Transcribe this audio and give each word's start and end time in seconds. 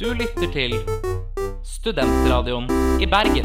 Du 0.00 0.06
lytter 0.16 0.48
til 0.48 0.72
Studentradioen 1.60 2.64
i 3.04 3.06
Bergen. 3.10 3.44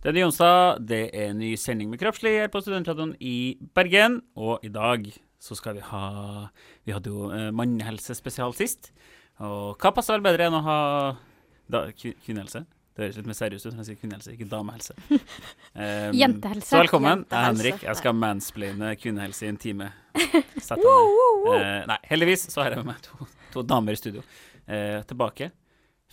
Det 0.00 0.08
er 0.08 0.14
ny 0.16 0.22
onsdag, 0.24 0.78
det 0.88 1.00
er 1.12 1.26
en 1.34 1.42
ny 1.42 1.50
sending 1.60 1.90
med 1.92 2.00
Kroppslig 2.00 2.30
her 2.38 2.46
på 2.48 2.62
Studentradioen 2.64 3.10
i 3.20 3.58
Bergen. 3.76 4.22
Og 4.40 4.64
i 4.64 4.70
dag 4.72 5.04
så 5.36 5.52
skal 5.58 5.76
vi 5.76 5.82
ha 5.84 6.06
Vi 6.88 6.94
hadde 6.96 7.12
jo 7.12 7.26
eh, 7.28 7.50
mannehelsespesial 7.52 8.56
sist. 8.56 8.88
Og 9.36 9.76
hva 9.76 9.92
passer 9.92 10.16
vel 10.16 10.24
bedre 10.24 10.46
enn 10.48 10.56
å 10.56 10.62
ha 10.64 10.78
da, 11.68 11.82
kvinnehelse? 11.92 12.62
Det 12.96 13.04
høres 13.04 13.18
litt 13.20 13.28
mer 13.28 13.36
seriøst 13.36 13.68
ut 13.68 13.74
når 13.74 13.82
jeg 13.82 13.90
sier 13.90 14.00
kvinnehelse, 14.00 14.32
ikke 14.32 14.48
damehelse. 14.48 14.96
Um, 15.72 16.12
Jentehelse. 16.12 16.68
Så 16.68 16.80
velkommen. 16.82 17.22
Jeg 17.30 17.38
er 17.38 17.46
Henrik. 17.46 17.84
Jeg 17.84 17.96
skal 17.96 18.16
mansplaine 18.16 18.90
kvinnehelse 19.00 19.46
i 19.46 19.48
en 19.48 19.60
time. 19.60 19.86
Sett 20.68 20.80
deg 20.80 20.88
ned. 20.88 21.52
Eh, 21.52 21.84
nei, 21.88 21.96
heldigvis 22.10 22.44
så 22.52 22.64
har 22.64 22.74
jeg 22.74 22.82
med 22.82 22.90
meg 22.94 23.06
to, 23.06 23.28
to 23.54 23.64
damer 23.64 23.96
i 23.96 24.00
studio. 24.00 24.24
Eh, 24.68 25.00
tilbake 25.10 25.50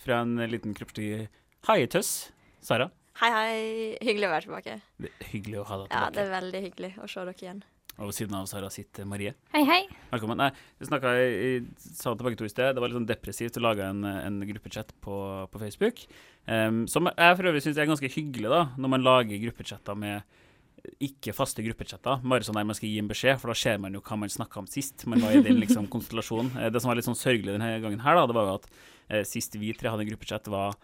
fra 0.00 0.22
en 0.24 0.36
liten 0.50 0.74
kroppslig 0.74 1.28
haietøss. 1.68 2.30
Sara, 2.60 2.90
Hei, 3.20 3.28
hei. 3.34 3.56
Hyggelig 4.00 4.28
å 4.28 4.32
være 4.32 4.46
tilbake. 4.46 4.74
det 5.02 5.10
er 5.12 5.28
hyggelig 5.34 5.58
å 5.60 5.64
ha 5.68 5.76
deg 5.82 5.90
tilbake. 5.90 6.00
Ja, 6.06 6.10
det 6.14 6.22
er 6.22 6.30
veldig 6.32 6.60
hyggelig 6.64 6.90
å 6.96 7.08
se 7.10 7.20
dere 7.26 7.34
igjen. 7.36 7.58
Og 8.00 8.06
ved 8.08 8.16
siden 8.16 8.36
av 8.38 8.46
Sara 8.48 8.70
sitter 8.72 9.04
Marie. 9.04 9.34
Hei, 9.52 9.60
hei. 9.68 9.80
Velkommen. 10.08 10.38
Nei, 10.40 10.48
vi 10.80 10.88
snakka 10.88 11.10
i 11.20 11.50
sa 11.84 12.14
til 12.14 12.24
begge 12.24 12.38
to 12.40 12.46
i 12.48 12.52
sted. 12.52 12.72
Det 12.72 12.80
var 12.80 12.88
litt 12.88 12.96
sånn 12.96 13.08
depressivt 13.10 13.58
å 13.60 13.64
lage 13.66 13.84
en, 13.84 14.06
en 14.08 14.38
gruppechat 14.48 14.94
på, 15.04 15.16
på 15.52 15.60
Facebook. 15.60 16.00
Um, 16.48 16.86
som 16.88 17.10
jeg 17.10 17.36
for 17.36 17.50
øvrig 17.50 17.60
syns 17.66 17.76
er 17.82 17.90
ganske 17.90 18.08
hyggelig, 18.14 18.48
da, 18.48 18.62
når 18.80 18.94
man 18.94 19.04
lager 19.04 19.42
gruppechatter 19.44 19.98
med 20.00 20.39
ikke 21.00 21.34
faste 21.36 21.64
gruppechatter, 21.64 22.22
bare 22.24 22.46
sånn 22.46 22.56
der 22.60 22.68
man 22.68 22.76
skal 22.78 22.88
gi 22.88 22.98
en 23.02 23.10
beskjed, 23.10 23.40
for 23.42 23.52
da 23.52 23.58
ser 23.58 23.80
man 23.82 23.94
jo 23.96 24.00
hva 24.04 24.16
man 24.22 24.32
snakka 24.32 24.62
om 24.62 24.68
sist. 24.70 25.06
Man 25.10 25.20
var 25.24 25.36
i 25.36 25.42
den 25.44 25.60
liksom 25.60 25.88
konstellasjonen. 25.94 26.54
Eh, 26.56 26.70
Det 26.72 26.80
som 26.82 26.92
var 26.92 27.00
litt 27.00 27.08
sånn 27.08 27.18
sørgelig 27.18 27.56
denne 27.58 27.74
gangen 27.84 28.00
her, 28.04 28.16
da, 28.20 28.26
det 28.30 28.36
var 28.38 28.48
jo 28.48 28.58
at 28.62 28.70
eh, 29.10 29.24
sist 29.28 29.56
vi 29.60 29.74
tre 29.76 29.92
hadde 29.92 30.06
en 30.06 30.12
gruppechat, 30.14 30.48
var 30.52 30.76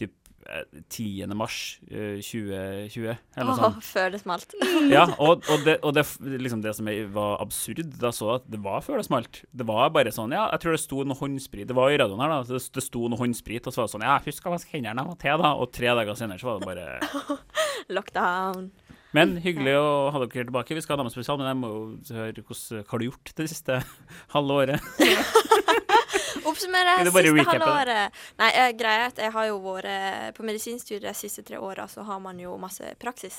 typ 0.00 0.14
eh, 0.48 0.64
10. 0.88 1.28
mars 1.36 1.78
eh, 1.90 2.16
2020, 2.24 3.12
eller 3.36 3.48
noe 3.50 3.56
sånt. 3.58 3.76
Åh, 3.76 3.84
før 3.84 4.14
det 4.14 4.20
smalt. 4.22 4.54
Ja, 4.92 5.04
og, 5.22 5.44
og, 5.52 5.60
det, 5.66 5.76
og 5.86 5.92
det, 5.94 6.02
liksom 6.42 6.62
det 6.64 6.72
som 6.74 6.88
var 7.14 7.36
absurd, 7.44 7.84
da 8.00 8.10
så 8.12 8.32
at 8.38 8.48
det 8.50 8.58
var 8.64 8.80
før 8.82 8.98
det 8.98 9.06
smalt. 9.06 9.42
Det 9.52 9.66
var 9.68 9.92
bare 9.94 10.10
sånn, 10.14 10.32
ja, 10.34 10.46
jeg 10.56 10.64
tror 10.64 10.74
det 10.74 10.80
sto 10.82 11.04
noe 11.06 11.16
håndsprit 11.20 11.68
Det 11.70 11.76
var 11.76 11.92
i 11.92 12.00
radioen 12.00 12.20
her, 12.24 12.32
da. 12.32 12.40
Det, 12.48 12.62
det 12.74 12.84
sto 12.88 13.04
noe 13.12 13.20
håndsprit, 13.20 13.68
og 13.68 13.76
så 13.76 13.82
var 13.84 13.90
det 13.90 13.94
sånn, 13.98 14.08
ja, 14.08 14.16
husk 14.26 14.48
å 14.48 14.54
vaske 14.56 14.74
hendene 14.78 15.04
jeg 15.04 15.12
var 15.12 15.20
til, 15.22 15.44
da. 15.44 15.52
Og 15.60 15.70
tre 15.76 15.92
dager 16.00 16.18
senere 16.18 16.42
så 16.42 16.50
var 16.50 16.58
det 16.58 16.72
bare 16.72 17.38
Lockdown. 18.00 18.70
Men 19.16 19.36
hyggelig 19.44 19.74
å 19.76 19.88
ha 20.12 20.22
dere 20.22 20.46
tilbake. 20.46 20.76
Vi 20.76 20.82
skal 20.84 20.96
ha 20.96 21.02
damespesial, 21.02 21.38
men 21.40 21.50
jeg 21.50 21.60
må 21.60 21.72
jo 21.72 22.16
høre 22.16 22.44
hvordan, 22.46 22.82
hva 22.82 22.94
har 22.94 23.02
du 23.02 23.08
gjort 23.10 23.34
det 23.38 23.48
siste 23.52 23.78
halve 24.34 24.58
året? 24.62 24.90
Oppsummere 26.48 26.96
siste 27.04 27.44
halve 27.46 27.68
året. 27.68 28.22
Nei, 28.40 28.48
eh, 28.56 28.72
greia 28.76 29.04
er 29.04 29.12
at 29.12 29.20
jeg 29.20 29.34
har 29.34 29.48
jo 29.50 29.60
vært 29.62 30.36
på 30.36 30.46
medisinstudiet 30.46 31.04
de 31.06 31.14
siste 31.16 31.44
tre 31.46 31.60
åra, 31.60 31.86
så 31.88 32.04
har 32.08 32.20
man 32.24 32.40
jo 32.40 32.56
masse 32.60 32.94
praksis. 33.02 33.38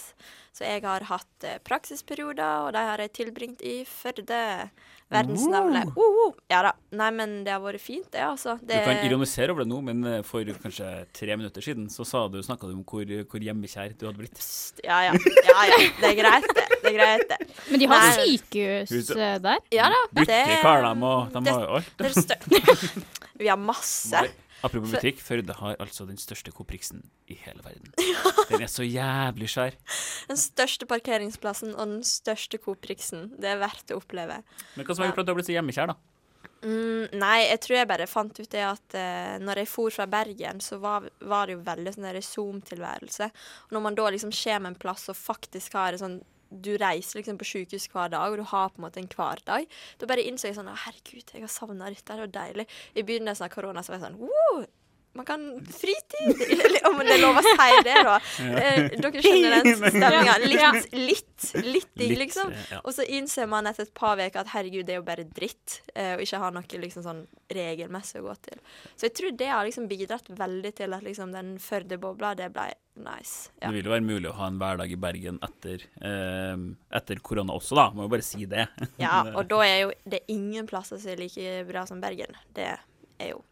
Så 0.54 0.66
jeg 0.68 0.86
har 0.86 1.06
hatt 1.10 1.48
eh, 1.48 1.60
praksisperioder, 1.66 2.68
og 2.68 2.74
de 2.76 2.86
har 2.92 3.02
jeg 3.04 3.16
tilbringt 3.20 3.66
i 3.66 3.82
Førde. 3.90 4.70
Verdensnavnet. 5.12 5.90
Uh, 5.98 6.28
uh. 6.28 6.34
Ja 6.52 6.62
da. 6.66 6.72
Nei, 6.94 7.10
men 7.16 7.34
det 7.46 7.52
har 7.54 7.62
vært 7.64 7.82
fint, 7.82 8.06
det, 8.14 8.22
altså. 8.24 8.56
Du 8.62 8.74
kan 8.74 9.02
ironisere 9.06 9.54
over 9.54 9.66
det 9.66 9.72
nå, 9.72 9.80
men 9.86 10.04
eh, 10.10 10.20
for 10.26 10.46
kanskje 10.64 10.90
tre 11.16 11.36
minutter 11.40 11.66
siden 11.66 11.90
så 11.92 12.06
sa 12.08 12.24
du, 12.32 12.40
snakka 12.46 12.70
du 12.70 12.76
om 12.78 12.84
hvor, 12.88 13.10
hvor 13.30 13.46
hjemmekjær 13.46 13.96
du 13.98 14.06
hadde 14.08 14.22
blitt. 14.22 14.38
Pst, 14.38 14.84
ja, 14.86 15.02
ja. 15.10 15.16
ja, 15.50 15.66
ja. 15.72 15.80
Det 16.00 16.12
er 16.12 16.18
greit, 16.22 16.48
det. 16.54 16.68
Det 16.84 16.92
er 16.92 16.98
greit, 17.00 17.26
det. 17.34 17.40
Men 17.72 17.84
de 17.84 17.90
har 17.94 18.06
Nei. 18.06 18.14
sykehus 18.22 19.12
eh, 19.18 19.36
der. 19.44 19.66
Ja 19.74 19.90
da. 19.94 20.02
Butikk 20.14 20.56
har 20.68 20.86
de, 20.88 20.94
og 21.10 21.34
de 21.34 21.44
det- 21.48 21.58
har 21.58 21.68
jo 21.68 21.76
alt. 21.82 21.92
Det 21.98 22.12
er 22.12 22.22
stø... 22.22 23.02
Vi 23.44 23.48
har 23.50 23.58
masse. 23.58 24.20
Apropos 24.64 24.94
så, 24.94 25.00
butikk, 25.00 25.20
Førde 25.20 25.56
har 25.60 25.76
altså 25.84 26.06
den 26.08 26.20
største 26.22 26.54
Coprixen 26.56 27.04
i 27.28 27.36
hele 27.44 27.64
verden. 27.66 27.92
Den 28.50 28.64
er 28.64 28.72
så 28.72 28.86
jævlig 28.88 29.50
svær. 29.52 29.76
Den 30.30 30.40
største 30.40 30.88
parkeringsplassen 30.88 31.76
og 31.76 31.84
den 31.98 32.08
største 32.08 32.60
Coprixen. 32.64 33.34
Det 33.42 33.52
er 33.52 33.60
verdt 33.60 33.92
å 33.92 34.00
oppleve. 34.00 34.40
Men 34.78 34.88
hva 34.88 34.96
som 34.96 35.04
har 35.04 35.12
gjort 35.12 35.24
at 35.24 35.28
du 35.28 35.34
har 35.34 35.40
blitt 35.42 35.52
så 35.52 35.58
hjemmekjær, 35.58 35.92
da? 35.92 36.00
Mm, 36.64 37.10
nei, 37.20 37.40
jeg 37.50 37.60
tror 37.66 37.76
jeg 37.76 37.88
bare 37.90 38.08
fant 38.08 38.38
ut 38.40 38.52
det 38.54 38.62
at 38.64 38.96
eh, 38.96 39.36
når 39.44 39.64
jeg 39.64 39.72
for 39.74 39.92
fra 39.92 40.06
Bergen, 40.08 40.62
så 40.64 40.78
var, 40.80 41.10
var 41.20 41.50
det 41.50 41.58
jo 41.58 41.66
veldig 41.66 41.94
sånn 41.98 42.22
Zoom-tilværelse. 42.24 43.28
Og 43.68 43.76
når 43.76 43.84
man 43.84 43.98
da 44.00 44.08
liksom 44.16 44.32
kommer 44.38 44.72
en 44.72 44.80
plass 44.80 45.10
og 45.12 45.20
faktisk 45.20 45.76
har 45.76 45.98
en 45.98 46.04
sånn 46.06 46.22
du 46.62 46.74
reiser 46.78 47.20
liksom 47.20 47.40
på 47.42 47.48
sykehus 47.50 47.90
hver 47.94 48.14
dag, 48.14 48.32
og 48.32 48.42
du 48.42 48.46
har 48.54 48.70
på 48.70 48.82
en 48.82 48.88
måte 48.88 49.02
en 49.02 49.10
hverdag. 49.10 49.68
Da 50.00 50.10
bare 50.10 50.26
innså 50.28 50.50
jeg 50.50 50.60
sånn 50.60 50.72
Herregud, 50.74 51.34
jeg 51.34 51.46
har 51.46 51.52
savna 51.52 51.90
dette. 51.90 52.06
Det 52.14 52.26
var 52.28 52.34
deilig. 52.38 52.68
I 52.96 53.06
begynnelsen 53.08 53.48
av 53.48 53.54
korona 53.54 53.84
så 53.84 53.94
var 53.94 54.02
jeg 54.02 54.08
sånn 54.08 54.22
Wow! 54.24 54.66
Man 55.14 55.26
kan 55.26 55.66
fritid! 55.70 56.30
Om 56.90 57.02
det 57.06 57.14
er 57.14 57.22
lov 57.22 57.38
å 57.38 57.44
si 57.46 57.82
det, 57.86 57.98
da. 58.08 58.16
Eh, 58.42 58.80
dere 58.98 59.22
skjønner 59.22 59.60
den 59.62 59.76
stemninga. 59.94 60.38
Litt, 60.42 60.88
litt, 60.98 61.50
litt 61.68 61.92
digg, 62.00 62.16
liksom. 62.18 62.50
Og 62.82 62.90
så 62.96 63.06
innser 63.06 63.46
man 63.50 63.70
etter 63.70 63.86
et 63.86 63.94
par 63.94 64.18
uker 64.18 64.42
at 64.42 64.50
herregud, 64.56 64.88
det 64.88 64.96
er 64.96 65.02
jo 65.02 65.06
bare 65.06 65.28
dritt, 65.30 65.82
eh, 65.94 66.16
og 66.16 66.24
ikke 66.26 66.42
ha 66.42 66.50
noe 66.56 66.82
liksom 66.82 67.06
sånn 67.06 67.22
regelmessig 67.54 68.24
å 68.24 68.26
gå 68.26 68.36
til. 68.50 68.58
Så 68.96 69.06
jeg 69.06 69.16
tror 69.20 69.38
det 69.44 69.52
har 69.52 69.70
liksom 69.70 69.86
bidratt 69.92 70.34
veldig 70.34 70.74
til 70.82 70.98
at 70.98 71.06
liksom 71.06 71.36
den 71.36 71.54
Førde-bobla, 71.62 72.34
det 72.40 72.50
ble 72.56 72.72
nice. 73.06 73.52
Ja. 73.60 73.70
Det 73.70 73.76
vil 73.78 73.92
jo 73.92 73.94
være 73.94 74.06
mulig 74.10 74.32
å 74.32 74.36
ha 74.42 74.50
en 74.50 74.60
hverdag 74.62 74.98
i 74.98 75.00
Bergen 75.06 75.38
etter, 75.46 75.86
eh, 76.02 76.68
etter 76.98 77.22
korona 77.22 77.54
også, 77.54 77.78
da. 77.78 77.88
Må 77.94 78.08
jo 78.08 78.16
bare 78.18 78.26
si 78.26 78.50
det. 78.50 78.66
ja, 78.98 79.22
og 79.38 79.46
da 79.54 79.62
er 79.70 79.80
jo 79.86 79.96
det 80.10 80.24
er 80.24 80.34
ingen 80.34 80.66
plasser 80.70 80.98
som 80.98 81.14
er 81.14 81.22
like 81.22 81.58
bra 81.70 81.86
som 81.90 82.02
Bergen. 82.02 82.34
Det 82.58 82.72
er 82.74 83.30
jo 83.30 83.44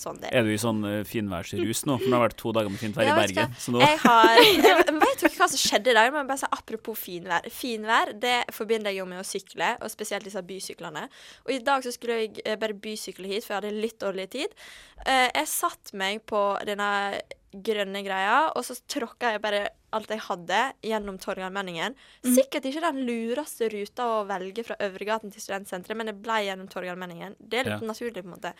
sånn 0.00 0.18
er. 0.24 0.42
Du 0.46 0.50
i 0.52 0.58
sånn 0.60 0.80
uh, 0.86 1.00
finværsrus 1.08 1.84
nå? 1.88 1.96
For 2.00 2.06
det 2.08 2.16
har 2.16 2.24
vært 2.24 2.38
to 2.40 2.52
dager 2.56 2.72
med 2.72 2.80
fint 2.82 2.96
vær 2.96 3.10
i 3.10 3.16
Bergen. 3.16 3.54
Så 3.60 3.74
nå 3.74 3.82
Jeg 3.82 3.98
har 4.04 4.40
jeg 4.40 4.76
Vet 5.00 5.24
ikke 5.28 5.42
hva 5.42 5.48
som 5.52 5.60
skjedde 5.60 5.92
i 5.92 5.96
dag? 5.98 6.12
Men 6.14 6.28
bare 6.28 6.42
så 6.42 6.48
Apropos 6.56 6.98
finvær. 6.98 7.48
Finvær 7.52 8.14
det 8.20 8.36
forbinder 8.56 8.92
jeg 8.94 9.02
jo 9.02 9.08
med 9.10 9.20
å 9.22 9.26
sykle, 9.26 9.74
og 9.80 9.92
spesielt 9.92 10.24
disse 10.26 10.40
bysyklene. 10.46 11.06
Og 11.46 11.52
i 11.56 11.60
dag 11.64 11.84
så 11.84 11.92
skulle 11.94 12.20
jeg 12.22 12.40
eh, 12.44 12.56
bare 12.60 12.76
bysykle 12.76 13.28
hit, 13.28 13.44
for 13.44 13.56
jeg 13.56 13.60
hadde 13.62 13.82
litt 13.84 13.98
dårlig 14.00 14.28
tid. 14.32 14.56
Eh, 15.06 15.28
Jeg 15.34 15.48
satte 15.52 15.96
meg 16.00 16.22
på 16.28 16.40
denne 16.68 16.90
grønne 17.52 18.02
greia, 18.06 18.52
og 18.54 18.62
så 18.64 18.76
tråkka 18.86 19.32
jeg 19.34 19.40
bare 19.42 19.68
alt 19.92 20.06
jeg 20.12 20.20
hadde, 20.22 20.58
gjennom 20.86 21.16
Torgallmenningen. 21.18 21.96
Sikkert 22.22 22.68
ikke 22.68 22.82
den 22.84 23.00
lureste 23.08 23.66
ruta 23.72 24.04
å 24.06 24.20
velge 24.28 24.62
fra 24.62 24.76
Øvregaten 24.86 25.32
til 25.34 25.42
Studentsenteret, 25.42 25.96
men 25.98 26.06
det 26.06 26.14
ble 26.22 26.36
gjennom 26.46 26.68
Torgallmenningen. 26.70 27.34
Det 27.42 27.58
er 27.58 27.64
litt 27.72 27.82
Ja. 27.82 27.88
naturlig, 27.88 28.22
på 28.22 28.30
en 28.30 28.36
måte. 28.36 28.52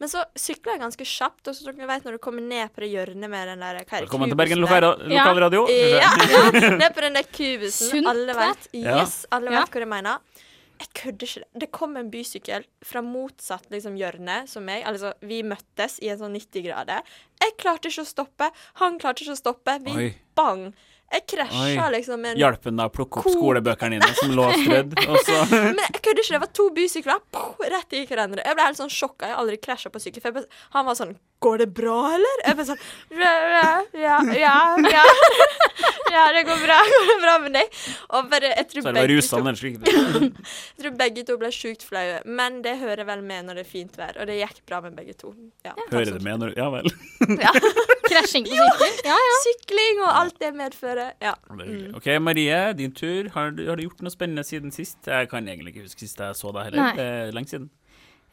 Men 0.00 0.08
så 0.08 0.24
sykla 0.34 0.72
jeg 0.72 0.80
ganske 0.80 1.04
kjapt, 1.04 1.48
og 1.48 1.54
så 1.54 1.68
dere 1.68 1.86
vet 1.86 2.04
når 2.04 2.12
du 2.12 2.18
kommer 2.18 2.40
ned 2.40 2.72
på 2.72 2.80
det 2.80 2.90
hjørnet 2.94 3.28
med 3.28 3.48
den 3.48 3.60
der 3.60 3.84
hva 3.84 3.98
er 3.98 4.06
Velkommen 4.06 4.28
til 4.32 4.36
Bergen 4.40 4.58
lokalradio. 4.64 5.68
Ja, 5.68 6.10
ja, 6.32 6.76
ned 6.80 6.94
på 6.94 7.00
den 7.04 7.12
der 7.12 7.24
kubusen. 7.28 7.90
Sunt, 7.92 8.06
alle 8.06 8.32
vet 8.40 8.68
Yes, 8.72 9.26
alle 9.30 9.50
Ja. 9.52 9.60
vet 9.60 9.70
hva 9.70 9.80
jeg 9.84 9.88
mener. 9.88 10.18
Jeg 10.80 10.88
kødder 10.96 11.26
ikke. 11.28 11.48
Det 11.60 11.66
kom 11.76 11.96
en 12.00 12.08
bysykkel 12.12 12.64
fra 12.88 13.02
motsatt 13.04 13.66
liksom, 13.72 13.98
hjørne 14.00 14.38
som 14.48 14.64
meg. 14.64 14.80
Altså, 14.88 15.12
vi 15.20 15.42
møttes 15.44 15.98
i 16.00 16.08
en 16.08 16.20
sånn 16.22 16.32
90 16.38 16.64
grader. 16.64 17.04
Jeg 17.42 17.56
klarte 17.60 17.90
ikke 17.92 18.06
å 18.06 18.08
stoppe. 18.08 18.48
Han 18.80 18.96
klarte 19.02 19.26
ikke 19.26 19.36
å 19.36 19.40
stoppe. 19.42 19.74
Vi 19.84 19.96
Oi. 19.98 20.08
bang. 20.38 20.70
Jeg 21.10 21.24
krasja 21.26 21.88
liksom 21.90 22.24
en 22.30 22.38
Hjalp 22.38 22.64
han 22.68 22.76
deg 22.78 22.86
å 22.86 22.92
plukke 22.94 23.18
opp 23.18 23.24
Ko- 23.26 23.32
skolebøkene 23.34 23.96
dine 23.98 24.12
som 24.14 24.30
lå 24.30 24.44
strødd? 24.60 24.92
Men 25.74 25.80
jeg 25.82 26.00
kødder 26.00 26.22
ikke. 26.22 26.36
Det 26.36 26.42
var 26.46 26.52
to 26.60 26.68
bysykler 26.76 27.24
pow, 27.34 27.56
rett 27.74 27.96
i 27.98 28.04
hverandre. 28.06 28.44
Jeg 28.46 28.56
ble 28.56 28.68
helt 28.70 28.78
sånn 28.78 28.92
sjokka. 28.94 29.26
Jeg 29.26 29.34
har 29.36 29.42
aldri 29.42 29.58
krasja 29.60 29.90
på 29.92 30.00
sykkel. 30.00 30.22
For 30.22 30.46
han 30.76 30.86
var 30.86 30.96
sånn 30.96 31.16
Går 31.40 31.58
det 31.58 31.66
bra, 31.72 31.96
eller? 32.14 32.40
Jeg 32.44 32.56
bare 32.58 32.68
sånn 32.68 32.80
Ja, 33.16 33.30
ja, 33.96 34.16
ja. 34.36 34.56
Ja, 34.92 35.04
ja 36.14 36.24
det 36.36 36.42
går 36.44 36.58
bra. 36.66 36.76
Går 36.92 37.06
det 37.08 37.14
bra 37.22 37.36
med 37.40 37.54
deg? 37.56 37.76
Og 38.10 38.26
bare, 38.28 38.50
jeg 38.58 38.66
tror 38.68 38.82
så 38.84 38.90
det 38.90 39.00
var 39.00 39.60
det 39.60 39.92
jeg 40.20 40.82
tror 40.82 40.96
begge 40.98 41.22
to 41.24 41.36
ble 41.40 41.52
sjukt 41.54 41.86
flaue. 41.86 42.18
Men 42.28 42.58
det 42.66 42.74
hører 42.82 43.06
vel 43.08 43.22
med 43.24 43.46
når 43.48 43.60
det 43.60 43.64
er 43.64 43.70
fint 43.70 43.96
vær. 43.96 44.18
Og 44.20 44.28
det 44.28 44.36
gikk 44.36 44.58
bra 44.68 44.82
med 44.84 44.98
begge 44.98 45.14
to. 45.16 45.32
Ja, 45.64 45.72
Hører 45.86 46.12
det 46.18 46.20
med 46.26 46.42
når 46.42 46.52
Ja 46.58 46.66
vel. 46.74 46.90
Ja. 47.40 47.54
Krasjing 48.10 48.44
på 48.50 48.58
sykkel. 48.58 48.98
Ja, 49.08 49.16
ja. 49.16 49.38
Sykling 49.46 50.02
og 50.02 50.10
alt 50.10 50.36
det 50.42 50.50
medfører. 50.58 51.14
Ja. 51.24 51.32
Er. 51.56 51.70
OK, 51.96 52.10
Marie, 52.20 52.58
din 52.76 52.92
tur. 52.92 53.30
Har 53.32 53.54
du, 53.56 53.64
har 53.70 53.80
du 53.80 53.86
gjort 53.86 54.04
noe 54.04 54.12
spennende 54.12 54.44
siden 54.44 54.74
sist? 54.76 54.98
Jeg 55.08 55.30
kan 55.32 55.48
egentlig 55.48 55.72
ikke 55.72 55.86
huske 55.86 56.04
sist 56.04 56.20
jeg 56.20 56.36
så 56.36 56.52
deg 56.52 56.68
heller. 56.68 56.84
Nei. 56.84 56.92
Det 57.00 57.38
lenge 57.38 57.54
siden. 57.54 57.72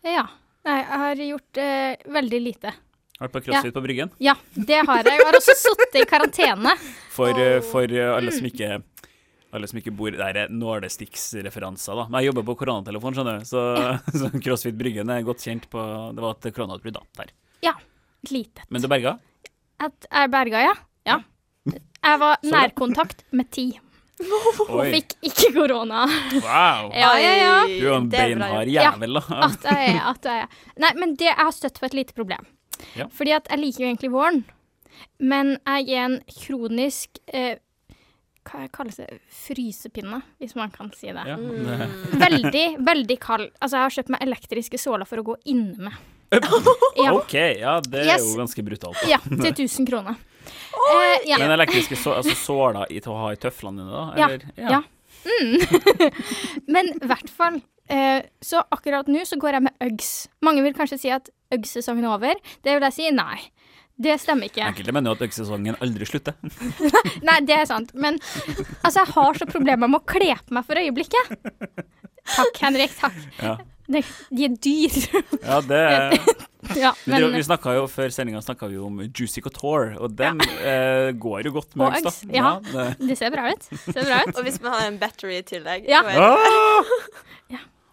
ja. 0.04 0.28
Nei, 0.68 0.81
jeg 0.81 1.00
har 1.00 1.20
gjort 1.24 1.60
eh, 1.64 2.12
veldig 2.12 2.40
lite. 2.44 2.72
Har 3.18 3.25
du 3.25 3.31
vært 3.31 3.34
på 3.34 3.42
CrossFit 3.48 3.74
på 3.74 3.81
Bryggen. 3.81 4.12
Ja, 4.22 4.36
det 4.54 4.84
har 4.86 5.00
jeg. 5.02 5.10
Jeg 5.10 5.25
har 5.25 5.38
også 5.40 5.56
sittet 5.58 5.96
i 5.98 6.06
karantene. 6.06 6.75
For, 7.16 7.34
oh. 7.34 7.64
for 7.66 7.90
eh, 7.90 8.12
alle 8.14 8.34
som 8.36 8.46
ikke 8.46 8.78
alle 9.56 9.68
som 9.69 9.80
ikke 9.80 9.94
bor 9.96 10.14
Der 10.14 10.38
er 10.44 10.52
nålestikksreferanser, 10.54 11.98
da. 11.98 12.06
Men 12.12 12.22
jeg 12.22 12.30
jobber 12.30 12.46
på 12.50 12.58
koronatelefon, 12.60 13.16
skjønner 13.18 13.40
du. 13.42 13.48
Så, 13.50 13.64
så 14.22 14.30
CrossFit 14.38 14.78
Bryggen 14.78 15.10
er 15.14 15.25
godt 15.25 15.42
kjent 15.48 15.66
på 15.72 15.81
Det 16.14 16.24
var 16.24 16.38
et 16.38 16.52
koronautbrudd, 16.52 17.00
da. 17.00 17.24
Der. 17.24 17.34
Ja, 17.66 17.74
lite. 18.30 18.68
Men 18.69 18.86
du 18.86 18.92
berga? 18.92 19.18
At 19.81 20.08
jeg 20.12 20.31
berga, 20.34 20.62
ja. 20.68 20.78
ja. 21.10 21.18
Jeg 21.74 22.22
var 22.22 22.46
nærkontakt 22.54 23.25
med 23.34 23.50
ti 23.54 23.69
og 24.18 24.80
fikk 24.90 25.12
ikke 25.30 25.52
korona. 25.54 26.08
Wow. 26.42 26.88
Ja, 27.04 27.12
ja, 27.22 27.34
ja. 27.38 27.58
Du 27.69 27.86
er 27.86 27.98
en 28.00 28.08
Det 28.10 28.18
bra 28.18 28.48
beinhard 28.48 28.72
jævel, 28.74 29.19
da. 29.19 29.42
At 29.46 29.68
jeg 29.69 29.92
er, 29.92 30.00
at 30.10 30.25
jeg 30.25 30.46
er. 30.46 30.62
Nei, 30.81 30.94
men 30.98 31.14
det, 31.19 31.28
jeg 31.30 31.38
har 31.38 31.54
støtt 31.54 31.78
på 31.78 31.86
et 31.86 31.98
lite 31.98 32.18
problem. 32.18 32.48
Ja. 32.98 33.08
Fordi 33.14 33.32
at 33.38 33.48
jeg 33.52 33.60
liker 33.60 33.84
jo 33.84 33.90
egentlig 33.92 34.12
våren, 34.14 34.44
men 35.20 35.56
jeg 35.66 35.90
er 35.94 36.06
en 36.08 36.20
kronisk 36.32 37.20
eh, 37.34 37.58
Hva 38.48 38.68
kalles 38.72 38.96
det? 39.02 39.20
Frysepinne, 39.34 40.22
hvis 40.40 40.54
man 40.56 40.72
kan 40.72 40.88
si 40.96 41.10
det. 41.12 41.24
Ja, 41.28 41.36
Mm. 41.36 41.92
Veldig, 42.26 42.78
veldig 42.80 43.18
kald. 43.20 43.50
Altså, 43.60 43.76
jeg 43.78 43.84
har 43.84 43.96
kjøpt 43.98 44.10
meg 44.16 44.22
elektriske 44.24 44.80
såler 44.80 45.06
for 45.10 45.20
å 45.20 45.26
gå 45.34 45.36
inne 45.52 45.90
med. 45.90 45.98
Ja, 46.98 47.12
OK, 47.14 47.34
ja, 47.60 47.80
det 47.84 48.00
er 48.06 48.14
Yes. 48.16 48.24
jo 48.26 48.38
ganske 48.40 48.64
brutalt. 48.66 48.98
ja 49.08 49.20
til 49.44 49.52
1000 49.52 49.86
kroner. 49.88 50.16
Eh, 50.48 51.28
ja. 51.28 51.38
Men 51.42 51.52
elektriske 51.58 51.96
så, 52.00 52.14
altså 52.22 52.34
såler 52.40 52.88
i, 52.90 53.00
til 53.04 53.12
å 53.12 53.18
ha 53.26 53.34
i 53.36 53.40
tøflene 53.42 53.84
dine, 53.84 53.92
da? 53.92 54.06
Ja, 54.18 54.28
Eller? 54.30 54.48
ja. 54.78 54.82
Mm. 55.25 56.12
Men 56.74 56.92
i 56.94 57.08
hvert 57.10 57.30
fall 57.34 57.58
eh, 57.90 58.22
Så 58.44 58.62
akkurat 58.72 59.10
nå 59.12 59.24
så 59.28 59.38
går 59.42 59.58
jeg 59.58 59.66
med 59.68 59.84
Uggs. 59.84 60.12
Mange 60.46 60.64
vil 60.66 60.75
kanskje 60.78 61.00
si 61.02 61.12
at 61.14 61.30
Uggs-sesongen 61.54 62.06
er 62.08 62.14
over. 62.16 62.40
Det 62.66 62.74
vil 62.75 62.86
jeg 62.90 62.96
si 62.98 63.12
nei. 63.16 63.38
Det 63.98 64.14
stemmer 64.22 64.46
ikke. 64.52 64.62
Enkelte 64.68 64.94
mener 64.94 65.10
jo 65.10 65.16
at 65.18 65.24
øksesesongen 65.25 65.78
aldri 65.81 66.06
slutter. 66.06 66.36
Nei, 67.28 67.38
det 67.50 67.56
er 67.56 67.64
sant. 67.66 67.96
Men 67.98 68.19
altså, 68.84 69.00
jeg 69.00 69.14
har 69.16 69.40
så 69.40 69.48
problemer 69.50 69.90
med 69.90 70.04
å 70.04 70.06
kle 70.06 70.36
på 70.46 70.54
meg 70.54 70.68
for 70.68 70.78
øyeblikket. 70.78 71.31
Takk, 72.36 72.60
Henrik. 72.62 72.94
Takk. 73.00 73.18
Ja, 73.42 73.56
De, 73.88 74.04
de 74.38 74.46
er 74.46 74.58
dyre. 74.68 75.24
ja 75.42 75.58
det 75.66 75.81
ja, 76.83 76.92
Vi, 77.06 77.12
drev- 77.13 77.36
vi 77.38 77.44
snakka 77.45 77.74
jo 77.77 77.83
Før 77.92 78.09
sendinga 78.09 78.39
snakka 78.42 78.65
vi 78.71 78.77
om 78.81 78.98
Juicy 79.13 79.44
Couture, 79.45 79.92
og 80.01 80.15
den 80.18 80.39
eh, 80.57 81.12
går 81.13 81.45
jo 81.45 81.51
godt 81.59 81.75
med 81.77 81.86
Og 82.00 82.07
da. 82.07 82.13
ja. 82.33 82.54
det, 83.09 83.18
ser 83.19 83.30
bra 83.36 83.45
ut. 83.54 83.68
Ser 83.86 84.01
bra 84.07 84.24
ut. 84.25 84.33
Og 84.36 84.44
hvis 84.48 84.57
man 84.63 84.74
har 84.74 84.88
en 84.89 84.98
battery 85.01 85.38
i 85.38 85.44
tillegg 85.45 85.86
Ja. 85.89 86.01
ah! 86.01 86.92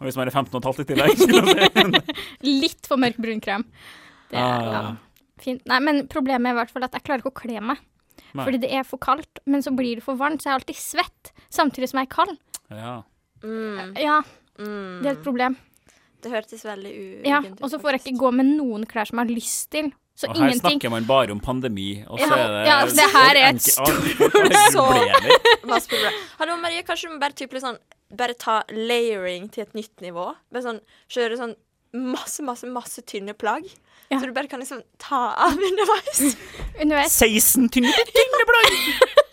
Og 0.00 0.08
hvis 0.08 0.16
man 0.18 0.26
er 0.28 0.34
15 0.34 0.60
15,5 0.60 0.80
i 0.82 0.86
tillegg. 0.90 1.98
Litt 2.44 2.88
for 2.90 2.98
mørk 3.00 3.16
brun 3.22 3.38
krem. 3.40 3.62
Det 4.32 4.36
er 4.40 4.66
ja, 4.66 4.80
Ah. 4.80 4.96
fint. 5.40 5.62
Nei, 5.70 5.78
men 5.80 6.00
problemet 6.10 6.50
er 6.50 6.56
i 6.56 6.58
hvert 6.58 6.72
fall 6.74 6.84
at 6.84 6.92
jeg 6.98 7.04
klarer 7.06 7.22
ikke 7.22 7.30
å 7.32 7.36
kle 7.38 7.60
meg. 7.62 7.78
Nei. 8.34 8.42
Fordi 8.44 8.58
det 8.64 8.72
er 8.74 8.82
for 8.84 8.98
kaldt, 8.98 9.38
men 9.46 9.62
så 9.62 9.70
blir 9.76 10.00
det 10.00 10.04
for 10.04 10.18
varmt, 10.18 10.42
så 10.42 10.50
jeg 10.50 10.52
er 10.56 10.58
alltid 10.58 10.80
svett 10.80 11.30
samtidig 11.54 11.88
som 11.92 12.00
jeg 12.02 12.08
er 12.10 12.14
kald. 12.16 12.34
Ja. 12.74 12.94
Mm, 13.44 13.94
Ja, 14.02 14.18
mm. 14.58 15.02
det 15.04 15.06
er 15.08 15.14
et 15.14 15.22
problem. 15.24 15.56
Det 16.24 16.32
hørtes 16.32 16.64
veldig 16.64 16.92
u- 16.94 17.28
Ja, 17.28 17.40
ut. 17.44 17.60
Og 17.62 17.70
så 17.70 17.78
får 17.82 17.96
jeg 17.98 18.00
ikke 18.04 18.18
gå 18.24 18.30
med 18.32 18.48
noen 18.56 18.86
klær 18.88 19.06
som 19.10 19.20
jeg 19.20 19.28
har 19.28 19.34
lyst 19.36 19.68
til. 19.74 19.92
Så 20.16 20.28
Og 20.30 20.36
her 20.38 20.52
snakker 20.54 20.90
man 20.92 21.04
bare 21.08 21.32
om 21.34 21.40
pandemi, 21.42 22.04
og 22.06 22.20
så 22.20 22.28
Ja, 22.28 22.36
er 22.38 22.52
det 22.54 22.66
ja, 22.68 22.76
det 22.86 23.06
her 23.12 23.38
er 23.40 23.48
et 23.50 23.62
stort 23.62 24.04
problemer. 24.18 26.12
Hallo, 26.38 26.56
Marie, 26.62 26.82
kanskje 26.86 27.08
du 27.08 27.14
må 27.16 27.20
bare, 27.20 27.34
typ, 27.34 27.50
sånn, 27.58 27.78
bare 28.14 28.34
ta 28.38 28.60
layering 28.70 29.48
til 29.50 29.64
et 29.66 29.74
nytt 29.74 30.04
nivå? 30.04 30.28
Bare 30.54 30.62
sånn, 30.62 30.80
Kjøre 31.10 31.38
sånn 31.40 31.54
masse, 31.94 32.42
masse, 32.46 32.66
masse 32.70 33.02
tynne 33.06 33.34
plagg. 33.34 33.66
Ja. 34.10 34.20
Så 34.20 34.26
du 34.30 34.32
bare 34.36 34.46
kan 34.50 34.60
liksom 34.62 34.82
ta 35.02 35.34
av 35.34 35.58
underveis. 35.68 36.36
Underveis. 36.80 37.18
16 37.18 37.68
tynne 37.74 37.90
tynne 38.14 38.46
plagg! 38.52 38.78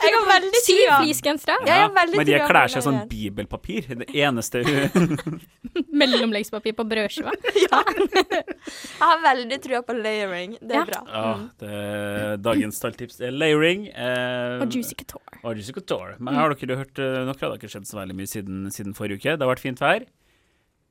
Jeg 0.00 0.14
har 0.16 0.26
veldig 0.30 0.60
Syv 0.64 0.80
fleecegensere. 1.00 1.56
Ja, 1.68 1.88
Maria 1.92 2.46
klær 2.48 2.70
seg 2.72 2.82
sånn 2.86 3.00
bibelpapir. 3.10 3.86
Det 4.00 4.08
eneste 4.16 4.62
hun 4.64 5.40
Mellomleggspapir 6.00 6.74
på 6.78 6.84
brødskiva. 6.88 7.32
Jeg 7.54 9.02
har 9.02 9.20
veldig 9.24 9.58
trua 9.64 9.82
på 9.86 9.96
layering. 9.96 10.56
Det 10.60 10.76
er 10.76 10.80
Ja. 10.80 10.84
bra. 10.88 11.02
ja, 11.06 11.34
Mm. 11.34 11.50
det 11.60 11.70
er 11.70 12.36
Dagens 12.38 12.80
talltips 12.80 13.20
er 13.20 13.30
layering. 13.32 13.88
Eh, 13.92 14.62
Og 14.64 14.72
Juicy 14.72 14.94
Couture. 14.94 15.40
og 15.44 15.54
Juicy 15.56 15.72
Couture. 15.72 16.16
Men 16.18 16.34
har 16.34 16.54
dere 16.54 16.76
hørt 16.76 16.98
eh, 16.98 17.24
Dere 17.24 17.34
har 17.50 17.56
ikke 17.58 17.68
skjedd 17.70 17.86
så 17.86 18.00
veldig 18.00 18.16
mye 18.16 18.26
siden, 18.28 18.66
siden 18.72 18.94
forrige 18.94 19.18
uke. 19.20 19.36
Det 19.36 19.40
har 19.46 19.54
vært 19.54 19.60
fint 19.64 19.78
vær. 19.80 20.04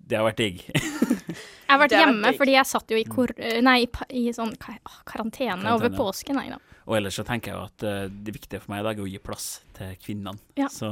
Det 0.07 0.17
har 0.17 0.25
vært 0.25 0.37
digg. 0.37 0.63
Jeg 1.29 1.71
har 1.73 1.81
vært 1.83 1.95
hjemme 1.97 2.33
fordi 2.37 2.55
jeg 2.57 2.69
satt 2.69 2.93
jo 2.93 2.99
i, 2.99 3.05
kor 3.09 3.33
nei, 3.65 3.77
i 3.85 4.25
i 4.29 4.33
sånn 4.35 4.51
ka- 4.59 4.77
karantene, 5.05 5.61
Karantene. 5.61 5.75
over 5.75 5.93
påsken. 5.95 6.39
Nei 6.39 6.49
da. 6.51 6.59
Og 6.89 6.95
ellers 6.97 7.19
så 7.19 7.23
tenker 7.25 7.51
jeg 7.51 7.59
jo 7.59 7.65
at 7.67 7.83
uh, 7.85 8.07
det 8.09 8.33
viktige 8.33 8.61
for 8.63 8.73
meg 8.73 8.81
i 8.81 8.87
dag 8.87 8.97
er 8.97 9.05
å 9.05 9.09
gi 9.09 9.19
plass 9.21 9.47
til 9.77 9.91
kvinnene. 10.01 10.39
Ja. 10.57 10.69
Så 10.73 10.89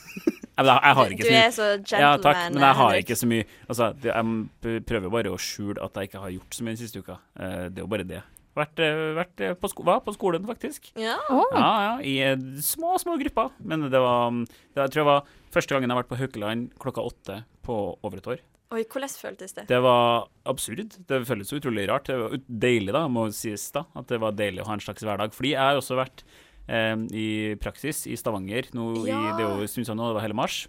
jeg, 0.60 0.66
har 0.68 1.14
ikke 1.14 1.24
Du 1.24 1.30
så 1.30 1.32
mye 1.32 1.46
er 1.46 1.54
så 1.56 1.68
gentleman. 1.78 2.04
Ja, 2.04 2.10
takk, 2.20 2.42
men 2.52 2.66
jeg 2.66 2.78
har 2.80 2.98
ikke 3.00 3.16
så 3.16 3.30
mye 3.30 3.46
Altså, 3.64 3.88
jeg 4.04 4.82
prøver 4.90 5.14
bare 5.16 5.32
å 5.32 5.40
skjule 5.40 5.80
at 5.86 5.96
jeg 5.96 6.10
ikke 6.10 6.26
har 6.26 6.34
gjort 6.36 6.58
så 6.58 6.66
mye 6.66 6.76
den 6.76 6.82
siste 6.82 7.00
uka. 7.00 7.16
Eh, 7.40 7.64
det 7.70 7.80
er 7.80 7.86
jo 7.86 7.90
bare 7.94 8.06
det. 8.10 8.20
Vært, 8.58 8.80
eh, 8.82 9.00
vært 9.16 9.42
eh, 9.46 9.54
på, 9.56 9.70
sko 9.70 9.84
var 9.86 10.02
på 10.04 10.12
skolen, 10.16 10.44
faktisk. 10.48 10.90
Ja. 10.98 11.16
Oh. 11.30 11.46
Ja, 11.54 11.70
ja, 11.86 11.92
i 12.02 12.16
eh, 12.26 12.36
små, 12.66 12.96
små 13.00 13.14
grupper. 13.20 13.54
Men 13.62 13.86
det 13.88 14.00
var 14.02 14.32
mm, 14.34 14.42
det, 14.44 14.82
Jeg 14.82 14.92
tror 14.92 15.00
det 15.04 15.08
var 15.12 15.34
første 15.54 15.74
gangen 15.76 15.88
jeg 15.88 15.94
har 15.96 16.02
vært 16.02 16.10
på 16.12 16.18
Haukeland 16.20 16.70
klokka 16.82 17.06
åtte 17.06 17.38
på 17.66 17.78
over 18.02 18.20
et 18.20 18.30
år. 18.34 18.42
Oi, 18.70 18.84
hvordan 18.86 19.10
føltes 19.18 19.56
det? 19.56 19.64
Det 19.66 19.80
var 19.82 20.28
absurd. 20.46 20.94
Det 21.10 21.24
føles 21.26 21.50
utrolig 21.56 21.88
rart. 21.90 22.06
Det 22.06 22.18
var 22.20 22.36
deilig, 22.46 22.92
da, 22.94 23.06
må 23.10 23.24
sies 23.34 23.64
da, 23.74 23.82
at 23.98 24.06
det 24.12 24.20
var 24.22 24.36
deilig 24.38 24.62
å 24.62 24.68
ha 24.68 24.76
en 24.76 24.84
slags 24.84 25.02
hverdag. 25.02 25.34
Fordi 25.34 25.56
jeg 25.56 25.58
har 25.58 25.80
også 25.80 25.98
vært 25.98 26.22
eh, 26.70 26.94
i 27.10 27.28
praksis 27.62 28.04
i 28.06 28.18
Stavanger 28.20 28.70
nå 28.76 28.92
i 29.02 29.10
Det 29.10 29.48
året, 29.48 29.72
stund 29.72 29.88
siden 29.88 29.98
nå, 29.98 30.12
det 30.12 30.20
var 30.20 30.26
hele 30.28 30.38
mars. 30.38 30.60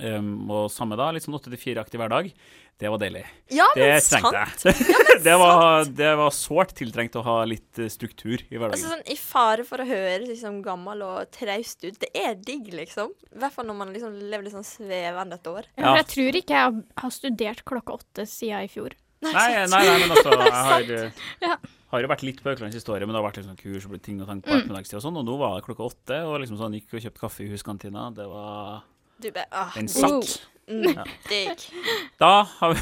Um, 0.00 0.48
og 0.54 0.68
samme 0.72 0.96
da, 0.96 1.10
litt 1.12 1.24
sånn 1.26 1.34
åtte 1.36 1.50
til 1.50 1.58
fire-aktig 1.60 1.98
hverdag. 1.98 2.28
Det 2.80 2.88
var 2.88 3.00
deilig. 3.02 3.24
Ja, 3.52 3.66
Det 3.76 3.88
men 3.90 4.00
trengte 4.00 4.44
sant! 4.62 4.64
jeg. 4.64 5.18
det, 5.26 5.34
var, 5.36 5.84
det 5.98 6.12
var 6.16 6.30
sårt 6.32 6.70
tiltrengt 6.78 7.16
å 7.20 7.24
ha 7.26 7.34
litt 7.44 7.76
eh, 7.82 7.90
struktur 7.92 8.38
i 8.48 8.54
hverdagen. 8.56 8.78
Altså 8.78 8.92
sånn, 8.94 9.02
I 9.12 9.16
fare 9.20 9.66
for 9.68 9.82
å 9.82 9.86
høre 9.88 10.22
liksom 10.30 10.62
gammel 10.64 11.02
og 11.04 11.28
traust 11.34 11.84
ut. 11.84 11.98
Det 12.00 12.08
er 12.16 12.38
digg, 12.40 12.70
liksom. 12.72 13.10
I 13.34 13.42
hvert 13.42 13.52
fall 13.58 13.66
når 13.68 13.76
man 13.82 13.92
liksom 13.92 14.14
lever 14.22 14.46
litt 14.46 14.54
sånn 14.56 14.64
svevende 14.70 15.36
et 15.36 15.50
år. 15.52 15.68
ja, 15.74 15.82
Ja. 15.82 15.90
for 15.90 16.00
jeg 16.00 16.08
tror 16.14 16.38
ikke 16.40 16.56
jeg 16.62 16.80
har- 17.02 17.10
studert 17.18 17.64
klokka 17.68 17.98
åtte 18.00 18.24
siden 18.30 18.64
i 18.64 18.68
fjor. 18.72 18.96
Nei, 19.20 19.32
nei, 19.34 19.66
nei, 19.68 19.98
men 20.00 20.14
altså, 20.16 20.30
jeg 20.40 20.54
har, 20.54 21.12
Ja. 21.44 21.56
har 21.92 22.00
jo 22.00 22.08
vært 22.08 22.22
litt 22.24 22.40
på 22.40 22.54
Økeland 22.54 22.72
siste 22.72 22.88
året, 22.94 23.04
men 23.04 23.12
det 23.12 23.20
har 23.20 23.26
vært 23.28 23.42
liksom 23.42 23.58
kurs 23.60 23.84
og 23.90 24.00
ting 24.00 24.22
og 24.22 24.30
tank 24.30 24.46
på 24.46 24.54
Mm. 24.54 24.62
ettermiddagstid 24.62 24.96
og 24.96 25.04
sånn, 25.04 25.18
og 25.20 25.26
nå 25.28 25.36
var 25.36 25.58
det 25.58 25.66
klokka 25.68 25.84
åtte, 25.90 26.22
og 26.24 26.40
liksom 26.40 26.56
sånn 26.56 26.78
gikk 26.78 26.94
og 26.96 27.04
kjøpte 27.04 27.20
kaffe 27.26 27.44
i 27.44 27.50
huskantina. 27.52 28.08
Det 28.16 28.24
var 28.30 28.80
Du 29.22 29.28
bare 29.34 29.46
ah, 29.52 29.74
En 29.78 29.88
sakk. 29.88 30.30
mm, 30.68 30.86
Ja. 30.96 31.04
Digg. 31.28 31.66
Da 32.20 32.42
har 32.46 32.72
vi 32.74 32.80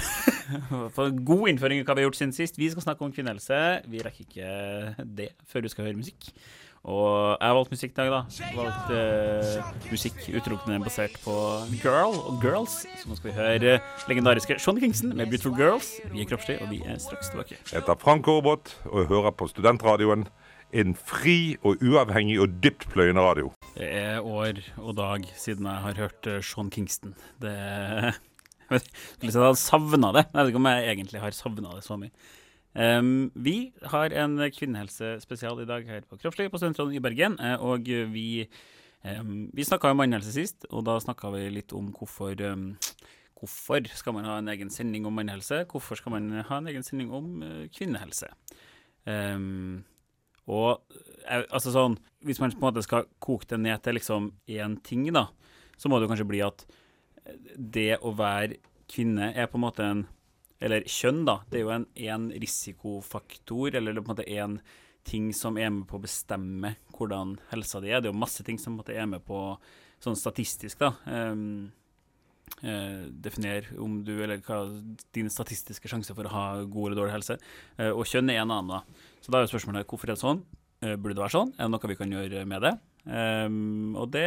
fått 0.96 1.18
god 1.26 1.48
innføring 1.48 1.80
i 1.80 1.84
hva 1.84 1.96
vi 1.96 2.02
har 2.04 2.10
gjort 2.10 2.20
siden 2.20 2.32
sist. 2.36 2.58
Vi 2.60 2.70
skal 2.70 2.84
snakke 2.84 3.04
om 3.04 3.12
kvinnehelse. 3.12 3.58
Vi 3.88 4.02
rekker 4.04 4.24
ikke 4.28 5.06
det 5.18 5.30
før 5.50 5.64
du 5.66 5.68
skal 5.72 5.88
høre 5.88 5.98
musikk. 5.98 6.30
Og 6.88 7.34
jeg 7.40 7.48
har 7.48 7.56
valgt 7.58 7.72
musikk 7.74 7.90
i 7.90 7.96
dag, 7.98 8.10
da. 8.14 8.20
Valgt 8.54 8.92
uh, 8.94 9.72
musikk 9.90 10.20
utelukkende 10.30 10.78
basert 10.84 11.16
på 11.24 11.34
girl 11.82 12.14
og 12.30 12.38
girls. 12.44 12.76
Så 13.00 13.10
nå 13.10 13.16
skal 13.18 13.32
vi 13.32 13.34
høre 13.36 13.74
legendariske 14.08 14.56
Sean 14.62 14.78
Kingston 14.80 15.16
med 15.18 15.26
'Beautiful 15.26 15.56
Girls'. 15.58 15.90
Vi 16.12 16.22
er 16.22 16.30
kroppslige, 16.30 16.62
og 16.62 16.70
vi 16.70 16.78
er 16.86 16.96
straks 17.02 17.28
tilbake. 17.34 17.58
Jeg 17.72 17.80
heter 17.82 17.98
Frank 17.98 18.28
Aarebrot 18.28 18.76
og 18.86 19.00
jeg 19.00 19.08
hører 19.10 19.30
på 19.34 19.48
Studentradioen. 19.50 20.28
En 20.76 20.92
fri 20.94 21.56
og 21.64 21.80
uavhengig 21.80 22.36
og 22.42 22.58
dyptpløyende 22.60 23.22
radio. 23.24 23.52
Det 23.72 23.86
er 23.88 24.20
år 24.20 24.58
og 24.76 24.96
dag 24.98 25.24
siden 25.38 25.64
jeg 25.64 25.84
har 25.86 25.96
hørt 25.96 26.26
eh, 26.28 26.42
Sean 26.44 26.68
Kingston. 26.70 27.14
Det 27.40 27.54
Jeg 28.68 28.82
vet 28.82 28.88
ikke 28.92 29.24
om 29.24 29.30
jeg 29.32 29.46
hadde 29.46 29.60
savna 29.62 30.10
det. 30.12 30.26
Jeg 30.28 30.42
vet 30.42 30.50
ikke 30.52 30.60
om 30.60 30.66
jeg 30.68 30.88
egentlig 30.92 31.20
har 31.22 31.32
savna 31.32 31.70
det 31.72 31.84
så 31.86 31.96
mye. 31.96 32.10
Um, 32.76 33.30
vi 33.32 33.54
har 33.94 34.12
en 34.12 34.34
kvinnehelsespesial 34.52 35.62
i 35.62 35.66
dag 35.70 35.88
her 35.88 36.04
på 36.04 36.18
Kroppslig 36.20 36.50
på 36.52 36.60
Studentrådet 36.60 36.98
i 36.98 37.00
Bergen. 37.02 37.38
eh, 37.40 37.56
Og 37.64 37.88
vi, 38.12 38.44
um, 39.08 39.48
vi 39.56 39.64
snakka 39.64 39.88
om 39.88 40.02
mannehelse 40.02 40.36
sist, 40.36 40.68
og 40.68 40.84
da 40.84 40.98
snakka 41.00 41.32
vi 41.32 41.46
litt 41.48 41.72
om 41.72 41.88
hvorfor 41.96 42.36
um, 42.52 42.74
Hvorfor 43.38 43.86
skal 43.94 44.12
man 44.16 44.26
ha 44.26 44.36
en 44.40 44.48
egen 44.50 44.68
sending 44.68 45.06
om 45.06 45.14
mannehelse? 45.14 45.62
Hvorfor 45.70 45.94
skal 45.96 46.12
man 46.12 46.42
ha 46.44 46.56
en 46.58 46.66
egen 46.68 46.82
sending 46.82 47.12
om 47.14 47.36
uh, 47.40 47.64
kvinnehelse? 47.72 48.26
Em, 49.06 49.84
og 50.48 50.80
eh, 51.28 51.44
altså 51.44 51.72
sånn 51.74 51.98
Hvis 52.24 52.40
man 52.40 52.54
på 52.54 52.62
en 52.62 52.68
måte 52.70 52.84
skal 52.86 53.08
koke 53.22 53.46
det 53.50 53.60
ned 53.62 53.82
til 53.84 53.98
liksom 53.98 54.32
én 54.48 54.78
ting, 54.84 55.06
da, 55.14 55.28
så 55.76 55.90
må 55.90 55.98
det 55.98 56.08
jo 56.08 56.12
kanskje 56.14 56.30
bli 56.30 56.42
at 56.46 56.64
eh, 57.24 57.36
det 57.56 58.00
å 58.00 58.14
være 58.16 58.58
kvinne 58.88 59.32
er 59.36 59.50
på 59.50 59.60
en 59.60 59.66
måte 59.66 59.86
en 59.86 60.06
Eller 60.58 60.82
kjønn, 60.90 61.20
da. 61.22 61.36
Det 61.46 61.60
er 61.60 61.62
jo 61.62 61.70
en, 61.70 61.84
en 61.94 62.24
risikofaktor, 62.34 63.76
eller 63.78 64.00
på 64.00 64.08
en 64.08 64.10
måte 64.10 64.24
en 64.40 64.56
ting 65.06 65.28
som 65.30 65.54
er 65.54 65.70
med 65.70 65.84
på 65.86 66.00
å 66.00 66.02
bestemme 66.02 66.72
hvordan 66.96 67.36
helsa 67.52 67.78
di 67.78 67.92
er. 67.92 68.02
Det 68.02 68.10
er 68.10 68.12
jo 68.12 68.18
masse 68.24 68.42
ting 68.42 68.58
som 68.58 68.72
på 68.72 68.74
en 68.74 68.80
måte 68.80 68.96
er 68.98 69.06
med 69.06 69.22
på 69.22 69.38
sånn 70.02 70.18
statistisk, 70.18 70.82
da. 70.82 70.90
Um, 71.06 71.70
eh, 72.62 73.06
definere 73.10 73.76
om 73.82 73.98
du, 74.04 74.14
eller 74.24 74.40
hva 74.44 74.62
dine 75.14 75.30
statistiske 75.32 75.88
sjanser 75.90 76.14
for 76.18 76.28
å 76.28 76.32
ha 76.34 76.46
god 76.64 76.90
eller 76.92 77.00
dårlig 77.02 77.16
helse. 77.18 77.38
Eh, 77.78 77.90
og 77.92 78.04
kjønn 78.08 78.30
er 78.34 78.42
en 78.42 78.50
annen, 78.54 78.68
da. 78.78 79.08
Så 79.24 79.30
da 79.32 79.38
er 79.40 79.46
jo 79.48 79.52
spørsmålet 79.54 79.86
hvorfor 79.88 80.08
er 80.10 80.16
det 80.16 80.22
sånn? 80.24 80.42
Eh, 80.82 80.94
burde 80.96 81.16
det 81.18 81.24
være 81.24 81.34
sånn? 81.34 81.52
Er 81.58 81.66
det 81.66 81.72
noe 81.74 81.90
vi 81.90 81.98
kan 81.98 82.12
gjøre 82.14 82.44
med 82.46 82.62
det? 82.66 82.74
Um, 83.08 83.94
og 83.96 84.10
det 84.12 84.26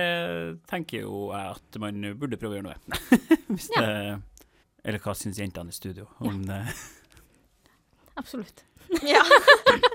tenker 0.72 1.04
jo 1.04 1.28
jeg 1.30 1.51
at 1.54 1.78
man 1.84 2.01
burde 2.18 2.40
prøve 2.42 2.56
å 2.56 2.60
gjøre 2.60 2.66
noe 2.72 2.80
med. 2.90 3.20
Hvis 3.54 3.68
Ja. 3.75 3.84
det, 3.86 4.48
eller 4.84 5.04
hva 5.04 5.13
syns 5.13 5.38
jentene 5.38 5.70
i 5.70 5.75
studio 5.75 6.08
om 6.25 6.42
det? 6.48 6.63
Absolutt. 8.18 8.63
Ja. 9.06 9.22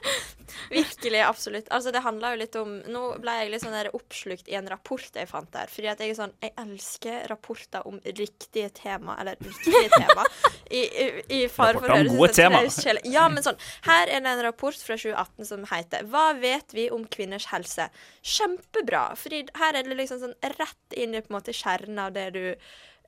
Virkelig, 0.71 1.21
absolutt. 1.27 1.69
Altså, 1.75 1.93
det 1.95 2.03
handler 2.05 2.35
jo 2.35 2.41
litt 2.43 2.59
om 2.61 2.75
Nå 2.93 3.03
ble 3.23 3.35
jeg 3.41 3.53
litt 3.53 3.65
sånn 3.65 3.77
der 3.77 3.91
oppslukt 3.97 4.49
i 4.51 4.57
en 4.59 4.69
rapport 4.71 5.19
jeg 5.21 5.29
fant 5.31 5.51
der. 5.55 5.71
Fordi 5.73 5.91
at 5.93 6.03
jeg 6.03 6.13
er 6.13 6.19
sånn 6.19 6.35
Jeg 6.45 6.55
elsker 6.63 7.27
rapporter 7.33 7.87
om 7.89 8.01
riktige 8.05 8.71
tema, 8.77 9.19
eller 9.21 9.41
riktige 9.43 9.91
tema. 9.95 10.27
I, 10.67 10.83
i, 10.83 11.07
i 11.39 11.41
fare 11.53 11.79
for 11.79 11.91
å 11.91 11.99
høres 12.01 12.17
ut 12.17 12.39
som. 12.39 13.01
Ja, 13.11 13.27
men 13.33 13.45
sånn 13.47 13.61
Her 13.87 14.11
er 14.11 14.25
det 14.25 14.35
en 14.35 14.45
rapport 14.47 14.79
fra 14.89 14.99
2018 14.99 15.51
som 15.51 15.67
heter 15.71 16.07
'Hva 16.07 16.27
vet 16.41 16.75
vi 16.75 16.89
om 16.91 17.07
kvinners 17.07 17.51
helse?' 17.53 17.91
Kjempebra. 18.23 19.09
Fordi 19.19 19.45
her 19.55 19.79
er 19.79 19.87
det 19.87 19.97
liksom 19.99 20.23
sånn 20.23 20.37
rett 20.59 20.97
inn 20.97 21.15
i 21.15 21.23
på 21.23 21.31
en 21.31 21.39
måte 21.39 21.55
kjernen 21.55 21.99
av 22.03 22.13
det 22.17 22.31
du 22.35 22.45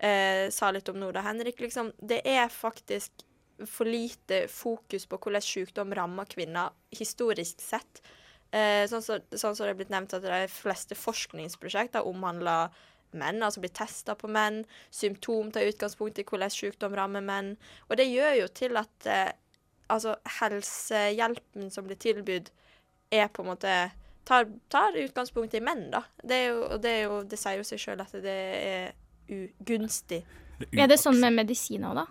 eh, 0.00 0.48
sa 0.54 0.70
litt 0.70 0.88
om 0.88 0.98
nå, 1.00 1.10
da, 1.14 1.24
Henrik. 1.26 1.60
Liksom, 1.60 1.92
det 1.98 2.22
er 2.28 2.48
faktisk 2.52 3.24
for 3.66 3.88
lite 3.88 4.44
fokus 4.52 5.06
på 5.08 5.18
hvordan 5.18 5.44
sykdom 5.44 5.94
rammer 5.96 6.28
kvinner 6.30 6.74
historisk 6.94 7.62
sett. 7.62 8.02
Eh, 8.50 8.84
sånn 8.88 9.04
som 9.04 9.24
sånn 9.34 9.56
så 9.56 9.66
det 9.66 9.74
er 9.74 9.80
blitt 9.80 9.92
nevnt 9.92 10.14
at 10.16 10.24
de 10.24 10.44
fleste 10.52 10.96
forskningsprosjekter 10.96 12.06
omhandler 12.08 12.72
menn, 13.16 13.42
altså 13.42 13.62
blir 13.64 13.72
testa 13.74 14.14
på 14.18 14.28
menn. 14.30 14.62
Symptom 14.94 15.52
tar 15.52 15.68
utgangspunkt 15.68 16.20
i 16.20 16.26
hvordan 16.28 16.52
sykdom 16.52 16.96
rammer 16.96 17.24
menn. 17.24 17.54
Og 17.88 17.96
det 18.00 18.08
gjør 18.08 18.42
jo 18.42 18.48
til 18.60 18.80
at 18.80 19.08
eh, 19.08 19.32
altså 19.88 20.16
helsehjelpen 20.38 21.72
som 21.72 21.88
blir 21.88 22.00
tilbudt, 22.00 22.52
er 23.10 23.30
på 23.32 23.40
en 23.40 23.48
måte 23.48 23.74
tar, 24.28 24.48
tar 24.68 24.96
utgangspunkt 25.00 25.54
i 25.56 25.62
menn, 25.64 25.86
da. 25.92 26.02
Det, 26.22 26.36
er 26.36 26.50
jo, 26.50 26.60
og 26.66 26.82
det, 26.84 26.92
er 26.92 27.06
jo, 27.06 27.22
det 27.24 27.40
sier 27.40 27.60
jo 27.60 27.64
seg 27.64 27.80
sjøl 27.80 28.04
at 28.04 28.12
det 28.20 28.36
er 28.58 28.92
ugunstig. 29.28 30.20
Er 30.74 30.90
det 30.90 30.98
sånn 31.00 31.20
med 31.22 31.36
medisiner, 31.38 31.96
da? 31.96 32.04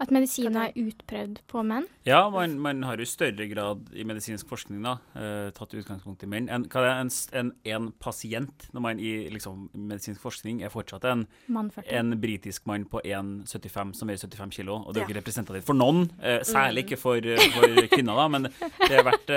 At 0.00 0.12
medisin 0.14 0.54
er 0.54 0.70
utprøvd 0.78 1.40
på 1.50 1.62
menn? 1.66 1.86
Ja, 2.06 2.20
man, 2.30 2.52
man 2.62 2.84
har 2.86 3.00
jo 3.00 3.02
i 3.02 3.08
større 3.10 3.48
grad 3.50 3.88
i 3.98 4.04
medisinsk 4.06 4.46
forskning 4.46 4.84
da, 4.86 4.92
uh, 5.18 5.48
tatt 5.56 5.74
utgangspunkt 5.74 6.22
i 6.22 6.28
menn. 6.30 6.46
En, 6.54 6.66
hva 6.70 6.84
er 6.86 7.00
en, 7.02 7.10
en, 7.40 7.50
en 7.66 7.88
pasient 7.98 8.68
når 8.76 8.84
man 8.84 9.02
i 9.02 9.10
liksom, 9.34 9.66
medisinsk 9.74 10.22
forskning 10.22 10.62
er 10.62 10.70
fortsatt 10.70 11.04
en, 11.10 11.26
en 11.50 12.14
britisk 12.22 12.68
mann 12.70 12.86
på 12.86 13.02
1,75 13.02 13.92
som 13.98 14.08
veier 14.12 14.22
75 14.22 14.54
kilo. 14.60 14.78
Og 14.84 14.94
det 14.94 15.02
er 15.02 15.04
jo 15.04 15.08
Ja. 15.08 15.10
ikke 15.10 15.20
representativt 15.20 15.66
for 15.66 15.74
noen, 15.82 16.06
uh, 16.22 16.40
særlig 16.46 16.86
ikke 16.86 17.00
for, 17.02 17.18
uh, 17.18 17.46
for 17.58 17.88
kvinner, 17.90 18.22
da, 18.22 18.28
men 18.36 18.48
det 18.86 18.92
er 19.00 19.06
verdt, 19.10 19.34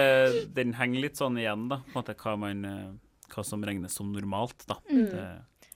den 0.55 0.75
henger 0.77 1.07
litt 1.07 1.17
sånn 1.17 1.41
igjen, 1.41 1.65
da, 1.73 1.81
på 1.87 1.95
en 1.95 2.03
måte 2.03 2.15
hva, 2.21 2.37
man, 2.37 2.65
hva 3.33 3.43
som 3.47 3.65
regnes 3.65 3.97
som 3.97 4.13
normalt. 4.13 4.67
da. 4.69 4.77
Det, 4.87 5.25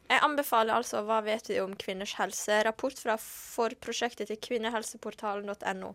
Jeg 0.10 0.22
anbefaler 0.22 0.78
altså 0.78 1.02
Hva 1.08 1.22
vet 1.26 1.50
vi 1.50 1.58
om 1.64 1.74
kvinners 1.80 2.14
helse? 2.20 2.60
Rapport 2.68 3.00
fra 3.02 3.16
forprosjektet 3.22 4.30
til 4.30 4.40
kvinnehelseportalen.no. 4.50 5.94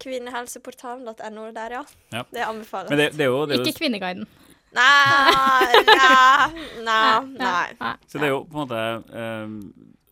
Kvinnehelseportalen.no 0.00 1.48
der, 1.56 1.76
ja. 1.80 1.82
Ja. 2.14 2.22
Det 2.30 2.46
anbefaler 2.46 2.94
jeg. 2.94 2.98
det, 2.98 3.18
det 3.18 3.26
er 3.26 3.46
det 3.50 3.58
er 3.58 3.66
Ikke 3.66 3.78
Kvinneguiden. 3.82 4.26
Nei, 4.70 5.82
nei, 5.82 6.64
nei, 6.86 7.20
nei. 7.34 7.68
Nei. 7.80 7.94
Så 8.06 8.20
det 8.20 8.28
er 8.28 8.34
jo 8.36 8.44
på 8.46 8.54
en 8.54 8.60
måte 8.62 8.82
ehm, 9.18 9.56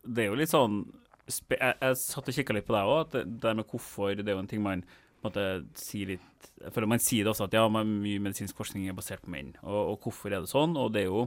Det 0.03 0.25
er 0.25 0.33
jo 0.33 0.39
litt 0.41 0.51
sånn 0.51 0.81
spe 1.31 1.59
jeg, 1.61 1.77
jeg 1.85 1.99
satt 2.01 2.31
og 2.31 2.35
kikka 2.39 2.57
litt 2.57 2.67
på 2.67 2.75
deg 2.75 2.89
òg, 2.89 3.03
at 3.05 3.13
det 3.15 3.23
det 3.29 3.43
der 3.45 3.59
med 3.61 3.69
hvorfor 3.69 4.17
det 4.17 4.25
er 4.25 4.35
jo 4.35 4.43
en 4.43 4.51
ting 4.51 4.65
man 4.65 4.83
på 4.83 5.29
en 5.29 5.29
måte 5.29 5.45
sier 5.79 6.15
litt 6.15 6.51
Jeg 6.63 6.73
føler 6.75 6.91
man 6.91 7.03
sier 7.03 7.27
det 7.27 7.33
også, 7.35 7.47
at 7.47 7.55
ja, 7.55 7.67
mye 7.69 8.23
medisinsk 8.23 8.59
forskning 8.59 8.89
er 8.89 8.97
basert 8.99 9.23
på 9.23 9.31
menn. 9.31 9.53
Og, 9.63 9.93
og 9.93 10.07
hvorfor 10.07 10.33
er 10.33 10.43
det 10.43 10.51
sånn? 10.51 10.75
Og 10.79 10.91
det 10.95 11.05
er 11.05 11.11
jo, 11.13 11.27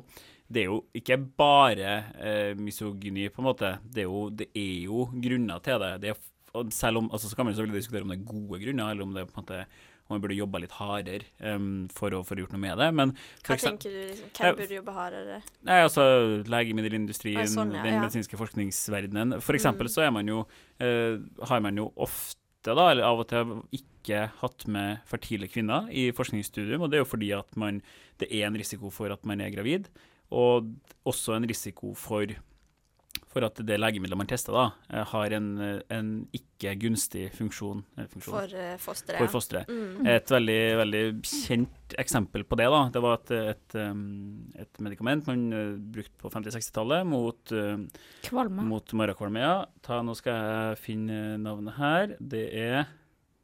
det 0.51 0.63
er 0.65 0.67
jo 0.69 0.81
ikke 0.97 1.17
bare 1.39 1.93
eh, 2.19 2.51
misogyni, 2.59 3.29
på 3.31 3.41
en 3.41 3.47
måte. 3.51 3.75
Det 3.87 4.03
er 4.03 4.09
jo, 4.09 4.25
det 4.29 4.49
er 4.57 4.75
jo 4.89 5.05
grunner 5.23 5.63
til 5.63 5.79
det. 5.83 5.93
det 6.03 6.11
er, 6.13 6.19
selv 6.75 6.99
om, 6.99 7.07
altså 7.15 7.29
Så 7.31 7.35
kan 7.37 7.45
man 7.47 7.53
jo 7.53 7.61
selvfølgelig 7.61 7.81
diskutere 7.81 8.03
om 8.03 8.11
det 8.11 8.19
er 8.19 8.27
gode 8.33 8.59
grunner, 8.65 8.91
eller 8.91 9.03
om 9.07 9.13
det 9.15 9.27
på 9.29 9.37
en 9.39 9.43
måte 9.45 9.61
om 10.11 10.17
man 10.17 10.23
burde 10.25 10.35
jobba 10.35 10.59
litt 10.59 10.73
hardere 10.75 11.23
um, 11.55 11.87
for, 11.95 12.11
å, 12.11 12.19
for 12.27 12.35
å 12.35 12.43
gjort 12.43 12.51
noe 12.51 12.59
med 12.59 12.75
det. 12.81 12.89
Men 12.97 13.13
Hva 13.47 13.55
tenker 13.55 13.93
du? 13.93 13.99
liksom? 14.09 14.31
Hvem 14.35 14.57
burde 14.57 14.75
jobbe 14.75 14.95
hardere? 14.97 15.37
Nei, 15.69 15.77
altså 15.85 16.03
legemiddelindustrien, 16.51 17.39
Ah, 17.45 17.47
sånn, 17.47 17.71
ja, 17.77 17.83
den 17.85 17.95
ja. 17.95 18.01
medisinske 18.03 18.39
forskningsverdenen. 18.41 19.37
For 19.45 19.55
eksempel 19.55 19.87
Mm. 19.87 19.93
så 19.93 20.03
er 20.05 20.11
man 20.11 20.27
jo, 20.27 20.41
uh, 20.83 21.45
har 21.47 21.63
man 21.63 21.79
jo 21.79 21.87
ofte, 21.95 22.35
da, 22.75 22.89
eller 22.91 23.07
av 23.07 23.23
og 23.23 23.27
til, 23.31 23.55
ikke 23.79 24.25
hatt 24.41 24.67
med 24.67 24.99
fertile 25.07 25.47
kvinner 25.47 25.87
i 25.89 26.09
forskningsstudium. 26.11 26.81
Og 26.83 26.91
det 26.91 26.99
er 26.99 27.05
jo 27.05 27.11
fordi 27.13 27.31
at 27.37 27.55
man, 27.55 27.81
det 28.19 28.27
er 28.31 28.47
en 28.49 28.59
risiko 28.59 28.91
for 28.91 29.11
at 29.15 29.23
man 29.25 29.39
er 29.41 29.53
gravid, 29.55 29.87
og 30.31 30.71
også 31.07 31.35
en 31.35 31.47
risiko 31.49 31.93
for 31.97 32.31
for 33.31 33.45
at 33.47 33.59
det 33.63 33.77
legemiddelet 33.79 34.19
man 34.19 34.29
tester, 34.29 34.55
da, 34.55 34.63
eh, 34.91 35.05
har 35.07 35.35
en, 35.37 35.47
eh, 35.63 35.81
en 35.95 36.09
ikke 36.35 36.73
gunstig 36.81 37.29
funksjon, 37.35 37.83
eh, 37.97 38.07
funksjon 38.11 38.35
For 38.35 38.55
uh, 38.55 38.77
fosteret. 38.81 39.19
for 39.21 39.31
fosteret. 39.37 39.71
Mm. 39.71 40.07
Et 40.07 40.33
veldig, 40.35 40.61
veldig 40.81 41.03
kjent 41.23 41.95
eksempel 42.01 42.43
på 42.47 42.59
det, 42.59 42.67
da, 42.73 42.81
det 42.91 43.03
var 43.03 43.19
et, 43.19 43.31
et, 43.53 43.75
um, 43.79 44.51
et 44.59 44.81
medikament 44.83 45.27
man 45.27 45.45
brukte 45.93 46.17
på 46.19 46.31
50-60-tallet 46.33 47.07
mot, 47.07 47.53
Kvalme. 48.27 48.65
mot 48.67 48.95
marakvalme. 48.99 49.43
Ja. 49.43 49.55
Ta, 49.83 50.01
nå 50.03 50.15
skal 50.19 50.35
jeg 50.35 50.81
finne 50.83 51.21
navnet 51.41 51.79
her. 51.79 52.15
Det 52.19 52.45
er 52.51 52.91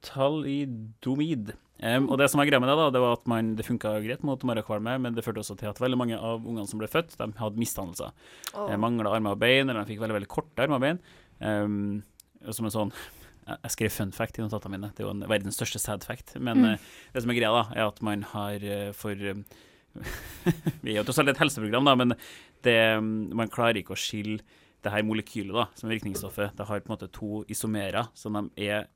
talidomid. 0.03 1.55
Um, 1.77 2.07
og 2.09 2.17
det 2.17 2.25
som 2.31 2.41
var 2.41 2.47
greia 2.49 2.57
med 2.63 2.71
det, 2.71 2.77
da, 2.79 2.87
det 2.95 3.01
var 3.03 3.19
at 3.19 3.27
man, 3.29 3.51
det 3.57 3.65
funka 3.67 3.91
greit 4.01 4.23
mot 4.25 4.41
marakvalme, 4.49 4.95
men 5.03 5.13
det 5.13 5.21
førte 5.25 5.43
også 5.43 5.57
til 5.59 5.69
at 5.69 5.81
veldig 5.81 5.99
mange 5.99 6.17
av 6.17 6.41
ungene 6.41 6.65
som 6.69 6.81
ble 6.81 6.89
født, 6.89 7.13
de 7.19 7.27
hadde 7.37 7.61
misdannelser. 7.61 8.15
Oh. 8.55 8.65
De 8.71 8.79
mangla 8.81 9.13
armer 9.13 9.37
og 9.37 9.41
bein, 9.43 9.69
eller 9.69 9.83
de 9.83 9.91
fikk 9.93 10.01
veldig 10.01 10.17
veldig 10.17 10.31
korte 10.31 10.65
armer 10.65 10.79
og 10.79 10.85
bein. 10.87 11.01
Um, 11.37 12.01
og 12.47 12.57
som 12.57 12.69
en 12.69 12.73
sånn 12.73 12.95
jeg 13.47 13.71
skrev 13.71 13.93
fun 13.93 14.11
fact 14.11 14.39
i 14.39 14.43
notatene 14.43 14.73
mine. 14.75 14.89
Det 14.91 15.03
er 15.03 15.07
jo 15.07 15.13
en, 15.13 15.23
verdens 15.31 15.55
største 15.55 15.79
sad 15.79 16.03
fact. 16.03 16.33
Men 16.35 16.57
Mm. 16.59 16.73
uh, 16.73 16.77
det 17.13 17.23
som 17.23 17.31
er 17.31 17.37
greia, 17.37 17.53
da, 17.55 17.63
er 17.77 17.87
at 17.87 18.01
man 18.03 18.23
har 18.33 18.55
uh, 18.59 18.91
for 18.91 19.15
eh, 19.15 19.39
Vi 20.83 20.91
er 20.91 20.99
jo 20.99 21.05
tross 21.07 21.19
alt 21.19 21.31
et 21.31 21.39
helseprogram, 21.39 21.87
da, 21.87 21.95
men 21.95 22.13
det, 22.65 22.77
man 23.01 23.49
klarer 23.49 23.79
ikke 23.79 23.95
å 23.95 23.97
skille 23.97 24.41
det 24.83 24.91
her 24.93 25.05
molekylet, 25.07 25.55
da, 25.55 25.65
som 25.73 25.87
er 25.87 25.95
virkningsstoffet. 25.95 26.53
Det 26.57 26.67
har 26.67 26.83
på 26.83 26.91
en 26.91 26.95
måte 26.97 27.09
to 27.09 27.41
isomerer, 27.49 28.11
så 28.13 28.29
de, 28.29 28.43
er, 28.67 28.89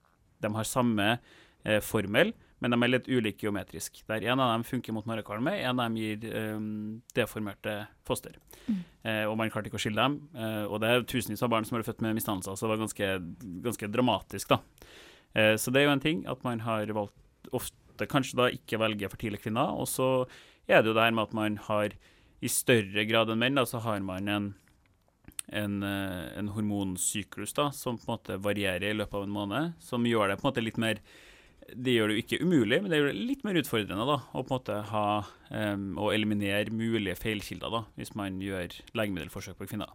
de 0.43 0.51
har 0.53 0.67
samme 0.67 1.07
uh, 1.17 1.79
formel, 1.81 2.35
men 2.61 2.73
de 2.73 2.77
er 2.77 2.91
litt 2.91 3.09
ulike 3.09 3.47
geometrisk. 3.47 4.03
Der 4.09 4.23
en 4.29 4.41
av 4.41 4.51
dem 4.53 4.65
funker 4.67 4.93
mot 4.93 5.07
marekvalme, 5.09 5.55
en 5.57 5.79
av 5.79 5.89
dem 5.89 5.97
gir 5.97 6.25
um, 6.55 7.01
deformerte 7.17 7.73
foster. 8.07 8.37
Eh, 8.69 9.25
og 9.25 9.33
man 9.39 9.49
klarte 9.49 9.71
ikke 9.71 9.79
å 9.79 9.81
skille 9.81 9.97
dem. 9.97 10.19
Eh, 10.37 10.63
og 10.67 10.77
det 10.83 10.91
er 10.91 11.07
tusenvis 11.09 11.41
av 11.41 11.49
barn 11.53 11.65
som 11.65 11.79
ble 11.79 11.87
født 11.87 12.03
med 12.05 12.13
misdannelser, 12.19 12.53
så 12.53 12.67
det 12.67 12.73
var 12.75 12.83
ganske, 12.83 13.11
ganske 13.65 13.91
dramatisk, 13.91 14.53
da. 14.53 14.61
Eh, 15.33 15.55
så 15.57 15.73
det 15.73 15.81
er 15.81 15.89
jo 15.89 15.95
en 15.95 16.05
ting 16.05 16.23
at 16.29 16.45
man 16.45 16.61
har 16.67 16.93
valgt 16.93 17.51
ofte 17.57 18.09
kanskje 18.09 18.37
da 18.37 18.49
ikke 18.53 18.81
velge 18.81 19.09
fertile 19.09 19.41
kvinner, 19.41 19.73
og 19.73 19.89
så 19.89 20.11
er 20.69 20.81
det 20.81 20.91
jo 20.91 20.97
det 20.97 21.05
her 21.07 21.17
med 21.17 21.29
at 21.29 21.37
man 21.37 21.57
har 21.67 21.97
i 22.41 22.49
større 22.49 23.05
grad 23.09 23.29
enn 23.33 23.41
menn, 23.41 23.57
da, 23.57 23.65
så 23.69 23.81
har 23.81 24.05
man 24.05 24.29
en 24.29 24.51
en, 25.51 25.83
eh, 25.83 26.37
en 26.39 26.47
hormonsyklus 26.55 27.53
da, 27.53 27.71
som 27.75 27.97
på 27.97 28.07
en 28.07 28.13
måte 28.13 28.37
varierer 28.39 28.91
i 28.91 28.95
løpet 28.95 29.17
av 29.19 29.25
en 29.25 29.35
måned, 29.35 29.73
som 29.83 30.05
gjør 30.07 30.31
det 30.31 30.37
på 30.39 30.45
en 30.45 30.51
måte 30.51 30.63
litt 30.63 30.79
mer 30.79 31.01
det 31.75 31.93
gjør 31.95 32.07
det 32.11 32.15
jo 32.17 32.23
ikke 32.23 32.41
umulig, 32.43 32.81
men 32.81 32.91
det 32.91 32.99
gjør 32.99 33.09
det 33.11 33.25
litt 33.29 33.43
mer 33.47 33.57
utfordrende 33.61 34.05
da, 34.07 34.17
å 34.33 34.43
på 34.43 34.51
en 34.51 34.57
måte 34.57 34.77
ha 34.91 35.05
um, 35.51 35.85
å 35.97 36.11
eliminere 36.13 36.71
mulige 36.73 37.15
feilkilder 37.19 37.71
da, 37.71 37.83
hvis 37.97 38.13
man 38.15 38.39
gjør 38.43 38.73
legemiddelforsøk 38.97 39.57
på 39.57 39.67
kvinner. 39.71 39.91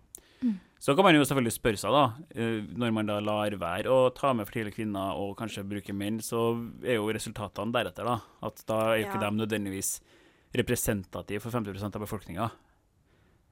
Så 0.79 0.93
kan 0.95 1.07
man 1.07 1.17
jo 1.17 1.25
selvfølgelig 1.25 1.55
spørre 1.57 1.81
seg, 1.81 1.95
da, 1.97 2.03
eh, 2.37 2.59
når 2.77 2.93
man 2.93 3.07
da 3.09 3.15
lar 3.25 3.51
være 3.59 3.89
å 3.91 4.11
ta 4.15 4.35
med 4.37 4.47
fertile 4.47 4.71
kvinner 4.71 5.17
og 5.17 5.33
kanskje 5.39 5.65
bruke 5.67 5.95
menn, 5.97 6.19
så 6.23 6.51
er 6.85 6.99
jo 6.99 7.09
resultatene 7.17 7.73
deretter, 7.73 8.05
da. 8.05 8.19
At 8.45 8.61
da 8.69 8.77
er 8.93 8.99
jo 9.01 9.07
ikke 9.07 9.21
Ja. 9.23 9.31
de 9.31 9.41
nødvendigvis 9.41 9.95
representative 10.55 11.41
for 11.43 11.51
50% 11.51 11.97
av 11.97 12.03
befolkninga. 12.05 12.51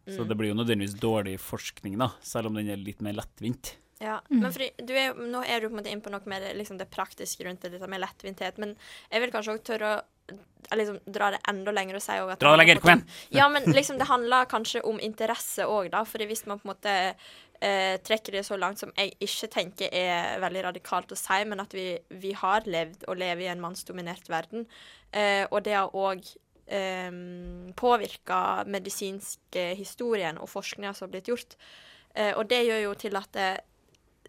Så 0.07 0.21
Mm. 0.21 0.29
det 0.29 0.37
blir 0.37 0.49
jo 0.53 0.55
nødvendigvis 0.61 1.01
dårlig 1.01 1.39
forskning, 1.41 1.97
da, 1.99 2.09
selv 2.21 2.47
om 2.49 2.55
den 2.55 2.69
er 2.69 2.77
litt 2.77 3.01
mer 3.01 3.15
lettvint. 3.15 3.77
Ja, 4.03 4.21
Mm. 4.31 4.41
men 4.43 4.53
fordi 4.53 4.71
du 4.83 4.93
er, 4.95 5.15
nå 5.15 5.45
er 5.47 5.61
du 5.61 5.69
på 5.69 5.75
en 5.77 5.79
måte 5.83 5.93
inn 5.93 6.01
på 6.03 6.11
noe 6.11 6.21
med 6.27 6.43
det, 6.43 6.57
liksom 6.59 6.79
det 6.79 6.91
praktiske 6.91 7.45
rundt 7.47 7.63
det, 7.63 7.71
dette 7.77 7.87
med 7.89 8.01
lettvinthet, 8.03 8.59
men 8.59 8.77
jeg 9.11 9.21
vil 9.23 9.31
kanskje 9.31 9.55
også 9.55 9.65
tørre 9.69 9.93
å 9.95 10.01
eh, 10.33 10.77
liksom, 10.77 10.99
dra 11.07 11.31
det 11.31 11.41
enda 11.49 11.71
lenger 11.73 11.95
og 12.01 12.03
si 12.03 12.13
at 12.19 12.41
Dra 12.43 12.51
det 12.57 12.59
lenger, 12.59 12.81
kom 12.83 12.91
igjen! 12.91 13.07
Ja, 13.31 13.49
men 13.49 13.65
liksom 13.71 13.99
det 13.99 14.09
handler 14.11 14.51
kanskje 14.51 14.83
om 14.85 14.99
interesse 15.01 15.67
òg, 15.69 15.91
da. 15.95 16.03
Fordi 16.05 16.27
hvis 16.27 16.47
man 16.47 16.59
på 16.59 16.67
en 16.69 16.73
måte 16.75 16.95
eh, 17.61 17.97
trekker 18.03 18.33
det 18.33 18.45
så 18.47 18.57
langt 18.59 18.79
som 18.83 18.91
jeg 18.97 19.15
ikke 19.21 19.49
tenker 19.53 19.89
er 19.95 20.41
veldig 20.43 20.65
radikalt 20.65 21.13
å 21.15 21.17
si, 21.19 21.45
men 21.47 21.61
at 21.63 21.73
vi, 21.77 21.93
vi 22.11 22.33
har 22.33 22.67
levd 22.67 23.05
og 23.07 23.17
lever 23.21 23.47
i 23.47 23.53
en 23.53 23.63
mannsdominert 23.63 24.27
verden, 24.29 24.67
eh, 25.13 25.47
og 25.51 25.63
det 25.65 25.77
har 25.79 25.95
òg 25.95 26.25
eh, 26.67 27.13
påvirka 27.77 28.65
medisinske 28.67 29.69
historien 29.79 30.39
og 30.41 30.51
forskninga 30.51 30.95
som 30.95 31.07
har 31.07 31.15
blitt 31.15 31.31
gjort. 31.31 31.57
Eh, 32.15 32.33
og 32.37 32.49
det 32.49 32.65
gjør 32.67 32.83
jo 32.89 32.95
til 32.95 33.17
at 33.21 33.31
det, 33.37 33.53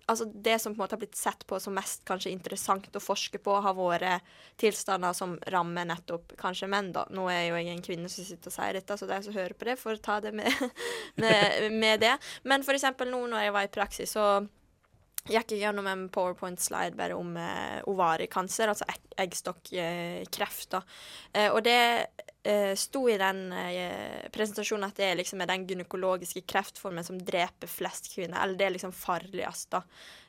altså 0.06 0.28
det 0.30 0.58
som 0.62 0.74
på 0.74 0.78
en 0.78 0.84
måte 0.84 0.96
har 0.96 1.02
blitt 1.02 1.18
sett 1.18 1.46
på 1.48 1.60
som 1.62 1.76
mest 1.76 2.04
kanskje 2.08 2.34
interessant 2.34 2.98
å 2.98 3.02
forske 3.04 3.40
på, 3.42 3.56
har 3.66 3.78
vært 3.78 4.26
tilstander 4.62 5.16
som 5.18 5.38
rammer 5.54 5.88
nettopp 5.90 6.36
kanskje 6.40 6.70
menn, 6.72 6.92
da. 6.96 7.06
Nå 7.16 7.26
er 7.32 7.48
jo 7.48 7.58
jeg 7.58 7.72
en 7.74 7.86
kvinne 7.86 8.12
som 8.12 8.28
sitter 8.28 8.52
og 8.52 8.58
sier 8.58 8.78
dette, 8.78 8.98
så 9.00 9.10
de 9.10 9.22
som 9.26 9.36
hører 9.36 9.58
på 9.58 9.70
det, 9.70 9.80
får 9.82 10.04
ta 10.06 10.20
det 10.24 10.36
med, 10.38 10.52
med, 11.22 11.72
med 11.74 12.06
det. 12.06 12.14
Men 12.44 12.66
eksempel 12.76 13.10
nå 13.12 13.26
når 13.32 13.48
jeg 13.48 13.58
var 13.58 13.68
i 13.68 13.74
praksis, 13.80 14.14
så 14.14 14.46
gikk 15.26 15.56
jeg 15.56 15.64
gjennom 15.64 15.88
en 15.90 16.06
powerpoint-slide 16.14 16.98
bare 17.00 17.18
om 17.18 17.34
eh, 17.42 17.82
ovarikanser, 17.90 18.70
altså 18.70 18.86
egg 18.92 19.02
eggstokkreft. 19.26 20.70
da. 20.76 20.84
Eh, 21.34 21.50
og 21.50 21.64
det 21.66 21.80
eh, 22.46 22.74
sto 22.78 23.04
i 23.10 23.18
den 23.18 23.48
eh, 23.54 24.28
presentasjonen 24.34 24.88
at 24.88 25.00
det 25.02 25.12
liksom 25.22 25.42
er 25.42 25.50
den 25.50 25.66
gynekologiske 25.68 26.46
kreftformen 26.48 27.06
som 27.08 27.18
dreper 27.18 27.70
flest 27.72 28.12
kvinner. 28.14 28.42
Eller 28.44 28.60
det 28.60 28.68
er 28.68 28.75
liksom 28.75 28.94
farligst, 28.96 29.72
da. 29.74 29.82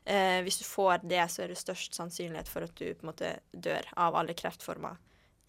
Eh, 0.04 0.40
hvis 0.46 0.60
du 0.62 0.64
får 0.64 1.04
det, 1.04 1.24
så 1.32 1.44
er 1.44 1.52
det 1.52 1.60
størst 1.60 1.98
sannsynlighet 1.98 2.48
for 2.50 2.66
at 2.66 2.74
du 2.78 2.88
på 2.88 3.04
en 3.04 3.10
måte 3.12 3.34
dør 3.52 3.88
av 3.98 4.16
alle 4.16 4.36
kreftformer 4.38 4.96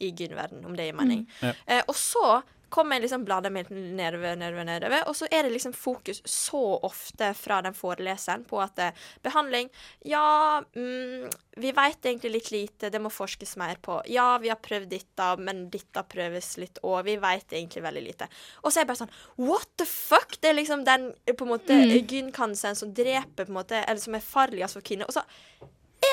i 0.03 0.11
gynverden, 0.11 0.65
om 0.65 0.75
det 0.77 0.89
gir 0.89 0.97
mening. 0.97 1.25
Ja. 1.41 1.53
Eh, 1.65 1.83
og 1.87 1.95
så 1.97 2.41
kommer 2.69 2.97
jeg 2.97 3.07
liksom 3.07 3.25
bladet 3.27 3.51
mitt 3.53 3.69
nedover, 3.71 4.35
nedover, 4.39 4.65
nedover, 4.67 5.03
og 5.07 5.15
så 5.15 5.27
er 5.31 5.45
det 5.45 5.53
liksom 5.53 5.73
fokus 5.75 6.21
så 6.25 6.61
ofte 6.85 7.31
fra 7.37 7.61
den 7.65 7.75
foreleseren 7.77 8.45
på 8.47 8.59
at 8.63 8.81
eh, 8.83 9.05
behandling 9.25 9.69
Ja, 10.07 10.61
mm, 10.75 11.27
vi 11.57 11.71
vet 11.73 12.05
egentlig 12.05 12.31
litt 12.31 12.51
lite, 12.51 12.91
det 12.93 13.01
må 13.01 13.09
forskes 13.13 13.55
mer 13.57 13.79
på. 13.81 13.99
Ja, 14.11 14.37
vi 14.41 14.51
har 14.51 14.59
prøvd 14.61 14.91
dette, 14.91 15.29
men 15.41 15.65
dette 15.73 16.03
prøves 16.09 16.51
litt 16.61 16.77
òg. 16.83 16.99
Vi 17.07 17.15
vet 17.21 17.55
egentlig 17.55 17.81
veldig 17.85 18.03
lite. 18.05 18.27
Og 18.61 18.69
så 18.69 18.79
er 18.79 18.85
jeg 18.85 18.91
bare 18.91 19.01
sånn 19.01 19.15
What 19.47 19.73
the 19.81 19.87
fuck? 19.89 20.37
Det 20.41 20.51
er 20.51 20.59
liksom 20.59 20.85
den 20.87 21.09
på 21.33 21.47
en 21.47 21.53
måte 21.55 21.79
gynkansen 21.97 22.77
som 22.77 22.93
dreper, 22.93 23.47
på 23.47 23.49
en 23.49 23.57
måte, 23.57 23.81
eller 23.81 24.01
som 24.01 24.17
er 24.17 24.25
farligst 24.25 24.77
for 24.77 24.85
kvinner. 24.85 25.09
Og 25.09 25.17
så 25.17 25.25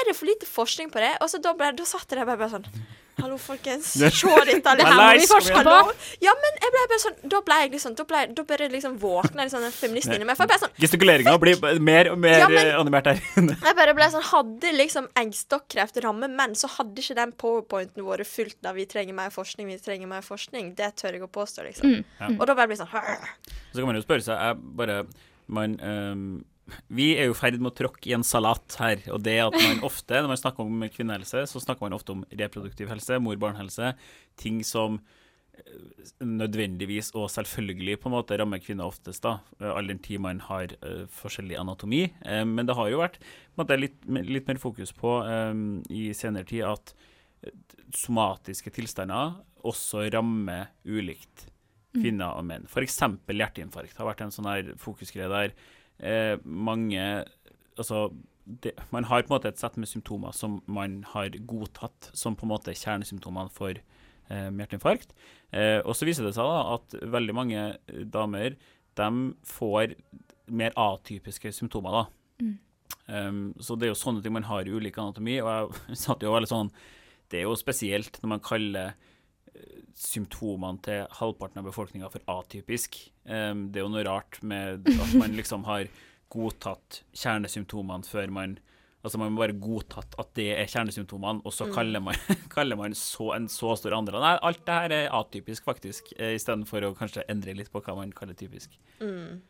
er 0.01 0.11
det 0.11 0.17
for 0.19 0.27
lite 0.31 0.47
forskning 0.49 0.91
på 0.93 1.01
det. 1.03 1.15
Og 1.21 1.31
så 1.31 1.41
da, 1.43 1.55
ble, 1.57 1.73
da 1.77 1.85
satt 1.89 2.07
jeg 2.11 2.19
der 2.21 2.29
bare, 2.29 2.39
bare 2.45 2.55
sånn 2.59 2.85
Hallo, 3.15 3.37
folkens. 3.39 3.93
Se 3.95 4.09
dette. 4.09 4.73
Det 4.75 4.85
her 4.85 4.97
må 4.99 5.05
vi 5.15 5.27
forske 5.31 5.61
på. 5.63 5.75
Ja, 6.25 6.33
men 6.35 6.57
jeg 6.59 6.73
ble 6.75 6.81
bare 6.91 6.99
sånn 6.99 7.19
Da 7.31 7.39
ble 7.47 7.59
jeg 7.63 7.71
liksom 7.77 7.95
Da, 7.95 8.07
ble, 8.11 8.23
da 8.35 8.45
bare 8.49 8.67
liksom 8.73 8.97
våkna 8.99 9.45
liksom, 9.47 9.63
den 9.63 9.75
feministen 9.77 10.17
inni 10.17 10.27
meg. 10.27 10.35
For 10.35 10.43
jeg 10.45 10.51
ble 10.51 10.59
sånn 10.65 10.81
Gestikuleringa 10.83 11.35
blir 11.39 11.63
mer 11.79 12.11
og 12.11 12.19
mer 12.19 12.43
Ja, 12.43 12.49
men- 12.51 12.73
animert 12.75 13.07
her. 13.13 13.21
Jeg 13.69 13.77
bare 13.79 13.95
ble 13.95 14.09
sånn 14.11 14.27
Hadde 14.33 14.73
liksom 14.75 15.07
eggstokkreft 15.23 16.01
rammet 16.03 16.35
menn, 16.35 16.57
så 16.59 16.67
hadde 16.75 17.05
ikke 17.05 17.15
den 17.21 17.33
powerpointen 17.39 18.03
vært 18.09 18.27
fullt 18.27 18.67
av 18.67 18.75
'vi 18.75 18.87
trenger 18.91 19.15
mer 19.15 19.31
forskning', 19.31 19.71
'vi 19.71 19.79
trenger 19.79 20.11
mer 20.11 20.25
forskning'. 20.27 20.75
Det 20.75 20.91
tør 20.99 21.13
jeg 21.15 21.23
å 21.23 21.31
påstå, 21.31 21.69
liksom. 21.69 21.87
Mm. 21.95 22.05
Ja. 22.19 22.27
Og 22.35 22.47
da 22.47 22.55
bare 22.59 22.67
blir 22.67 22.81
sånn 22.83 22.91
«Hør». 22.91 23.31
Så 23.73 23.79
kan 23.79 23.87
man 23.87 23.95
jo 23.95 24.03
spørre 24.03 24.27
seg 24.27 24.35
jeg 24.43 24.57
bare, 24.77 25.07
man, 25.47 25.79
ehm, 25.79 26.45
Vi 26.89 27.11
er 27.19 27.29
jo 27.29 27.37
ferd 27.37 27.59
med 27.61 27.73
å 27.73 27.77
tråkke 27.77 28.09
i 28.09 28.15
en 28.17 28.25
salat 28.27 28.77
her. 28.81 29.03
Og 29.15 29.23
det 29.25 29.37
at 29.43 29.57
man 29.59 29.85
ofte, 29.89 30.21
når 30.21 30.33
man 30.33 30.41
snakker 30.41 30.65
om 30.65 30.87
kvinnehelse, 30.93 31.45
så 31.51 31.63
snakker 31.63 31.87
man 31.87 31.97
ofte 31.97 32.17
om 32.17 32.25
reproduktiv 32.31 32.91
helse, 32.93 33.21
mor-barn-helse. 33.23 33.93
Ting 34.41 34.63
som 34.67 34.99
eh, 35.53 35.79
nødvendigvis 36.25 37.13
og 37.19 37.29
selvfølgelig 37.35 37.99
på 38.03 38.11
en 38.11 38.17
måte 38.17 38.39
rammer 38.41 38.63
kvinner 38.65 38.89
oftest, 38.89 39.27
da, 39.27 39.39
all 39.75 39.93
den 39.93 40.03
tid 40.05 40.23
man 40.25 40.41
har 40.49 40.73
uh, 40.81 41.05
forskjellig 41.21 41.59
anatomi. 41.61 42.07
Uh, 42.25 42.45
men 42.49 42.69
det 42.69 42.79
har 42.79 42.93
jo 42.93 43.03
vært 43.03 43.21
måte, 43.61 43.79
litt, 43.81 44.01
litt 44.09 44.49
mer 44.49 44.63
fokus 44.63 44.95
på 44.97 45.19
eh, 45.29 45.53
i 45.93 46.07
senere 46.17 46.49
tid 46.49 46.65
at 46.71 46.97
somatiske 47.95 48.73
tilstander 48.73 49.35
også 49.69 50.07
rammer 50.13 50.71
ulikt 50.89 51.51
kvinner 51.95 52.35
og 52.39 52.47
menn. 52.49 52.67
F.eks. 52.69 52.99
hjerteinfarkt 53.31 53.99
har 54.01 54.09
vært 54.09 54.25
en 54.25 54.33
sånn 54.35 54.49
her 54.49 54.73
fokusgreie 54.81 55.31
der 55.31 55.55
eh, 55.99 56.37
mange 56.45 57.25
Altså, 57.75 58.13
det, 58.47 58.71
man 58.95 59.09
har 59.11 59.25
på 59.25 59.33
en 59.33 59.35
måte 59.35 59.51
et 59.51 59.59
sett 59.59 59.75
med 59.83 59.91
symptomer 59.91 60.31
som 60.31 60.61
man 60.71 61.01
har 61.11 61.35
godtatt 61.43 62.13
som 62.15 62.37
på 62.39 62.47
en 62.47 62.53
måte 62.53 62.71
kjernesymptomene 62.71 63.51
for 63.51 63.75
eh, 63.75 64.47
hjerteinfarkt. 64.47 65.11
Eh, 65.51 65.81
og 65.81 65.97
så 65.99 66.07
viser 66.07 66.23
det 66.23 66.37
seg 66.37 66.47
da 66.47 66.77
at 66.77 66.95
veldig 67.17 67.35
mange 67.35 67.65
damer 68.15 68.55
de 68.95 69.09
får 69.49 69.97
mer 70.55 70.77
atypiske 70.79 71.51
symptomer. 71.57 71.99
da. 71.99 72.05
Um, 73.07 73.53
så 73.61 73.77
det 73.77 73.89
er 73.89 73.93
jo 73.93 74.01
sånne 74.01 74.23
ting 74.25 74.33
man 74.33 74.47
har 74.49 74.65
i 74.65 74.73
ulik 74.73 74.99
anatomi. 74.99 75.41
Og 75.43 75.51
jeg 75.51 75.99
satt 76.05 76.25
jo 76.25 76.35
veldig 76.35 76.51
sånn 76.51 76.71
Det 77.31 77.41
er 77.41 77.49
jo 77.49 77.57
spesielt 77.59 78.21
når 78.23 78.37
man 78.37 78.45
kaller 78.45 78.95
symptomene 79.99 80.83
til 80.85 81.07
halvparten 81.19 81.61
av 81.63 81.69
befolkninga 81.69 82.11
for 82.13 82.25
atypisk. 82.41 82.99
Um, 83.25 83.69
det 83.73 83.81
er 83.81 83.87
jo 83.87 83.93
noe 83.95 84.07
rart 84.07 84.41
med 84.43 84.89
at 84.91 85.17
man 85.19 85.37
liksom 85.41 85.67
har 85.69 85.89
godtatt 86.35 87.03
kjernesymptomene 87.15 88.09
før 88.09 88.33
man 88.35 88.61
Altså 89.05 89.19
Man 89.21 89.35
må 89.35 89.43
bare 89.43 89.53
godtatt 89.61 90.15
at 90.17 90.31
det 90.39 90.47
er 90.55 90.71
kjernesymptomene, 90.73 91.43
og 91.45 91.53
så 91.53 91.67
kaller 91.69 92.01
man, 92.01 92.17
kaller 92.55 92.79
man 92.81 92.95
så, 92.97 93.35
en 93.35 93.51
så 93.53 93.75
stor 93.77 93.93
andel. 93.99 94.17
Nei, 94.17 94.31
alt 94.49 94.63
det 94.65 94.77
her 94.81 94.95
er 94.97 95.11
atypisk, 95.13 95.67
faktisk, 95.69 96.09
eh, 96.17 96.33
istedenfor 96.39 96.87
å 96.89 96.95
kanskje 96.97 97.27
endre 97.29 97.53
litt 97.59 97.69
på 97.69 97.83
hva 97.85 97.99
man 97.99 98.15
kaller 98.17 98.33
typisk. 98.33 98.79
Mm. 99.05 99.43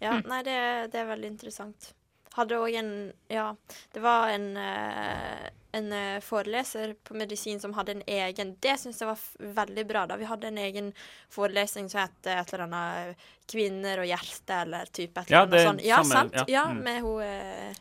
Ja, 0.00 0.16
nei, 0.24 0.40
det, 0.48 0.56
det 0.94 1.02
er 1.02 1.10
veldig 1.10 1.34
interessant. 1.34 1.90
Hadde 2.36 2.58
òg 2.60 2.74
en 2.78 2.90
Ja, 3.32 3.50
det 3.94 4.00
var 4.04 4.28
en, 4.30 4.50
eh, 4.56 5.48
en 5.76 5.92
eh, 5.92 6.20
foreleser 6.24 6.94
på 7.04 7.14
medisin 7.16 7.58
som 7.60 7.72
hadde 7.76 7.92
en 7.96 8.02
egen 8.06 8.54
Det 8.64 8.78
syns 8.80 9.00
jeg 9.00 9.08
var 9.08 9.16
f 9.18 9.36
veldig 9.40 9.84
bra. 9.88 10.06
da. 10.06 10.16
Vi 10.16 10.24
hadde 10.28 10.48
en 10.48 10.58
egen 10.58 10.92
forelesning 11.32 11.88
som 11.92 12.00
het 12.06 12.26
et 12.32 12.52
eller 12.54 12.64
annet 12.64 13.16
'Kvinner 13.46 14.00
og 14.02 14.06
hjerte', 14.08 14.62
eller 14.62 14.86
type 14.90 15.20
et 15.20 15.28
eller 15.30 15.42
annet 15.46 15.54
ja, 15.54 15.66
sånt. 15.68 15.82
Ja, 15.84 15.96
samme, 16.02 16.14
sant? 16.14 16.34
ja. 16.34 16.44
Ja, 16.48 16.64
Mm. 16.66 16.82
med 16.82 17.00
hun 17.02 17.22
eh, 17.22 17.74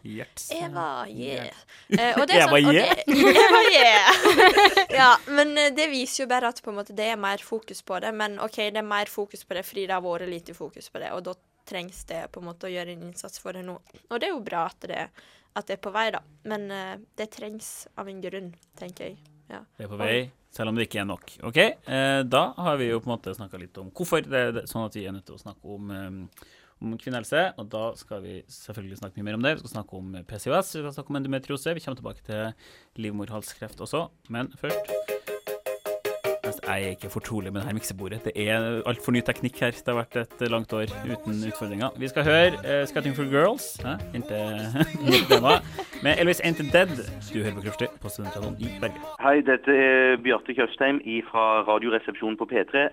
Eva, 0.52 1.06
yeah. 1.10 1.48
Eh, 1.90 2.14
og 2.20 2.28
det 2.28 2.36
er 2.36 2.44
Eva, 2.48 2.60
sånn, 2.60 2.76
yeah? 2.76 2.94
Eva, 3.46 3.62
yeah. 3.74 4.12
ja, 5.00 5.18
men 5.28 5.58
eh, 5.58 5.72
det 5.72 5.90
viser 5.90 6.24
jo 6.24 6.28
bare 6.30 6.48
at 6.54 6.62
på 6.62 6.70
en 6.70 6.78
måte 6.78 6.94
det 6.96 7.08
er 7.12 7.16
mer 7.18 7.38
fokus 7.42 7.82
på 7.82 8.00
det. 8.00 8.14
Men 8.14 8.40
OK, 8.40 8.56
det 8.72 8.78
er 8.78 8.86
mer 8.86 9.06
fokus 9.10 9.44
på 9.44 9.54
det 9.58 9.66
fordi 9.66 9.88
det 9.88 9.94
har 9.98 10.02
vært 10.06 10.30
lite 10.30 10.54
fokus 10.54 10.90
på 10.90 11.00
det, 11.02 11.12
og 11.12 11.24
da 11.24 11.34
trengs 11.66 12.04
det 12.10 12.28
på 12.32 12.42
en 12.42 12.50
måte 12.50 12.70
å 12.70 12.74
gjøre 12.74 12.96
en 12.96 13.08
innsats 13.10 13.42
for 13.42 13.58
det 13.58 13.66
nå. 13.68 13.78
Og 14.10 14.20
det 14.22 14.30
er 14.30 14.36
jo 14.36 14.44
bra 14.46 14.66
at 14.70 14.88
det, 14.90 15.06
at 15.56 15.68
det 15.68 15.78
er 15.78 15.84
på 15.84 15.94
vei, 15.96 16.10
da. 16.16 16.22
Men 16.50 16.68
uh, 16.72 16.98
det 17.18 17.32
trengs 17.36 17.88
av 18.00 18.10
en 18.12 18.22
grunn, 18.24 18.52
tenker 18.80 19.12
jeg. 19.12 19.22
Ja. 19.52 19.62
Det 19.78 19.86
er 19.86 19.92
på 19.92 20.00
vei, 20.00 20.18
selv 20.54 20.72
om 20.72 20.78
det 20.78 20.88
ikke 20.88 21.02
er 21.04 21.10
nok. 21.10 21.38
Ok, 21.46 21.58
eh, 21.62 22.20
Da 22.26 22.44
har 22.58 22.78
vi 22.82 22.90
jo 22.90 23.02
på 23.02 23.12
en 23.12 23.16
måte 23.16 23.34
snakka 23.38 23.60
litt 23.62 23.78
om 23.78 23.92
hvorfor, 23.94 24.26
det 24.26 24.42
er 24.42 24.70
sånn 24.70 24.88
at 24.88 24.98
vi 24.98 25.06
er 25.06 25.14
nødt 25.14 25.28
til 25.28 25.38
å 25.38 25.42
snakke 25.44 25.76
om, 25.76 25.92
eh, 25.94 26.48
om 26.82 26.96
kvinnehelse. 26.98 27.44
Og 27.62 27.70
da 27.70 27.84
skal 28.00 28.24
vi 28.26 28.40
selvfølgelig 28.50 29.02
snakke 29.04 29.20
mye 29.20 29.30
mer 29.30 29.38
om 29.38 29.46
det. 29.46 29.56
Vi 29.56 29.66
skal 29.66 29.76
snakke 29.78 30.00
om 30.00 30.16
PCOS, 30.26 30.74
vi 30.80 30.82
skal 30.82 30.98
snakke 30.98 31.14
om 31.14 31.22
endometriose. 31.22 31.76
Vi 31.78 31.86
kommer 31.86 32.02
tilbake 32.02 32.26
til 32.26 33.06
livmorhalskreft 33.06 33.86
også. 33.86 34.10
Men 34.30 34.50
først 34.58 35.15
Jeg 36.68 36.84
er 36.84 36.90
ikke 36.96 37.10
fortrolig 37.10 37.54
med 37.54 37.62
det 37.62 37.68
her 37.68 37.74
miksebordet. 37.78 38.26
Det 38.26 38.34
er 38.50 38.82
altfor 38.90 39.12
ny 39.14 39.22
teknikk 39.22 39.60
her. 39.62 39.76
Det 39.86 39.92
har 39.92 40.00
vært 40.00 40.16
et 40.22 40.40
langt 40.50 40.74
år 40.74 40.90
uten 41.12 41.36
utfordringer. 41.50 41.90
Vi 42.02 42.08
skal 42.08 42.24
høre 42.26 42.48
uh, 42.70 42.88
'Scouting 42.88 43.16
for 43.20 43.28
Girls', 43.36 43.68
hæ? 43.86 43.94
Inntil, 44.18 44.42
med 46.06 46.14
Elvis 46.22 46.42
Ain't 46.42 46.62
Dead. 46.74 46.90
Du 47.34 47.38
hører 47.44 47.56
på 47.58 47.62
Krufter 47.66 47.88
på 48.02 48.10
Studentradioen 48.10 48.58
i 48.60 48.68
Bergen. 48.82 49.02
Hei, 49.26 49.36
dette 49.52 49.72
er 49.86 50.18
Bjarte 50.26 50.58
Tjøstheim 50.58 50.98
fra 51.30 51.46
Radioresepsjonen 51.70 52.38
på 52.42 52.50
P3. 52.52 52.90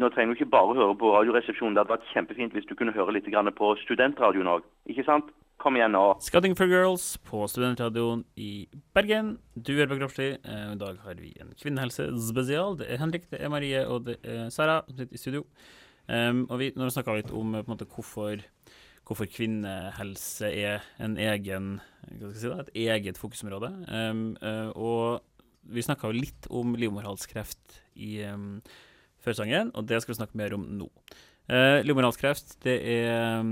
Nå 0.00 0.08
trenger 0.08 0.30
du 0.30 0.38
ikke 0.38 0.54
bare 0.56 0.78
høre 0.80 0.94
på 1.02 1.10
Radioresepsjonen. 1.16 1.74
Det 1.74 1.82
hadde 1.82 1.96
vært 1.96 2.12
kjempefint 2.14 2.54
hvis 2.54 2.70
du 2.70 2.74
kunne 2.78 2.96
høre 2.98 3.12
litt 3.18 3.28
på 3.60 3.66
studentradioen 3.84 4.54
òg. 4.54 4.62
Ikke 4.86 5.04
sant? 5.10 5.26
Kom 5.58 5.74
igjen 5.74 5.90
nå. 5.90 6.02
Scouting 6.22 6.54
for 6.54 6.70
Girls 6.70 7.16
på 7.26 7.40
Studentradioen 7.50 8.20
i 8.38 8.68
Bergen. 8.94 9.32
Du 9.58 9.72
er 9.74 9.88
på 9.90 9.96
Kroppslig. 9.98 10.36
Eh, 10.46 10.66
I 10.70 10.76
dag 10.78 11.00
har 11.02 11.16
vi 11.18 11.32
en 11.42 11.50
kvinnehelsespesial. 11.58 12.76
Det 12.78 12.86
er 12.86 13.00
Henrik, 13.00 13.24
det 13.32 13.40
er 13.42 13.50
Marie 13.50 13.80
og 13.90 14.04
det 14.06 14.20
er 14.22 14.52
Sara 14.54 14.84
som 14.86 14.94
sitter 15.00 15.18
i 15.18 15.18
studio. 15.18 15.40
Um, 16.06 16.44
og 16.46 16.60
vi, 16.60 16.68
når 16.78 16.86
vi 16.86 16.94
snakka 16.94 17.16
litt 17.18 17.32
om 17.34 17.56
eh, 17.58 17.64
måte, 17.66 17.88
hvorfor, 17.90 18.44
hvorfor 19.08 19.26
kvinnehelse 19.28 20.46
er 20.46 20.86
en 21.02 21.18
egen, 21.26 21.66
si 22.06 22.46
det, 22.46 22.60
et 22.62 22.70
eget 22.86 23.18
fokusområde. 23.18 23.72
Um, 23.90 24.22
uh, 24.38 24.70
og 24.78 25.74
vi 25.74 25.82
snakka 25.82 26.12
litt 26.14 26.46
om 26.54 26.78
livmorhalskreft 26.78 27.80
i 27.98 28.20
um, 28.30 28.62
førsangen, 29.26 29.74
og 29.74 29.90
det 29.90 30.04
skal 30.04 30.14
vi 30.14 30.20
snakke 30.20 30.38
mer 30.38 30.54
om 30.54 30.70
nå. 30.78 30.86
Uh, 31.50 31.82
livmorhalskreft, 31.82 32.60
det 32.62 32.78
er 32.94 33.42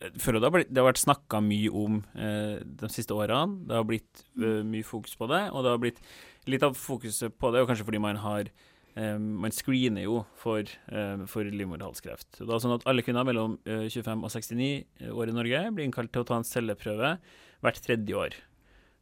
um, 0.00 0.18
føler 0.20 0.40
det 0.40 0.48
har, 0.48 0.54
blitt, 0.56 0.72
det 0.72 0.82
har 0.82 0.88
vært 0.88 1.02
snakka 1.02 1.40
mye 1.44 1.70
om 1.76 2.00
eh, 2.16 2.58
de 2.82 2.90
siste 2.92 3.16
årene. 3.16 3.64
Det 3.68 3.78
har 3.78 3.86
blitt 3.88 4.24
eh, 4.40 4.60
mye 4.66 4.86
fokus 4.86 5.16
på 5.20 5.28
det, 5.30 5.46
og 5.52 5.64
det 5.64 5.72
har 5.74 5.80
blitt 5.82 6.02
litt 6.50 6.64
av 6.66 6.76
fokuset 6.78 7.36
på 7.36 7.52
det, 7.52 7.62
og 7.62 7.70
kanskje 7.70 7.86
fordi 7.88 8.02
man 8.02 8.20
har 8.22 8.48
eh, 8.48 9.18
Man 9.18 9.54
screener 9.54 10.06
jo 10.06 10.22
for, 10.40 10.64
eh, 10.64 11.24
for 11.30 11.46
livmorhalskreft. 11.46 12.40
Det 12.40 12.48
er 12.48 12.64
sånn 12.64 12.78
at 12.78 12.86
Alle 12.90 13.04
kvinner 13.06 13.28
mellom 13.28 13.58
eh, 13.68 13.88
25 13.88 14.24
og 14.24 14.32
69 14.32 15.10
år 15.12 15.32
i 15.32 15.36
Norge 15.36 15.64
blir 15.76 15.88
innkalt 15.88 16.12
til 16.14 16.24
å 16.24 16.30
ta 16.30 16.40
en 16.40 16.48
celleprøve 16.48 17.16
hvert 17.60 17.84
tredje 17.84 18.16
år. 18.16 18.38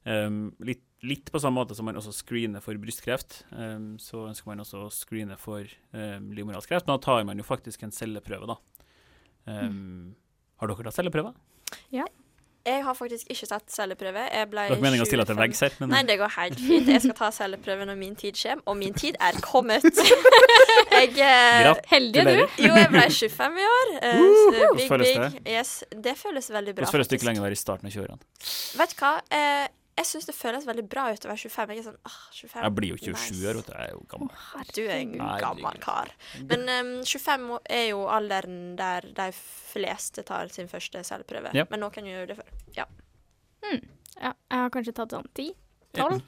Um, 0.09 0.55
litt, 0.65 0.85
litt 1.05 1.29
på 1.29 1.41
samme 1.43 1.61
måte 1.61 1.75
som 1.77 1.85
man 1.89 1.99
også 1.99 2.15
screener 2.17 2.63
for 2.65 2.79
brystkreft, 2.81 3.43
um, 3.53 3.99
så 4.01 4.23
ønsker 4.29 4.49
man 4.49 4.63
også 4.63 4.87
å 4.87 4.93
screene 4.95 5.37
for 5.41 5.67
um, 5.93 6.31
livmorhalskreft. 6.33 6.87
Da 6.89 6.97
tar 7.03 7.27
man 7.29 7.41
jo 7.41 7.45
faktisk 7.45 7.85
en 7.85 7.93
celleprøve, 7.93 8.49
da. 8.49 8.57
Um, 9.49 10.17
Har 10.59 10.71
dere 10.71 10.89
tatt 10.89 10.99
celleprøve? 10.99 11.35
Ja. 11.95 12.07
Jeg 12.69 12.83
har 12.85 12.97
faktisk 12.97 13.31
ikke 13.33 13.47
tatt 13.49 13.71
celleprøve. 13.73 14.25
Jeg 14.35 14.49
ble 14.51 14.65
Det 14.67 14.73
var 14.73 14.77
ikke 14.77 14.85
meningen 14.85 15.05
å 15.05 15.09
stille 15.09 15.25
til 15.25 15.39
25 15.39 15.43
veggs 15.45 15.63
her, 15.65 15.77
men 15.81 15.93
Nei, 15.95 16.01
det 16.09 16.17
går 16.21 16.33
helt 16.35 16.59
fint. 16.61 16.91
Jeg 16.93 17.05
skal 17.05 17.17
ta 17.17 17.29
celleprøve 17.33 17.87
når 17.89 17.99
min 18.01 18.17
tid 18.19 18.37
kommer, 18.43 18.65
og 18.69 18.77
min 18.81 18.97
tid 18.99 19.17
er 19.29 19.39
kommet. 19.45 19.87
jeg 20.99 21.15
eh, 21.15 21.63
Grat- 21.65 21.89
Heldig 21.95 22.27
du. 22.29 22.35
Jo, 22.67 22.75
jeg 22.77 22.91
ble 22.93 23.07
25 23.09 23.63
i 23.63 23.69
år. 23.73 23.95
Uh, 24.03 24.21
så 24.21 24.71
big, 24.77 24.93
big. 25.07 25.41
Yes, 25.49 25.73
det 25.95 26.17
føles 26.21 26.51
veldig 26.53 26.75
bra. 26.75 26.85
Hvordan 26.85 26.99
føles 26.99 27.13
det 27.13 27.21
ikke 27.21 27.31
lenger 27.31 27.45
å 27.45 27.49
være 27.49 27.57
i 27.57 27.63
starten 27.63 27.89
av 27.89 27.97
20-årene? 27.97 28.21
Vet 28.83 28.95
du 28.95 29.03
hva? 29.05 29.15
Eh, 29.39 29.67
jeg 29.99 30.07
syns 30.07 30.29
det 30.29 30.35
føles 30.37 30.67
veldig 30.69 30.85
bra 30.91 31.09
ut 31.11 31.25
å 31.27 31.31
være 31.31 31.43
25. 31.43 31.73
Jeg, 31.75 31.85
sånn, 31.89 31.99
ah, 32.07 32.19
25, 32.37 32.65
jeg 32.65 32.75
blir 32.79 32.93
jo 32.93 32.99
27 33.03 33.49
år, 33.51 33.59
vet. 33.59 33.71
Jeg 33.75 33.89
er 33.89 33.95
jo 33.95 34.03
gammel. 34.13 34.35
Du 34.77 34.83
er 34.85 34.97
en 34.97 35.15
gammel 35.43 35.81
kar. 35.83 36.13
Men 36.51 36.67
um, 36.71 36.93
25 37.03 37.49
er 37.79 37.87
jo 37.91 38.05
alderen 38.15 38.61
der 38.79 39.09
de 39.19 39.29
fleste 39.39 40.25
tar 40.29 40.53
sin 40.55 40.71
første 40.71 41.03
celleprøve. 41.07 41.55
Ja. 41.59 41.67
Men 41.73 41.83
noen 41.83 42.11
gjør 42.13 42.31
det 42.31 42.39
før. 42.39 42.53
Ja. 42.77 42.87
Mm. 43.67 43.81
ja. 44.21 44.33
Jeg 44.33 44.63
har 44.63 44.71
kanskje 44.77 44.95
tatt 45.01 45.17
sånn 45.17 45.33
10-12. 45.35 46.23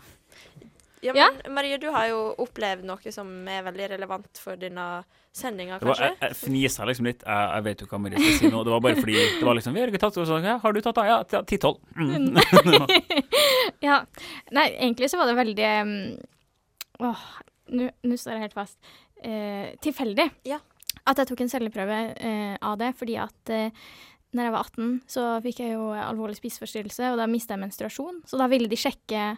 Ja, 1.01 1.15
men 1.15 1.23
ja? 1.23 1.51
Marie, 1.51 1.79
du 1.81 1.89
har 1.95 2.11
jo 2.11 2.19
opplevd 2.45 2.85
noe 2.85 3.13
som 3.15 3.29
er 3.49 3.63
veldig 3.65 3.87
relevant 3.95 4.41
for 4.41 4.61
denne 4.61 4.87
sendinga, 5.33 5.79
kanskje? 5.81 5.95
Var, 5.95 6.03
jeg, 6.11 6.19
jeg 6.27 6.39
fnisa 6.43 6.89
liksom 6.89 7.09
litt. 7.09 7.23
Jeg, 7.25 7.47
jeg, 7.55 7.65
vet 7.69 7.85
jo 7.85 7.89
hva 7.91 8.01
Marie 8.05 8.21
skal 8.21 8.37
si 8.37 8.51
nå. 8.53 8.63
Det 8.67 8.75
var 8.75 8.83
bare 8.85 9.01
fordi 9.01 9.17
det 9.17 9.47
var 9.47 9.57
liksom 9.57 9.77
Vi 9.77 9.83
har 9.85 9.93
ikke 9.93 10.03
tatt 10.03 10.19
sånn. 10.19 10.49
Ja, 10.49 10.59
har 10.61 10.77
du 10.77 10.81
tatt 10.85 11.01
mm. 11.01 12.05
Mm. 12.05 12.35
det? 12.37 12.43
Ja, 12.45 12.51
10-12. 12.61 12.75
Mm. 12.77 13.63
ja. 13.89 14.01
Nei, 14.59 14.67
egentlig 14.75 15.11
så 15.13 15.21
var 15.21 15.31
det 15.31 15.39
veldig 15.41 15.71
um, 15.81 15.97
Åh, 17.11 17.25
nå 17.73 18.21
står 18.21 18.37
jeg 18.37 18.49
helt 18.49 18.59
fast. 18.59 18.77
Uh, 19.21 19.73
tilfeldig 19.85 20.27
ja. 20.49 20.61
at 21.09 21.21
jeg 21.21 21.29
tok 21.29 21.45
en 21.45 21.53
celleprøve 21.53 22.01
uh, 22.13 22.57
av 22.61 22.77
det, 22.81 22.93
fordi 22.99 23.17
at 23.21 23.53
uh, 23.57 23.87
når 24.37 24.47
jeg 24.47 24.55
var 24.55 24.69
18, 24.69 24.91
så 25.11 25.23
fikk 25.43 25.63
jeg 25.65 25.75
jo 25.75 25.91
alvorlig 25.97 26.37
spiseforstyrrelse, 26.39 27.09
og 27.11 27.19
da 27.19 27.27
mista 27.31 27.57
jeg 27.57 27.65
menstruasjon. 27.65 28.21
Så 28.29 28.39
da 28.39 28.47
ville 28.53 28.71
de 28.71 28.79
sjekke 28.79 29.33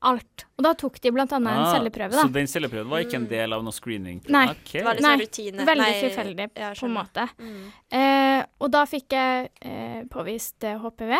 alt. 0.00 0.44
Og 0.58 0.62
da 0.66 0.72
tok 0.78 1.00
de 1.02 1.10
blant 1.14 1.32
annet 1.34 1.56
en 1.58 1.70
celleprøve. 1.72 2.12
Da. 2.14 2.22
Så 2.26 2.32
den 2.34 2.46
celleprøven 2.50 2.90
var 2.90 3.02
ikke 3.02 3.18
en 3.18 3.26
del 3.30 3.52
av 3.56 3.64
noe 3.66 3.74
screening? 3.74 4.20
Nei. 4.30 4.44
Okay. 4.52 4.84
Var 4.86 4.98
det 4.98 5.02
Nei, 5.06 5.14
rutine. 5.22 5.66
Veldig 5.66 5.88
tilfeldig, 6.04 6.46
på 6.54 6.86
en 6.86 6.94
måte. 6.94 7.24
Mm. 7.38 7.64
Eh, 7.98 8.42
og 8.62 8.70
da 8.74 8.84
fikk 8.86 9.16
jeg 9.16 9.50
eh, 9.60 10.00
påvist 10.12 10.64
eh, 10.68 10.78
HPV. 10.82 11.16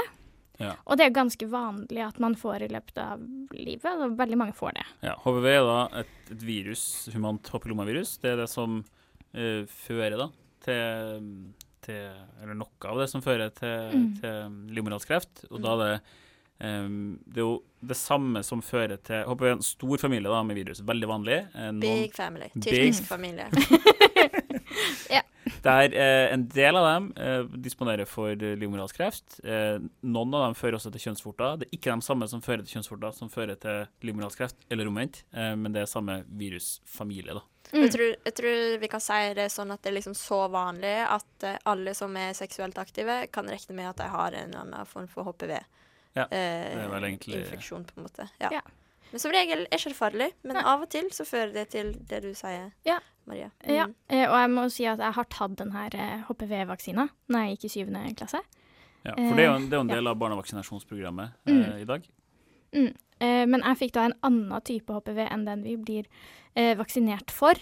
Ja. 0.59 0.73
Og 0.91 0.99
det 0.99 1.07
er 1.07 1.15
ganske 1.15 1.47
vanlig 1.51 2.01
at 2.03 2.17
man 2.23 2.35
får 2.39 2.65
i 2.67 2.71
løpet 2.73 2.97
av 2.99 3.21
livet. 3.55 3.91
og 3.95 4.17
Veldig 4.19 4.39
mange 4.41 4.55
får 4.59 4.75
det. 4.79 4.87
Ja, 5.07 5.15
HPV 5.23 5.47
er 5.53 5.67
da 5.69 5.79
et, 6.03 6.15
et 6.35 6.43
virus, 6.47 6.83
humant 7.15 7.47
hoppelomavirus. 7.55 8.17
Det 8.23 8.33
er 8.35 8.41
det 8.43 8.49
som 8.51 8.81
eh, 9.35 9.63
fører 9.87 10.19
da 10.19 10.31
til, 10.67 11.29
til 11.87 12.09
Eller 12.43 12.59
noe 12.59 12.91
av 12.91 12.99
det 13.03 13.11
som 13.11 13.23
fører 13.23 13.55
til, 13.55 13.77
Mm. 13.95 14.09
til 14.19 14.75
livmorhalskreft. 14.75 15.47
Og 15.53 15.63
da 15.63 15.77
er 15.77 15.85
det 15.85 16.01
em, 16.61 17.19
Det 17.27 17.43
er 17.43 17.47
jo 17.47 17.63
det 17.81 17.97
samme 17.97 18.43
som 18.43 18.63
fører 18.65 18.99
til 19.07 19.23
HPV 19.29 19.47
er 19.47 19.57
en 19.57 19.63
stor 19.63 20.01
familie 20.03 20.31
da 20.33 20.43
med 20.43 20.59
virus. 20.59 20.83
Veldig 20.83 21.09
vanlig. 21.09 21.39
Eh, 21.55 21.71
noen, 21.71 21.81
Big 21.85 22.15
family. 22.17 22.51
Tyrkisk 22.55 23.05
Tysk 23.05 23.11
familie. 23.13 23.47
der 25.63 25.95
eh, 25.95 26.33
en 26.33 26.47
del 26.51 26.77
av 26.77 26.87
dem 26.87 27.07
eh, 27.17 27.45
disponerer 27.65 28.09
for 28.09 28.35
livmorhalskreft. 28.35 29.39
Eh, 29.45 29.79
noen 30.03 30.35
av 30.35 30.49
dem 30.49 30.57
fører 30.59 30.79
også 30.79 30.93
til 30.95 31.07
kjønnsvorter. 31.09 31.61
Det 31.61 31.69
er 31.69 31.79
ikke 31.79 31.95
de 31.95 32.07
samme 32.09 32.29
som 32.31 32.43
fører 32.45 32.65
til 32.65 32.79
kjønnsvorter, 32.79 33.15
som 33.17 33.33
fører 33.33 33.59
til 33.61 33.87
livmorhalskreft, 34.07 34.67
eller 34.71 34.91
omvendt, 34.91 35.23
eh, 35.33 35.55
men 35.59 35.75
det 35.75 35.85
er 35.85 35.91
samme 35.91 36.21
virusfamilie, 36.41 37.39
da. 37.39 37.45
Mm. 37.69 37.83
Jeg, 37.83 37.91
tror, 37.93 38.13
jeg 38.25 38.35
tror 38.39 38.79
vi 38.81 38.89
kan 38.89 39.03
si 39.05 39.17
det 39.37 39.51
sånn 39.53 39.73
at 39.75 39.83
det 39.85 39.91
er 39.91 39.99
liksom 39.99 40.15
så 40.17 40.47
vanlig 40.53 40.95
at 41.05 41.45
eh, 41.45 41.59
alle 41.69 41.93
som 41.97 42.15
er 42.17 42.37
seksuelt 42.37 42.79
aktive, 42.81 43.27
kan 43.33 43.51
regne 43.51 43.77
med 43.77 43.91
at 43.91 44.01
de 44.01 44.09
har 44.13 44.33
en 44.33 44.49
eller 44.49 44.65
annen 44.65 44.89
form 44.89 45.11
for 45.13 45.29
HPV. 45.29 45.59
Ja, 46.17 46.25
eh, 46.31 46.75
det 46.75 46.85
er 46.85 46.89
vel 46.89 47.03
egentlig- 47.05 47.43
Infeksjon, 47.45 47.85
på 47.87 47.99
en 47.99 48.05
måte. 48.09 48.29
Ja. 48.41 48.49
Ja. 48.53 48.61
Men 49.11 49.21
som 49.21 49.33
regel 49.33 49.63
er 49.71 49.79
ikke 49.79 49.89
det 49.93 49.97
farlig. 49.97 50.33
Men 50.45 50.55
Nei. 50.57 50.63
av 50.65 50.83
og 50.83 50.91
til 50.91 51.09
så 51.11 51.25
fører 51.25 51.53
det 51.53 51.71
til 51.71 51.93
det 51.93 52.23
du 52.23 52.33
sier, 52.35 52.73
Ja. 52.85 52.99
Maria. 53.27 53.51
Mm. 53.65 53.75
Ja, 53.75 53.85
og 54.31 54.39
jeg 54.41 54.51
må 54.51 54.71
si 54.73 54.85
at 54.87 54.99
jeg 54.99 55.13
har 55.13 55.25
tatt 55.25 55.57
den 55.57 55.71
her 55.73 55.91
eh, 55.95 56.23
HPV-vaksina 56.29 57.09
når 57.29 57.39
jeg 57.47 57.57
gikk 57.59 57.65
i 57.65 57.69
syvende 57.69 58.17
klasse. 58.17 58.41
Ja, 59.05 59.13
for 59.15 59.37
det 59.37 59.45
er 59.45 59.49
jo 59.51 59.55
en, 59.55 59.69
det 59.71 59.77
er 59.77 59.81
en 59.81 59.87
del 59.89 59.97
del 59.97 60.09
av 60.09 60.17
barnevaksinasjonsprogrammet 60.19 61.33
eh, 61.47 61.53
Mm. 61.53 61.81
i 61.81 61.85
dag. 61.85 62.09
Eh, 63.21 63.45
men 63.47 63.61
jeg 63.63 63.77
fikk 63.79 63.93
da 63.93 64.05
en 64.07 64.15
annen 64.23 64.61
type 64.63 64.87
HPV 64.93 65.27
enn 65.31 65.45
den 65.45 65.63
vi 65.63 65.77
blir 65.77 66.07
eh, 66.57 66.75
vaksinert 66.75 67.31
for. 67.31 67.55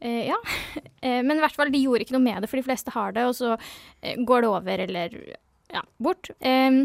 Eh, 0.00 0.26
ja, 0.28 0.36
eh, 1.02 1.22
men 1.22 1.36
i 1.38 1.40
hvert 1.40 1.54
fall 1.56 1.70
de 1.70 1.78
gjorde 1.82 2.04
ikke 2.04 2.12
noe 2.16 2.24
med 2.24 2.42
det, 2.42 2.50
for 2.50 2.56
de 2.60 2.66
fleste 2.66 2.90
har 2.94 3.12
det, 3.16 3.24
og 3.24 3.34
så 3.34 3.54
eh, 4.02 4.16
går 4.24 4.42
det 4.44 4.48
over 4.50 4.78
eller 4.86 5.36
ja, 5.72 5.84
bort. 5.96 6.30
Um, 6.40 6.84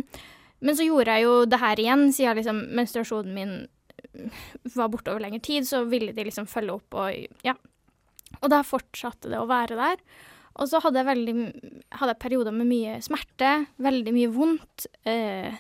men 0.60 0.76
så 0.76 0.86
gjorde 0.88 1.16
jeg 1.16 1.28
jo 1.28 1.36
det 1.48 1.60
her 1.62 1.80
igjen, 1.80 2.10
siden 2.16 2.40
liksom 2.40 2.64
menstruasjonen 2.76 3.36
min 3.36 3.54
eh, 4.14 4.42
var 4.76 4.92
borte 4.92 5.14
over 5.14 5.24
lengre 5.24 5.42
tid, 5.44 5.68
så 5.68 5.86
ville 5.88 6.14
de 6.16 6.26
liksom 6.28 6.50
følge 6.52 6.76
opp 6.76 7.00
og 7.00 7.46
ja. 7.48 7.56
Og 8.40 8.52
da 8.52 8.60
fortsatte 8.64 9.32
det 9.32 9.40
å 9.40 9.48
være 9.50 9.78
der. 9.80 10.04
Og 10.60 10.68
så 10.70 10.82
hadde 10.84 11.00
jeg 11.02 11.08
veldig 11.08 11.34
hadde 11.96 12.14
jeg 12.14 12.22
perioder 12.22 12.56
med 12.56 12.68
mye 12.70 13.00
smerte, 13.04 13.52
veldig 13.82 14.14
mye 14.16 14.32
vondt. 14.36 14.90
Uh, 15.08 15.56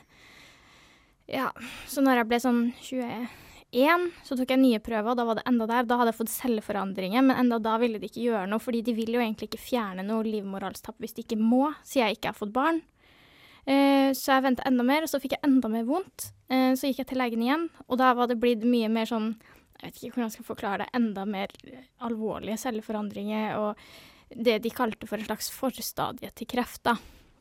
ja, 1.29 1.49
så 1.87 2.03
når 2.03 2.21
jeg 2.21 2.29
ble 2.29 2.39
sånn 2.41 2.61
21, 2.81 4.07
så 4.25 4.35
tok 4.35 4.51
jeg 4.53 4.61
nye 4.61 4.81
prøver, 4.83 5.11
og 5.11 5.19
da 5.19 5.25
var 5.29 5.39
det 5.39 5.45
enda 5.49 5.67
der. 5.69 5.87
Da 5.87 5.99
hadde 5.99 6.13
jeg 6.13 6.19
fått 6.19 6.33
celleforandringer, 6.33 7.23
men 7.25 7.37
enda 7.37 7.61
da 7.63 7.77
ville 7.81 8.01
de 8.01 8.09
ikke 8.09 8.25
gjøre 8.25 8.47
noe, 8.49 8.63
fordi 8.63 8.83
de 8.87 8.95
vil 8.97 9.13
jo 9.15 9.23
egentlig 9.23 9.51
ikke 9.51 9.61
fjerne 9.61 10.05
noe 10.05 10.25
livmoralstapp 10.27 10.97
hvis 10.99 11.15
de 11.15 11.25
ikke 11.25 11.39
må, 11.39 11.69
siden 11.83 12.09
jeg 12.09 12.19
ikke 12.19 12.33
har 12.33 12.39
fått 12.39 12.55
barn. 12.55 12.81
Eh, 13.69 14.09
så 14.17 14.33
jeg 14.33 14.45
ventet 14.47 14.65
enda 14.65 14.83
mer, 14.87 15.05
og 15.05 15.11
så 15.11 15.19
fikk 15.21 15.35
jeg 15.37 15.45
enda 15.45 15.69
mer 15.69 15.83
vondt. 15.85 16.31
Eh, 16.49 16.71
så 16.79 16.89
gikk 16.89 17.03
jeg 17.03 17.09
til 17.11 17.19
legen 17.21 17.43
igjen, 17.45 17.67
og 17.87 17.99
da 18.01 18.13
var 18.17 18.29
det 18.31 18.39
blitt 18.41 18.63
mye 18.65 18.89
mer 18.89 19.05
sånn 19.09 19.35
Jeg 19.79 19.93
vet 19.93 19.99
ikke 20.03 20.15
hvordan 20.17 20.25
jeg 20.27 20.33
skal 20.33 20.47
forklare 20.49 20.77
det. 20.83 20.89
Enda 20.97 21.23
mer 21.25 21.47
alvorlige 22.03 22.57
celleforandringer 22.59 23.53
og 23.61 23.77
det 24.35 24.57
de 24.65 24.69
kalte 24.75 25.07
for 25.07 25.15
en 25.21 25.23
slags 25.29 25.47
forstadie 25.55 26.31
til 26.35 26.47
kreft, 26.51 26.81
da. 26.83 26.97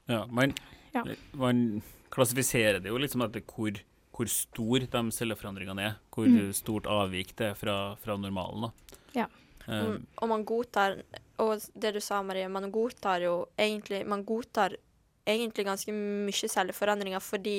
Ja, 0.06 0.20
man, 0.30 0.54
Ja. 0.94 1.02
man 1.34 1.82
klassifiserer 2.14 2.78
det 2.80 2.92
jo 2.92 2.96
litt 3.02 3.10
som 3.10 3.22
etter 3.22 3.42
hvor, 3.42 3.74
hvor 4.14 4.28
stor 4.30 4.78
de 4.86 5.02
celleforandringene 5.10 5.82
er. 5.82 5.96
Hvor 6.14 6.28
Mm. 6.28 6.52
stort 6.54 6.84
avvik 6.86 7.34
det 7.34 7.50
er 7.50 7.54
fra, 7.54 7.96
fra 7.96 8.16
normalen. 8.16 8.70
Da. 8.70 8.70
Ja. 9.14 9.26
Mm, 9.66 10.06
og 10.22 10.28
man 10.28 10.44
godtar 10.44 11.02
Og 11.38 11.60
det 11.78 11.92
du 11.94 12.00
sa, 12.00 12.22
Marie, 12.22 12.48
man 12.48 12.70
godtar 12.72 13.20
jo 13.20 13.48
egentlig 13.58 14.06
Man 14.06 14.24
godtar 14.24 14.76
egentlig 15.28 15.66
ganske 15.68 15.92
mye 15.94 16.50
celleforandringer 16.54 17.22
fordi 17.22 17.58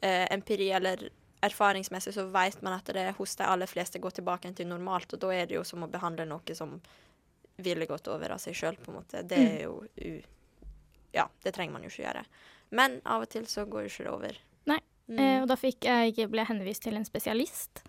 eh, 0.00 0.24
empiri 0.34 0.70
eller 0.76 1.08
erfaringsmessig 1.44 2.14
så 2.16 2.26
vet 2.32 2.62
man 2.64 2.78
at 2.78 2.88
det 2.96 3.10
hos 3.18 3.36
de 3.36 3.46
aller 3.46 3.68
fleste 3.68 4.00
går 4.00 4.16
tilbake 4.18 4.52
til 4.56 4.68
normalt, 4.70 5.12
og 5.12 5.20
da 5.24 5.32
er 5.34 5.48
det 5.48 5.58
jo 5.58 5.64
som 5.66 5.84
å 5.84 5.90
behandle 5.90 6.26
noe 6.28 6.56
som 6.56 6.78
ville 7.56 7.86
gått 7.86 8.08
over 8.10 8.34
av 8.34 8.40
seg 8.42 8.56
sjøl, 8.58 8.78
på 8.80 8.90
en 8.90 8.98
måte. 8.98 9.22
Det 9.22 9.38
er 9.38 9.60
jo 9.66 9.82
u... 9.84 10.14
Ja, 11.14 11.28
det 11.44 11.52
trenger 11.54 11.76
man 11.76 11.84
jo 11.84 11.92
ikke 11.92 12.02
gjøre. 12.02 12.24
Men 12.74 12.98
av 13.06 13.22
og 13.22 13.30
til 13.30 13.46
så 13.46 13.66
går 13.70 13.84
jo 13.84 13.92
ikke 13.92 14.06
det 14.06 14.14
over. 14.14 14.40
Nei. 14.72 14.80
Mm. 15.06 15.18
Eh, 15.20 15.36
og 15.42 15.46
da 15.50 15.56
fikk 15.60 15.86
jeg, 15.86 16.26
ble 16.32 16.46
henvist 16.48 16.82
til 16.88 16.98
en 16.98 17.06
spesialist. 17.06 17.84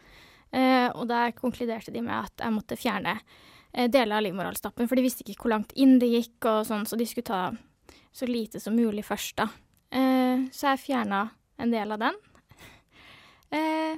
Eh, 0.54 0.89
og 0.93 1.08
der 1.10 1.34
konkluderte 1.38 1.93
de 1.95 2.04
med 2.06 2.28
at 2.28 2.43
jeg 2.45 2.54
måtte 2.54 2.78
fjerne 2.78 3.15
eh, 3.17 3.88
deler 3.89 4.19
av 4.19 4.28
livmorhalsstappen, 4.28 4.86
for 4.86 4.99
de 4.99 5.08
visste 5.08 5.25
ikke 5.25 5.47
hvor 5.47 5.56
langt 5.56 5.73
inn 5.73 5.97
det 6.01 6.12
gikk, 6.12 6.38
og 6.51 6.67
sånn, 6.69 6.86
så 6.86 6.99
de 6.99 7.08
skulle 7.10 7.32
ta 7.32 7.41
så 8.15 8.28
lite 8.30 8.62
som 8.63 8.75
mulig 8.78 9.04
først, 9.06 9.36
da. 9.41 9.49
Eh, 9.91 10.45
så 10.56 10.71
jeg 10.73 10.84
fjerna 10.88 11.25
en 11.60 11.71
del 11.73 11.91
av 11.95 11.99
den. 11.99 12.15
Eh, 13.51 13.95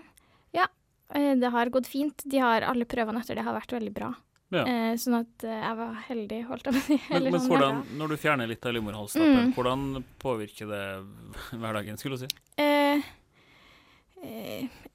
ja, 0.58 0.66
eh, 1.14 1.36
det 1.40 1.50
har 1.54 1.70
gått 1.74 1.88
fint. 1.90 2.24
De 2.26 2.40
har 2.42 2.66
alle 2.68 2.86
prøvene 2.90 3.22
etter 3.24 3.38
det 3.40 3.46
har 3.48 3.56
vært 3.58 3.74
veldig 3.78 3.94
bra. 3.96 4.12
Ja. 4.54 4.62
Eh, 4.64 4.94
sånn 4.96 5.18
at 5.20 5.44
eh, 5.44 5.58
jeg 5.60 5.76
var 5.76 5.96
heldig, 6.08 6.38
holdt 6.48 6.70
jeg 6.70 6.76
på 6.78 6.80
å 6.80 6.86
si. 6.86 6.98
men, 7.12 7.24
men 7.28 7.34
sånn, 7.42 7.50
hvordan, 7.52 7.82
når 8.00 8.14
du 8.14 8.18
fjerner 8.22 8.48
litt 8.48 8.66
av 8.70 8.78
livmorhalsstappen, 8.78 9.50
Mm. 9.50 9.54
hvordan 9.58 9.82
påvirker 10.24 10.70
det 10.72 10.84
hverdagen, 11.62 12.00
skulle 12.00 12.16
du 12.16 12.24
si? 12.24 12.30
Eh, 12.64 12.87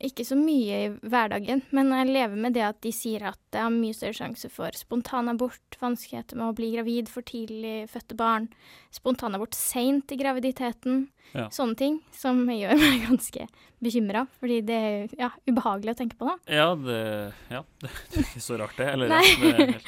ikke 0.02 0.24
så 0.26 0.36
mye 0.36 0.78
i 0.86 0.88
hverdagen, 1.06 1.62
men 1.70 1.92
jeg 1.94 2.08
lever 2.10 2.40
med 2.42 2.56
det 2.56 2.64
at 2.66 2.78
de 2.82 2.90
sier 2.94 3.22
at 3.30 3.38
det 3.54 3.60
har 3.62 3.70
mye 3.72 3.94
større 3.94 4.16
sjanse 4.18 4.50
for 4.52 4.74
spontanabort, 4.76 5.76
vanskeligheter 5.80 6.38
med 6.40 6.50
å 6.50 6.56
bli 6.58 6.72
gravid 6.74 7.10
for 7.12 7.22
tidlig 7.26 7.86
fødte 7.92 8.16
barn, 8.18 8.48
spontanabort 8.94 9.54
seint 9.58 10.12
i 10.12 10.18
graviditeten, 10.20 11.08
Ja. 11.32 11.46
sånne 11.48 11.76
ting 11.78 12.00
som 12.12 12.42
gjør 12.50 12.74
meg 12.76 13.04
ganske 13.08 13.46
bekymra, 13.80 14.26
fordi 14.40 14.60
det 14.68 14.74
er 14.76 15.14
ja, 15.18 15.30
ubehagelig 15.48 15.94
å 15.94 16.00
tenke 16.02 16.18
på, 16.18 16.28
da. 16.28 16.36
Ja, 16.50 16.74
det, 16.76 17.32
ja, 17.48 17.62
det 17.80 17.92
er 18.18 18.26
ikke 18.26 18.42
så 18.44 18.58
rart, 18.60 18.76
det. 18.76 18.90
Eller, 18.92 19.08
Nei. 19.08 19.78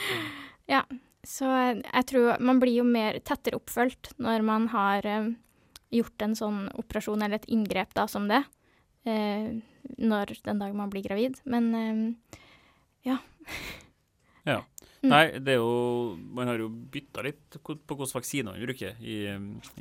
er 0.68 0.85
Så 1.25 1.49
eh, 1.49 1.79
jeg 1.81 2.07
tror 2.11 2.40
man 2.44 2.59
blir 2.61 2.83
jo 2.83 2.85
mer 2.85 3.16
tettere 3.25 3.57
oppfølgt 3.57 4.11
når 4.20 4.42
man 4.44 4.66
har 4.75 5.07
eh, 5.09 5.31
gjort 5.94 6.25
en 6.27 6.35
sånn 6.37 6.59
operasjon 6.77 7.23
eller 7.25 7.40
et 7.40 7.49
inngrep 7.49 7.94
da 7.97 8.05
som 8.11 8.29
det, 8.29 8.42
eh, 8.44 8.63
når 9.05 10.37
den 10.45 10.61
dagen 10.62 10.79
man 10.79 10.93
blir 10.93 11.05
gravid. 11.07 11.40
Men 11.45 11.75
eh, 11.75 12.38
ja. 13.11 13.19
Ja. 14.45 14.59
Mm. 15.01 15.09
Nei, 15.09 15.23
det 15.40 15.55
er 15.55 15.57
jo 15.57 16.17
Man 16.37 16.51
har 16.51 16.59
jo 16.61 16.67
bytta 16.69 17.23
litt 17.25 17.57
på 17.64 17.77
hvilke 17.88 18.09
vaksiner 18.12 18.53
man 18.53 18.64
bruker 18.67 18.99
i, 19.01 19.17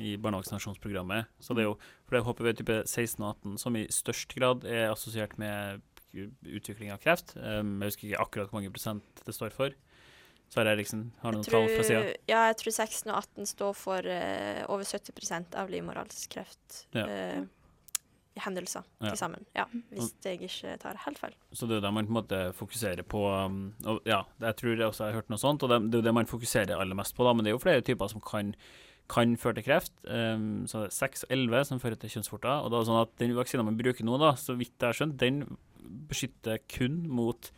i 0.00 0.14
barnevaksinasjonsprogrammet. 0.20 1.28
Så 1.36 1.56
det 1.56 1.64
er 1.64 1.68
jo 1.68 1.74
for 1.76 2.16
det 2.16 2.20
er 2.22 2.28
HPV 2.28 2.48
type 2.60 2.78
16 2.88 3.20
og 3.20 3.34
18 3.34 3.58
som 3.60 3.76
i 3.76 3.84
størst 3.92 4.32
grad 4.36 4.64
er 4.64 4.88
assosiert 4.88 5.36
med 5.40 5.84
utvikling 6.14 6.92
av 6.94 7.02
kreft. 7.02 7.34
Um, 7.36 7.76
jeg 7.82 7.92
husker 7.92 8.08
ikke 8.08 8.22
akkurat 8.24 8.52
hvor 8.52 8.60
mange 8.60 8.72
prosent 8.72 9.24
det 9.26 9.36
står 9.36 9.52
for. 9.52 9.76
Sverre 10.52 10.74
Eriksen, 10.76 11.08
har 11.20 11.32
du 11.32 11.40
noen 11.40 11.48
tall 11.48 11.66
fra 11.72 11.84
sida? 11.84 12.14
ja, 12.30 12.44
jeg 12.52 12.58
tror 12.60 12.74
16 12.76 13.10
og 13.10 13.16
18 13.18 13.48
står 13.50 13.76
for 13.76 14.06
uh, 14.06 14.60
over 14.70 14.86
70% 14.86 15.56
av 15.58 15.72
livmorhalskreft. 15.72 16.84
Ja. 16.94 17.04
eh, 17.08 17.40
i 17.42 17.63
hendelser 18.36 18.82
Ja. 19.00 19.08
til 19.10 19.16
sammen. 19.18 19.44
Ja, 19.54 19.64
hvis 19.92 20.14
jeg 20.24 20.40
ikke 20.42 20.78
tar 20.80 20.96
helt 21.04 21.18
feil. 21.18 21.34
Så 21.52 21.66
det 21.68 21.76
er 21.76 21.80
jo 21.80 21.86
det 21.86 21.92
man 21.94 22.06
på 22.06 22.10
en 22.10 22.18
måte 22.22 22.52
fokuserer 22.54 23.02
på. 23.06 23.20
um, 23.46 23.74
Og 23.86 24.00
ja, 24.06 24.22
jeg 24.40 24.56
tror 24.56 24.76
jeg 24.76 24.86
også 24.88 25.04
har 25.06 25.12
hørt 25.12 25.28
noe 25.30 25.38
sånt, 25.38 25.62
og 25.62 25.68
det, 25.70 25.90
det 25.90 25.94
er 25.98 26.02
jo 26.02 26.08
det 26.08 26.14
man 26.14 26.26
fokuserer 26.26 26.74
aller 26.80 26.94
mest 26.98 27.14
på, 27.14 27.24
da. 27.24 27.32
Men 27.32 27.44
det 27.44 27.50
er 27.52 27.56
jo 27.58 27.62
flere 27.62 27.80
typer 27.82 28.08
som 28.10 28.20
kan, 28.20 28.54
kan 29.08 29.36
føre 29.36 29.54
til 29.54 29.64
kreft. 29.64 29.92
Um, 30.08 30.66
så 30.66 30.82
det 30.82 30.90
er 30.90 30.98
6 30.98 31.24
og 31.24 31.30
11 31.30 31.64
som 31.64 31.78
fører 31.80 31.96
til 32.00 32.10
kjønnsvorter. 32.10 32.64
Og 32.64 32.70
da 32.70 32.76
er 32.76 32.80
det 32.80 32.88
sånn 32.88 33.02
at 33.02 33.16
den 33.18 33.34
vaksinen 33.36 33.64
man 33.64 33.76
bruker 33.78 34.04
nå, 34.04 34.18
da, 34.18 34.32
så 34.34 34.56
vidt 34.58 34.74
jeg 34.80 34.88
har 34.88 34.98
skjønt, 34.98 35.16
den 35.18 35.56
beskytter 36.08 36.58
kun 36.68 37.02
mot 37.08 37.50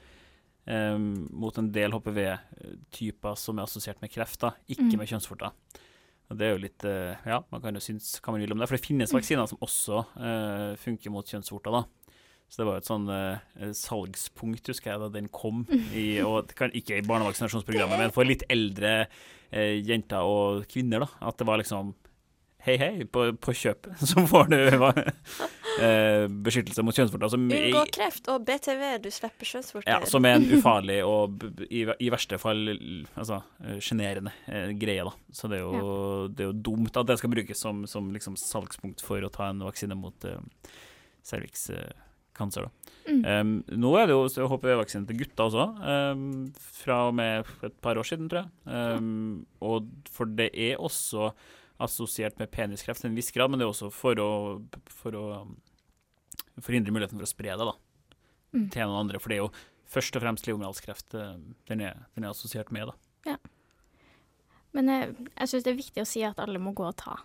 um, 0.67 1.29
mot 1.31 1.57
en 1.59 1.71
del 1.73 1.93
HPV-typer 1.95 3.37
som 3.39 3.59
er 3.61 3.67
assosiert 3.69 4.01
med 4.03 4.11
kreft, 4.13 4.41
da, 4.43 4.51
ikke 4.69 4.83
Mm. 4.93 4.99
med 4.99 5.09
kjønnsvorter. 5.09 5.53
Og 6.27 6.39
det 6.39 6.47
er 6.47 6.57
jo 6.57 6.63
litt 6.65 6.87
eh, 6.89 7.29
Ja, 7.29 7.41
man 7.53 7.63
kan 7.63 7.77
jo 7.77 7.83
synes 7.83 8.17
hva 8.19 8.35
man 8.35 8.43
vil 8.43 8.55
om 8.55 8.63
det. 8.63 8.69
For 8.71 8.79
det 8.79 8.87
finnes 8.87 9.15
vaksiner 9.15 9.47
som 9.51 9.63
også 9.63 10.03
uh, 10.19 10.73
funker 10.81 11.15
mot 11.15 11.29
kjønnsvorter, 11.29 11.77
da. 11.77 11.85
Så 12.47 12.61
det 12.61 12.67
var 12.69 12.77
jo 12.77 12.83
et 12.83 12.89
sånn 12.89 13.07
uh, 13.11 13.71
salgspunkt, 13.75 14.71
husker 14.71 14.93
jeg, 14.93 15.03
da 15.03 15.11
den 15.15 15.31
kom. 15.35 15.65
I, 15.95 16.21
og 16.27 16.51
ikke 16.67 16.99
i 16.99 17.07
barnevaksinasjonsprogrammet, 17.07 18.03
men 18.03 18.15
for 18.15 18.27
litt 18.27 18.47
eldre 18.53 18.99
uh, 19.07 19.77
jenter 19.79 20.27
og 20.27 20.67
kvinner, 20.71 21.07
da. 21.07 21.31
At 21.31 21.39
det 21.43 21.49
var 21.49 21.63
liksom 21.63 21.95
Hei, 22.67 22.75
hei, 22.81 23.05
på, 23.07 23.29
på 23.39 23.53
kjøpet 23.55 24.01
så 24.11 24.25
får 24.27 24.49
du 24.51 24.57
eh, 25.83 26.25
beskyttelse 26.47 26.85
mot 26.87 26.97
kjønnsvorter. 26.97 27.31
Som, 27.33 27.47
Unngå 27.53 27.83
kreft 27.95 28.31
og 28.33 28.47
BTV, 28.47 28.85
du 29.05 29.11
slipper 29.15 29.51
kjønnsvorter. 29.51 29.91
ja, 29.93 30.01
som 30.09 30.27
er 30.29 30.39
en 30.39 30.49
ufarlig 30.57 30.99
og 31.07 31.45
i, 31.67 31.85
i 31.85 32.11
verste 32.13 32.39
fall 32.43 32.65
altså, 32.71 33.43
eh, 33.65 33.79
sjenerende 33.85 34.35
eh, 34.47 34.73
greie. 34.79 35.05
da. 35.07 35.15
Så 35.33 35.51
det 35.53 35.61
er, 35.61 35.67
jo, 35.67 36.27
det 36.33 36.47
er 36.47 36.51
jo 36.51 36.59
dumt 36.71 36.97
at 36.97 37.11
det 37.11 37.19
skal 37.21 37.33
brukes 37.33 37.63
som, 37.63 37.85
som 37.91 38.11
liksom 38.15 38.39
salgspunkt 38.41 39.05
for 39.05 39.23
å 39.23 39.33
ta 39.33 39.51
en 39.51 39.65
vaksine 39.67 39.99
mot 39.99 40.29
eh, 40.29 40.41
cervixkancer. 41.27 42.67
da. 42.69 42.95
Mm. 43.07 43.21
Um, 43.23 43.53
nå 43.79 43.93
er 44.01 44.09
det 44.09 44.17
jo 44.17 44.49
HPV-vaksine 44.51 45.07
til 45.07 45.21
gutter 45.21 45.47
også, 45.47 45.67
um, 45.79 46.49
fra 46.83 47.05
og 47.07 47.15
med 47.19 47.47
et 47.67 47.77
par 47.85 47.99
år 48.01 48.09
siden, 48.09 48.27
tror 48.31 48.43
jeg. 48.43 48.99
Um, 48.99 49.45
og 49.63 49.87
for 50.11 50.27
det 50.27 50.51
er 50.53 50.83
også 50.83 51.31
assosiert 51.83 52.39
med 52.41 52.51
peniskreft 52.53 53.03
til 53.03 53.11
en 53.11 53.19
viss 53.19 53.33
grad, 53.35 53.53
men 53.53 53.61
det 53.61 53.67
er 53.67 53.73
også 53.73 53.91
for 53.95 54.19
å, 54.23 54.31
for 54.91 55.17
å 55.19 55.27
forhindre 56.65 56.93
muligheten 56.95 57.19
for 57.19 57.27
å 57.27 57.31
spre 57.31 57.53
det 57.57 57.67
da, 57.73 57.75
Mm. 58.55 58.71
til 58.73 58.87
noen 58.87 59.01
andre. 59.05 59.19
For 59.21 59.29
det 59.29 59.37
er 59.37 59.43
jo 59.45 59.51
først 59.91 60.17
og 60.17 60.23
fremst 60.23 60.47
livmorhalskreft 60.47 61.15
uh, 61.19 61.35
den, 61.69 61.81
er, 61.83 61.99
den 62.15 62.25
er 62.25 62.31
assosiert 62.31 62.71
med. 62.73 62.87
da. 62.89 62.95
Ja. 63.33 63.37
Men 64.73 64.89
jeg, 64.93 65.11
jeg 65.37 65.51
syns 65.51 65.65
det 65.67 65.73
er 65.73 65.79
viktig 65.83 66.03
å 66.05 66.09
si 66.09 66.23
at 66.25 66.39
alle 66.41 66.61
må 66.63 66.73
gå 66.77 66.87
og 66.87 66.97
ta 67.01 67.19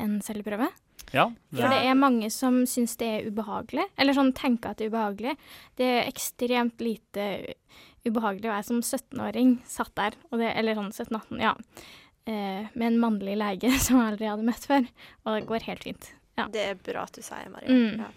en 0.00 0.20
celleprøve. 0.24 0.68
Ja, 1.16 1.24
For 1.50 1.72
det 1.72 1.80
er 1.88 1.96
mange 1.98 2.28
som 2.30 2.60
syns 2.70 2.94
det 3.00 3.08
er 3.08 3.26
ubehagelig, 3.32 3.86
eller 3.98 4.14
sånn 4.14 4.30
tenker 4.36 4.70
at 4.70 4.78
det 4.78 4.86
er 4.86 4.92
ubehagelig. 4.92 5.32
Det 5.80 5.88
er 5.96 6.06
ekstremt 6.10 6.78
lite 6.84 7.26
ubehagelig, 8.06 8.46
og 8.46 8.54
jeg 8.60 8.68
som 8.68 8.80
17-åring 8.84 9.56
satt 9.66 9.92
der, 9.98 10.14
og 10.30 10.38
det, 10.38 10.52
eller 10.60 10.78
sånn 10.78 10.92
17-18, 10.94 11.40
ja, 11.42 11.54
eh, 12.30 12.68
med 12.74 12.86
en 12.92 13.00
mannlig 13.02 13.34
lege 13.40 13.72
som 13.84 13.98
jeg 13.98 14.12
aldri 14.12 14.30
hadde 14.30 14.46
møtt 14.46 14.68
før, 14.70 14.86
og 15.24 15.34
det 15.40 15.46
går 15.50 15.66
helt 15.72 15.88
fint. 15.88 16.10
Ja. 16.38 16.46
Det 16.52 16.62
er 16.68 16.78
bra 16.86 17.04
at 17.08 17.16
du 17.18 17.22
sier, 17.26 17.50
Maria. 17.52 17.74
Mm. 17.74 18.04
Ja. 18.06 18.10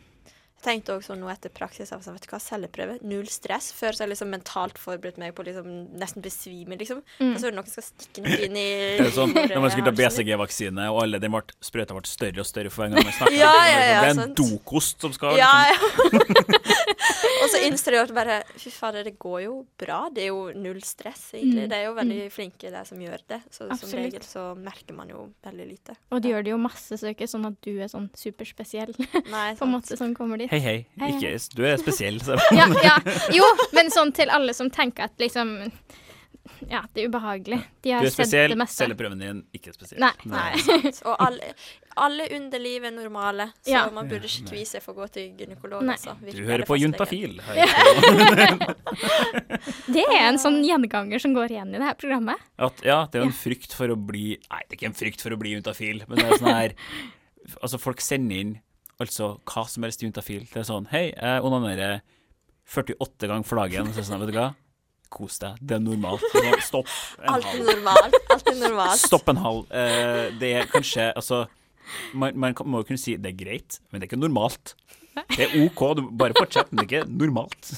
Tenkte 0.64 0.96
også 0.96 1.18
nå 1.20 1.28
etter 1.32 1.52
praksis 1.52 1.90
sånn, 1.92 2.04
vet 2.16 2.24
du 2.24 2.30
hva, 2.32 2.40
celleprøve, 2.40 2.98
null 3.04 3.28
stress. 3.32 3.72
Før 3.76 3.92
så 3.92 4.04
har 4.04 4.08
jeg 4.08 4.14
liksom 4.14 4.32
mentalt 4.32 4.80
forberedt 4.80 5.20
meg 5.20 5.34
på 5.36 5.44
liksom 5.44 5.68
nesten 6.00 6.24
besvime, 6.24 6.78
liksom. 6.80 7.02
Mm. 7.20 7.34
Og 7.34 7.42
så 7.42 7.50
er 7.50 7.52
det 7.52 7.58
noen 7.58 7.68
som 7.68 7.76
skal 7.76 7.88
stikke 7.90 8.24
noe 8.24 8.38
inn 8.48 8.60
i 8.60 8.68
Det 9.02 9.10
er 9.10 9.16
sånn, 9.16 9.36
Når 9.36 9.64
man 9.66 9.74
skulle 9.74 9.92
ta. 9.92 9.98
BCG-vaksine, 10.04 10.88
og 10.94 11.02
alle 11.04 11.20
den 11.24 11.34
ble, 11.36 11.44
sprøyta 11.64 11.98
ble 11.98 12.08
større 12.08 12.44
og 12.44 12.48
større 12.48 12.72
for 12.74 12.86
hver 12.86 12.94
gang 12.96 13.10
man 13.10 13.18
snakka. 13.18 13.36
Ja, 13.36 13.52
ja, 13.68 13.74
ja, 13.74 14.00
det 14.00 14.08
er 14.08 14.14
en 14.14 14.22
sant. 14.24 14.40
dokost 14.40 15.04
som 15.04 15.16
skal 15.16 15.38
Ja, 15.40 15.52
liksom, 15.68 16.16
ja. 16.16 16.62
og 17.44 17.52
så 17.52 17.62
innser 17.68 17.98
jeg 17.98 18.08
at 18.08 18.16
bare 18.16 18.40
Fy 18.56 18.72
fader, 18.72 19.04
det 19.08 19.16
går 19.20 19.40
jo 19.46 19.58
bra. 19.80 20.06
Det 20.14 20.26
er 20.26 20.32
jo 20.32 20.46
null 20.56 20.80
stress, 20.88 21.26
egentlig. 21.36 21.66
Mm. 21.66 21.72
Det 21.72 21.80
er 21.80 21.86
jo 21.90 21.94
veldig 21.98 22.20
flinke, 22.32 22.72
de 22.72 22.84
som 22.88 23.02
gjør 23.04 23.24
det. 23.34 23.42
Så 23.52 23.68
som 23.68 23.94
regel 23.98 24.24
så 24.24 24.46
merker 24.56 24.96
man 24.96 25.12
jo 25.12 25.28
veldig 25.44 25.68
lite. 25.68 25.98
Og 26.14 26.24
de 26.24 26.32
gjør 26.32 26.48
det 26.48 26.54
jo 26.54 26.60
masse, 26.62 26.88
så 26.94 27.02
det 27.04 27.12
er 27.12 27.18
ikke 27.18 27.32
sånn 27.32 27.50
at 27.50 27.60
du 27.66 27.72
er 27.76 27.92
sånn 27.92 28.08
superspesiell, 28.18 28.94
Nei, 29.34 29.48
på 29.60 29.68
en 29.68 29.74
måte, 29.74 29.98
som 30.00 30.14
kommer 30.16 30.40
dit. 30.40 30.53
Hei, 30.54 30.60
hei. 30.62 30.86
Hei, 31.02 31.08
hei. 31.10 31.18
Ikke, 31.18 31.34
du 31.58 31.64
er 31.66 31.80
spesiell. 31.82 32.20
Ja, 32.60 32.68
ja, 32.86 32.98
jo, 33.34 33.46
men 33.74 33.90
sånn 33.94 34.12
til 34.14 34.30
alle 34.30 34.54
som 34.54 34.70
tenker 34.70 35.08
at 35.10 35.18
liksom 35.22 35.56
Ja, 36.70 36.84
det 36.94 37.02
er 37.02 37.08
ubehagelig. 37.10 37.58
De 37.82 37.90
Du 37.90 37.94
har 37.96 38.04
er 38.06 38.12
sett 38.12 38.20
spesiell, 38.28 38.52
det 38.54 38.58
meste. 38.60 38.84
celleprøven 38.84 39.20
din 39.24 39.40
ikke 39.58 39.74
spesiell. 39.74 40.00
Nei. 40.04 40.12
Nei. 40.30 40.52
Og 41.10 41.16
alle, 41.26 41.50
alle 42.06 42.28
underliv 42.38 42.86
er 42.86 42.94
normale, 42.94 43.48
så 43.66 43.74
Ja. 43.74 43.82
man 43.96 44.12
burde 44.12 44.30
ikke 44.30 44.52
kvie 44.52 44.68
seg 44.70 44.84
for 44.86 44.94
å 44.94 45.02
gå 45.02 45.08
til 45.16 45.32
gynekolog. 45.42 45.82
Altså, 45.90 46.14
Du 46.30 46.44
hører 46.46 46.66
på. 46.70 46.78
Juntafil. 46.84 47.40
Det 49.94 50.04
er 50.06 50.28
en 50.28 50.38
sånn 50.42 50.62
gjenganger 50.68 51.20
som 51.24 51.34
går 51.36 51.56
igjen 51.56 51.74
i 51.74 51.80
det 51.82 51.88
her 51.90 51.98
programmet. 52.00 52.38
At, 52.62 52.84
ja, 52.86 53.00
det 53.10 53.18
er 53.20 53.26
jo 53.26 53.32
en 53.32 53.36
frykt 53.40 53.74
for 53.74 53.90
å 53.90 53.98
bli 53.98 54.36
Nei, 54.38 54.62
det 54.68 54.76
er 54.76 54.80
ikke 54.84 54.92
en 54.92 55.00
frykt 55.02 55.24
for 55.26 55.34
å 55.34 55.40
bli 55.42 55.56
juntafil, 55.56 56.04
men 56.08 56.22
det 56.22 56.28
er 56.30 56.38
sånn 56.44 56.54
her 56.54 56.78
Altså, 57.60 57.80
folk 57.82 58.00
sender 58.04 58.40
inn 58.44 58.54
altså 59.02 59.38
hva 59.50 59.64
som 59.70 59.86
helst 59.88 60.04
juntafil. 60.04 60.44
Det 60.50 60.62
er 60.62 60.68
sånn 60.68 60.90
Hei, 60.92 61.08
jeg 61.14 61.46
onanerer 61.46 62.04
48 62.70 63.30
ganger 63.30 63.48
for 63.48 63.62
dagen. 63.64 63.90
Så 63.96 64.06
sånn, 64.08 64.22
vet 64.24 64.34
du 64.34 64.38
hva? 64.38 64.52
Kos 65.14 65.40
deg. 65.42 65.58
Det 65.62 65.78
er 65.78 65.84
normalt. 65.84 66.24
Stopp 66.66 66.90
en 67.22 67.34
Alt 67.36 67.50
er 67.52 67.66
normalt. 67.68 68.18
Alt 68.34 68.48
er 68.50 68.60
normalt. 68.62 69.02
Stopp 69.02 69.34
en 69.34 69.42
halv. 69.44 69.66
Eh, 69.70 70.30
det 70.42 70.54
er 70.62 70.70
kanskje 70.72 71.12
Altså, 71.14 71.44
man, 72.18 72.38
man 72.40 72.56
må 72.66 72.82
jo 72.82 72.90
kunne 72.90 73.02
si 73.02 73.18
det 73.22 73.34
er 73.34 73.38
greit, 73.38 73.80
men 73.90 74.02
det 74.02 74.08
er 74.08 74.14
ikke 74.14 74.22
normalt. 74.24 74.76
Det 75.36 75.46
er 75.46 75.58
OK, 75.62 75.84
du 76.00 76.08
bare 76.18 76.34
fortsett, 76.38 76.72
men 76.72 76.82
det 76.82 76.88
er 76.88 77.04
ikke 77.04 77.18
normalt. 77.20 77.76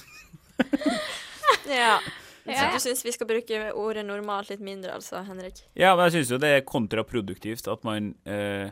Ja. 1.65 1.97
Så 2.45 2.65
du 2.71 2.79
syns 2.79 3.01
vi 3.05 3.11
skal 3.15 3.27
bruke 3.27 3.59
ordet 3.73 4.03
normalt 4.05 4.51
litt 4.51 4.61
mindre, 4.63 4.93
altså, 4.93 5.23
Henrik? 5.25 5.63
Ja, 5.73 5.95
men 5.97 6.05
jeg 6.07 6.19
syns 6.19 6.33
jo 6.35 6.37
det 6.41 6.51
er 6.53 6.65
kontraproduktivt 6.67 7.65
at 7.71 7.85
man 7.87 8.11
eh, 8.29 8.69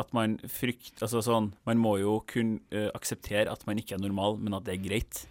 At 0.00 0.12
man 0.16 0.38
frykter 0.50 1.06
Altså 1.06 1.22
sånn 1.22 1.52
Man 1.68 1.78
må 1.78 1.96
jo 2.00 2.18
kunne 2.30 2.58
uh, 2.74 2.88
akseptere 2.96 3.50
at 3.52 3.62
man 3.68 3.78
ikke 3.78 3.94
er 3.96 4.02
normal, 4.02 4.38
men 4.42 4.56
at 4.58 4.66
det 4.66 4.74
er 4.74 4.84
greit. 4.84 5.24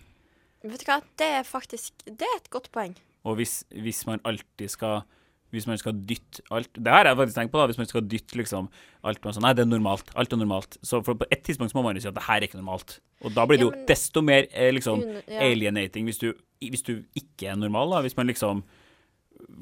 Vet 0.63 0.83
du 0.83 0.89
hva, 0.89 0.99
det 1.19 1.29
er 1.39 1.47
faktisk 1.47 2.03
Det 2.07 2.27
er 2.27 2.37
et 2.37 2.51
godt 2.53 2.71
poeng. 2.75 2.95
Og 3.27 3.39
hvis, 3.39 3.61
hvis 3.75 4.05
man 4.07 4.23
alltid 4.27 4.71
skal 4.71 5.01
hvis 5.49 5.65
man 5.65 5.79
skal 5.81 5.95
dytte 6.05 6.43
alt 6.53 6.69
Det 6.75 6.91
har 6.93 7.07
jeg 7.07 7.17
faktisk 7.17 7.37
tenkt 7.39 7.51
på, 7.53 7.59
da. 7.59 7.65
Hvis 7.69 7.79
man 7.79 7.87
skal 7.89 8.03
dytte 8.05 8.37
liksom 8.37 8.67
alt 9.09 9.23
med 9.23 9.35
sånn 9.35 9.45
Nei, 9.47 9.53
det 9.57 9.63
er 9.65 9.69
normalt. 9.71 10.11
Alt 10.19 10.33
er 10.33 10.41
normalt. 10.41 10.77
Så 10.85 11.01
for 11.05 11.17
på 11.17 11.27
et 11.33 11.41
tidspunkt 11.45 11.73
må 11.77 11.83
man 11.85 11.97
jo 11.97 12.03
si 12.03 12.09
at 12.11 12.17
det 12.17 12.25
her 12.27 12.37
er 12.37 12.47
ikke 12.47 12.59
normalt. 12.59 12.99
Og 13.23 13.33
da 13.33 13.47
blir 13.49 13.57
det 13.57 13.65
Ja, 13.65 13.71
jo 13.71 13.87
desto 13.89 14.21
mer 14.25 14.45
eh, 14.51 14.69
liksom 14.75 15.01
ja. 15.01 15.39
alienating 15.47 16.05
hvis 16.05 16.21
du, 16.21 16.29
hvis 16.61 16.85
du 16.85 16.99
ikke 17.17 17.49
er 17.49 17.57
normal, 17.57 17.95
da. 17.95 18.03
Hvis 18.05 18.17
man 18.17 18.29
liksom 18.29 18.61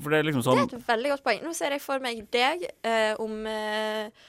For 0.02 0.12
det 0.12 0.20
er 0.20 0.28
liksom 0.28 0.44
Det 0.44 0.50
sånn 0.50 0.64
er 0.66 0.82
et 0.82 0.90
veldig 0.92 1.14
godt 1.16 1.24
poeng. 1.30 1.44
Nå 1.46 1.54
ser 1.56 1.78
jeg 1.78 1.86
for 1.86 2.04
meg 2.04 2.26
deg 2.36 2.68
eh, 2.84 3.14
om 3.24 3.48
eh, 3.48 4.28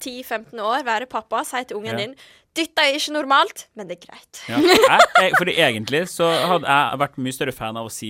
10-15 0.00 0.60
år, 0.62 0.84
være 0.86 1.06
pappa, 1.10 1.44
si 1.44 1.64
til 1.64 1.76
ungen 1.80 1.94
Ja. 1.94 2.04
din 2.06 2.14
Dette 2.58 2.82
er 2.82 2.96
ikke 2.96 3.12
normalt, 3.14 3.66
men 3.78 3.86
det 3.86 3.98
er 3.98 4.06
greit. 4.08 4.38
Ja. 4.48 4.56
Jeg, 4.58 5.00
jeg, 5.20 5.32
fordi 5.38 5.52
egentlig 5.62 6.00
så 6.10 6.26
hadde 6.26 6.66
jeg 6.66 6.98
vært 6.98 7.18
mye 7.22 7.34
større 7.36 7.52
fan 7.54 7.76
av 7.78 7.86
å 7.86 7.92
si 7.92 8.08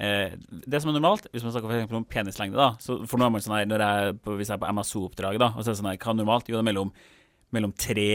eh, 0.00 0.30
det 0.48 0.80
som 0.80 0.88
er 0.88 0.96
normalt, 0.96 1.26
hvis 1.34 1.44
man 1.44 1.52
snakker 1.52 1.74
for 1.90 1.98
om 1.98 2.06
penislengde, 2.08 2.56
da. 2.56 2.70
Så, 2.80 2.96
for 3.10 3.20
nå 3.20 3.26
er 3.26 3.34
man 3.34 3.44
sånn 3.44 3.56
her, 3.58 3.66
når 3.68 3.84
jeg, 3.84 4.14
hvis 4.38 4.48
jeg 4.48 4.56
er 4.56 4.62
på 4.62 4.70
MSO-oppdrag, 4.78 5.36
da, 5.42 5.50
og 5.52 5.60
så 5.60 5.68
er 5.68 5.74
det 5.74 5.80
sånn 5.82 5.90
her, 5.90 5.98
hva 6.00 6.14
er 6.14 6.18
normalt? 6.22 6.48
Jo, 6.48 6.56
det 6.56 6.62
er 6.62 6.68
mellom, 6.70 6.94
mellom 7.52 7.74
tre 7.76 8.08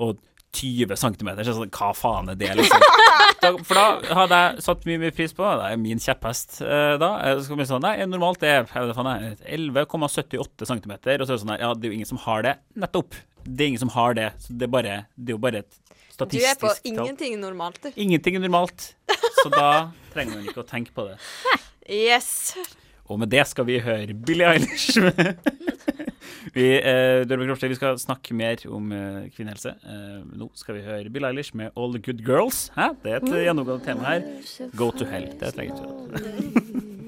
og 0.00 0.22
20 0.56 0.96
cm. 0.96 1.28
Så 1.44 1.54
sånn, 1.58 1.70
hva 1.74 1.90
faen 1.96 2.30
er 2.32 2.38
det, 2.40 2.54
liksom? 2.58 2.84
Da, 3.38 3.52
for 3.62 3.78
da 3.78 4.14
hadde 4.18 4.36
jeg 4.42 4.62
satt 4.64 4.80
mye, 4.88 4.98
mye 4.98 5.12
pris 5.14 5.30
på 5.36 5.44
det. 5.46 5.66
er 5.70 5.76
min 5.78 6.00
kjepphest 6.02 6.56
eh, 6.64 6.94
da. 6.98 7.10
Eh, 7.28 7.42
Så 7.44 7.54
sånn, 7.68 7.84
nei, 7.84 7.92
normalt 8.10 8.42
er 8.42 8.56
jeg 8.56 8.64
vet 8.72 8.88
da 8.90 8.96
faen, 8.96 9.10
jeg, 9.22 9.36
11,78 9.54 10.66
cm, 10.66 10.94
og 10.96 11.04
så 11.06 11.12
er 11.14 11.22
det 11.22 11.38
sånn 11.44 11.52
her, 11.54 11.60
ja, 11.62 11.68
det 11.78 11.86
er 11.86 11.92
jo 11.92 11.98
ingen 12.00 12.10
som 12.10 12.18
har 12.24 12.42
det. 12.42 12.56
Nettopp. 12.82 13.14
Det 13.44 13.62
er 13.64 13.70
ingen 13.74 13.84
som 13.84 13.92
har 13.94 14.16
det. 14.18 14.26
Så 14.42 14.56
det 14.58 14.66
er, 14.66 14.72
bare, 14.74 14.96
det 15.14 15.30
er 15.32 15.36
jo 15.38 15.42
bare 15.44 15.62
et 15.62 15.78
statistisk 16.16 16.42
Du 16.42 16.50
er 16.50 16.58
på 16.64 16.72
tall. 16.72 16.82
ingenting 16.90 17.38
normalt, 17.44 17.78
du. 17.84 17.92
Ingenting 17.94 18.40
er 18.40 18.44
normalt, 18.48 18.88
så 19.44 19.52
da 19.54 19.68
trenger 20.16 20.40
man 20.40 20.50
ikke 20.50 20.64
å 20.64 20.68
tenke 20.74 20.96
på 20.96 21.06
det. 21.12 21.18
Yes. 21.88 22.32
Og 23.06 23.22
med 23.22 23.30
det 23.32 23.46
skal 23.48 23.64
vi 23.70 23.78
høre 23.80 24.12
Billie 24.18 24.50
Eilish 24.50 24.98
med 24.98 25.38
Vi, 26.54 26.66
eh, 26.80 27.68
vi 27.68 27.74
skal 27.74 27.98
snakke 27.98 28.34
mer 28.34 28.62
om 28.68 28.92
eh, 28.92 29.28
kvinnehelse. 29.36 29.74
Eh, 29.84 30.20
nå 30.38 30.50
skal 30.54 30.78
vi 30.78 30.84
høre 30.86 31.10
Bill 31.10 31.28
Eilish 31.28 31.56
med 31.56 31.70
All 31.76 31.92
the 31.94 32.02
Good 32.02 32.24
Girls. 32.26 32.68
Hæ? 32.76 32.92
Det 33.02 33.12
er 33.12 33.16
et 33.22 33.32
eh, 33.32 33.44
gjennomgående 33.48 33.84
tema 33.84 34.14
her. 34.14 34.28
Go 34.76 34.90
to 34.90 35.08
hell. 35.08 35.26
Det 35.38 35.42
er 35.42 35.48
et 35.48 35.66
eget. 35.68 36.84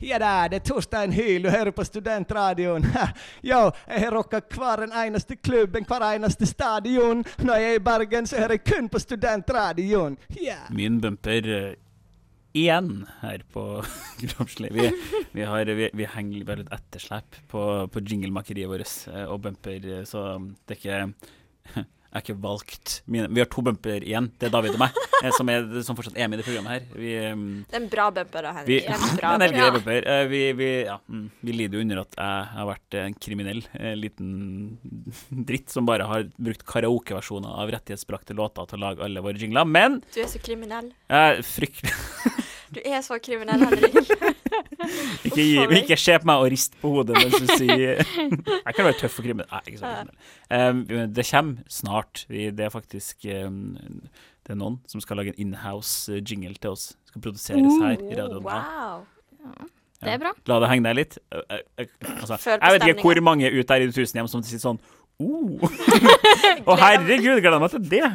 Ja 0.00 0.18
da, 0.18 0.46
det 0.48 0.60
er 0.60 0.62
Torstein 0.62 1.12
Hyl, 1.12 1.42
du 1.42 1.50
hører 1.50 1.72
på 1.74 1.84
Studentradioen. 1.84 2.84
Yo, 3.50 3.58
jeg 3.88 4.04
har 4.04 4.14
rocka 4.14 4.40
hver 4.54 4.84
en 4.86 4.94
eneste 4.94 5.36
klubben, 5.36 5.84
hver 5.84 6.04
eneste 6.14 6.46
stadion. 6.46 7.24
Når 7.42 7.54
jeg 7.54 7.72
er 7.72 7.80
i 7.80 7.82
Bergen, 7.82 8.26
så 8.26 8.38
hører 8.38 8.56
jeg 8.56 8.64
kun 8.64 8.88
på 8.88 8.98
Studentradioen. 9.02 10.16
Yeah. 10.38 10.70
Min 10.70 11.00
bumper 11.00 11.50
eh, 11.56 11.74
igjen 12.56 13.06
her 13.20 13.42
på 13.52 13.64
Kroppslig. 14.20 14.72
Vi, 14.72 14.88
vi, 15.32 15.44
har, 15.44 15.64
vi, 15.64 15.90
vi 15.92 16.08
henger 16.14 16.46
bare 16.48 16.62
litt 16.62 16.74
etterslep 16.74 17.40
på, 17.50 17.62
på 17.92 18.04
jinglemakeriet 18.04 18.70
vårt 18.70 18.94
eh, 19.12 19.26
og 19.28 19.42
bumper, 19.44 19.84
eh, 19.98 20.04
så 20.08 20.24
det 20.66 20.78
er 20.78 20.82
ikke 20.82 21.84
Jeg 22.08 22.16
har 22.16 22.22
ikke 22.24 22.40
valgt 22.40 22.92
mine 23.12 23.26
Vi 23.36 23.40
har 23.42 23.48
to 23.52 23.60
bumper 23.62 24.00
igjen. 24.00 24.30
Det 24.40 24.48
er 24.48 24.52
David 24.54 24.78
og 24.78 24.80
meg, 24.80 24.94
eh, 25.22 25.28
som, 25.36 25.48
er, 25.52 25.66
som 25.84 25.96
fortsatt 25.98 26.16
er 26.16 26.30
med 26.32 26.38
i 26.38 26.40
det 26.40 26.46
programmet 26.46 26.72
her. 26.72 26.86
Vi, 26.96 27.10
eh, 27.20 27.34
Det 27.68 27.76
er 27.76 27.82
en 27.82 27.88
bra 27.92 28.06
bumper, 28.16 28.46
da, 28.48 28.52
vi, 28.64 28.78
Henrik. 28.86 28.88
En 28.88 29.04
det 29.04 29.20
bra 29.20 29.32
en 29.36 29.58
helt 29.60 29.76
bumper. 29.76 30.08
Eh, 30.14 30.22
Vi, 30.32 30.40
vi, 30.56 30.70
ja, 30.88 30.96
mm, 31.04 31.26
vi 31.44 31.52
lider 31.58 31.76
jo 31.78 31.84
under 31.84 32.00
at 32.06 32.16
jeg 32.16 32.48
har 32.56 32.70
vært 32.72 32.98
en 33.02 33.18
kriminell 33.26 33.60
en 33.76 34.00
liten 34.00 34.32
dritt 35.50 35.68
som 35.74 35.86
bare 35.88 36.08
har 36.08 36.26
brukt 36.40 36.64
karaokeversjoner 36.68 37.60
av 37.62 37.74
rettighetsbrakte 37.76 38.36
låter 38.38 38.68
til 38.72 38.80
å 38.80 38.86
lage 38.88 39.04
alle 39.04 39.20
våre 39.24 39.36
jingler. 39.40 39.68
Men 39.68 40.00
Du 40.14 40.20
er 40.24 40.32
så 40.32 40.40
kriminell. 40.40 40.90
jeg 41.12 41.36
er 41.36 41.44
fryktelig 41.44 41.92
Du 42.74 42.80
er 42.84 43.00
så 43.04 43.18
kriminell, 43.22 43.64
Henrik. 43.64 43.94
Ikke, 45.24 45.66
ikke 45.74 45.96
se 45.98 46.14
på 46.22 46.28
meg 46.28 46.40
og 46.40 46.52
rist 46.52 46.76
på 46.80 46.90
hodet 46.92 47.16
mens 47.18 47.34
du 47.42 47.48
sier 47.58 47.98
Jeg 47.98 48.74
kan 48.76 48.86
være 48.86 48.94
tøff 49.00 49.18
og 49.18 49.26
kriminell. 49.26 49.48
Nei, 49.50 49.60
ikke 49.66 49.80
så 49.80 49.90
kriminell. 49.90 50.14
Um, 50.54 51.08
det 51.16 51.24
kommer 51.30 51.72
snart. 51.72 52.22
Det 52.30 52.60
er 52.64 52.70
faktisk 52.72 53.26
um, 53.44 53.74
Det 54.46 54.54
er 54.54 54.60
noen 54.60 54.78
som 54.88 55.02
skal 55.04 55.20
lage 55.20 55.34
en 55.34 55.48
inhouse 55.48 56.12
uh, 56.12 56.20
jingle 56.22 56.54
til 56.54 56.76
oss. 56.76 56.92
Skal 57.10 57.24
produseres 57.26 57.82
her 57.82 57.98
i 57.98 58.14
radioen. 58.14 58.46
Wow. 58.46 59.02
Det 59.98 60.14
er 60.14 60.22
bra. 60.22 60.32
La 60.46 60.60
det 60.62 60.70
henge 60.70 60.86
der 60.86 60.98
litt. 61.00 61.18
Altså, 61.34 62.38
jeg 62.46 62.78
vet 62.78 62.88
ikke 62.92 63.02
hvor 63.02 63.20
mange 63.26 63.50
ute 63.50 63.66
der 63.72 63.88
i 63.88 63.92
tusen 63.92 64.20
hjem 64.20 64.30
som 64.30 64.46
sier 64.46 64.62
sånn 64.62 64.78
oh. 65.18 65.58
Å, 66.68 66.76
herregud, 66.78 67.40
gleder 67.42 67.58
meg 67.62 67.74
til 67.74 67.88
det! 67.90 68.06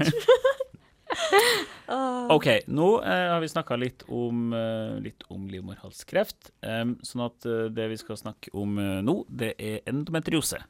OK, 1.88 2.48
nå 2.68 2.88
eh, 3.04 3.30
har 3.34 3.42
vi 3.44 3.48
snakka 3.52 3.76
litt 3.80 4.04
om, 4.08 4.54
eh, 4.54 5.00
litt 5.04 5.24
om 5.30 5.48
livmorhalskreft. 5.52 6.52
Um, 6.64 6.96
sånn 7.04 7.26
at 7.26 7.46
eh, 7.46 7.66
det 7.76 7.90
vi 7.92 7.98
skal 8.00 8.16
snakke 8.18 8.54
om 8.56 8.78
eh, 8.80 9.02
nå, 9.04 9.26
det 9.30 9.54
er 9.60 9.82
endometriose. 9.92 10.62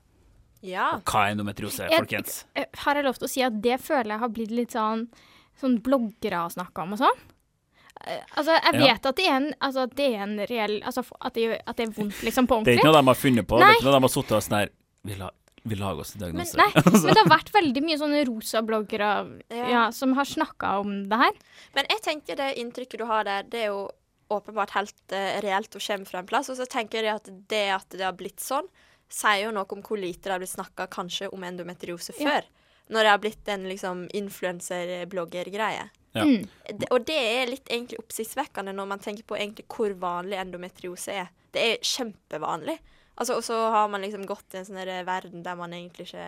Ja. 0.64 0.94
Og 0.98 1.04
Hva 1.06 1.28
er 1.28 1.36
endometriose, 1.36 1.90
Jeg- 1.92 2.00
folkens? 2.00 2.46
Eh, 2.56 2.66
Har 2.86 2.96
jeg 2.96 3.04
lov 3.06 3.18
til 3.20 3.28
å 3.28 3.30
si 3.30 3.42
at 3.44 3.62
det 3.62 3.80
føler 3.84 4.14
jeg 4.16 4.20
har 4.20 4.30
blitt 4.30 4.52
litt 4.52 4.72
sånn 4.72 5.08
Sånn 5.60 5.76
bloggere 5.84 6.34
har 6.40 6.50
snakka 6.50 6.82
om 6.82 6.94
og 6.94 7.00
sånn? 7.04 7.20
Eh, 8.08 8.22
Altså, 8.38 8.56
jeg 8.64 8.74
Ja. 8.80 8.94
vet 8.94 9.06
at 9.06 9.16
det 9.16 9.26
er 9.28 9.36
en, 9.36 9.54
altså, 9.62 9.84
at 9.84 9.96
det 9.96 10.08
er 10.16 10.24
en 10.24 10.38
reell 10.40 10.82
Altså 10.84 11.00
f- 11.04 11.12
at 11.22 11.34
det, 11.34 11.62
at 11.68 11.76
det 11.76 11.88
er 11.90 11.92
vondt, 11.92 12.24
liksom, 12.24 12.48
på 12.48 12.64
Det 12.64 12.78
er 12.78 12.80
ordentlig. 12.80 12.80
ikke 12.80 12.86
noe 12.92 13.02
de 13.02 13.06
har 13.08 13.16
funnet 13.16 13.46
på. 13.48 13.58
Det 13.60 13.66
Nei. 13.68 13.70
er 13.70 13.76
ikke 13.76 13.84
noe 13.84 14.00
de 14.00 14.02
har 14.02 14.10
sittet 14.16 14.32
og 14.32 14.42
sånn 14.48 14.58
her 14.58 14.70
vi, 15.04 15.16
la, 15.20 15.30
vi 15.64 15.76
lager 15.80 16.02
oss 16.04 16.16
en 16.16 16.36
Men, 16.36 16.46
nei, 16.60 16.70
men 16.86 17.08
det 17.14 17.18
har 17.22 17.30
vært 17.32 17.52
veldig 17.56 17.84
mye 17.86 17.98
sånne 18.02 18.24
rosa 18.28 18.62
bloggere 18.68 19.10
Ja. 19.50 19.68
ja, 19.72 19.84
som 19.96 20.14
har 20.18 20.26
snakka 20.28 20.80
om 20.84 21.04
det 21.10 21.20
her. 21.22 21.34
Men 21.76 21.86
jeg 21.90 22.02
tenker 22.04 22.36
det 22.40 22.50
inntrykket 22.60 23.00
du 23.00 23.06
har 23.08 23.24
der, 23.24 23.44
det 23.48 23.62
er 23.66 23.70
jo 23.72 23.86
åpenbart 24.34 24.72
helt 24.76 24.96
uh, 25.14 25.40
reelt 25.46 25.76
og 25.76 25.82
kommer 25.86 26.06
fra 26.10 26.20
en 26.20 26.28
plass. 26.28 26.50
Og 26.50 26.58
så 26.58 26.66
tenker 26.68 27.04
jeg 27.04 27.16
at 27.16 27.30
det 27.52 27.64
at 27.76 27.88
det 27.96 28.04
har 28.04 28.16
blitt 28.18 28.40
sånn, 28.44 28.68
sier 29.14 29.46
jo 29.46 29.52
noe 29.56 29.68
om 29.70 29.82
hvor 29.86 30.00
lite 30.02 30.26
det 30.28 30.32
har 30.36 30.42
blitt 30.42 30.56
snakka 30.56 30.88
kanskje 30.92 31.30
om 31.34 31.44
endometriose 31.48 32.16
Ja. 32.20 32.30
før. 32.30 32.50
Når 32.92 33.00
det 33.06 33.12
har 33.14 33.20
blitt 33.24 33.48
en 33.48 33.64
liksom 33.70 34.08
influenser-blogger-greie. 34.78 35.90
Ja. 36.14 36.24
Mm. 36.24 36.48
Det- 36.68 36.88
Og 36.92 37.06
det 37.06 37.16
er 37.16 37.46
litt 37.48 37.66
egentlig 37.70 38.00
oppsiktsvekkende 38.00 38.74
når 38.76 38.88
man 38.88 39.00
tenker 39.00 39.24
på 39.24 39.36
egentlig 39.38 39.66
hvor 39.68 39.94
vanlig 39.98 40.38
endometriose 40.40 41.10
er. 41.12 41.30
Det 41.52 41.62
er 41.62 41.78
kjempevanlig. 41.82 42.80
Altså, 43.14 43.38
og 43.38 43.44
så 43.46 43.58
har 43.70 43.90
man 43.94 44.02
liksom 44.02 44.26
gått 44.26 44.56
i 44.56 44.62
en 44.62 44.68
sånn 44.68 44.82
verden 45.06 45.44
der 45.46 45.58
man 45.60 45.74
egentlig 45.76 46.08
ikke 46.10 46.28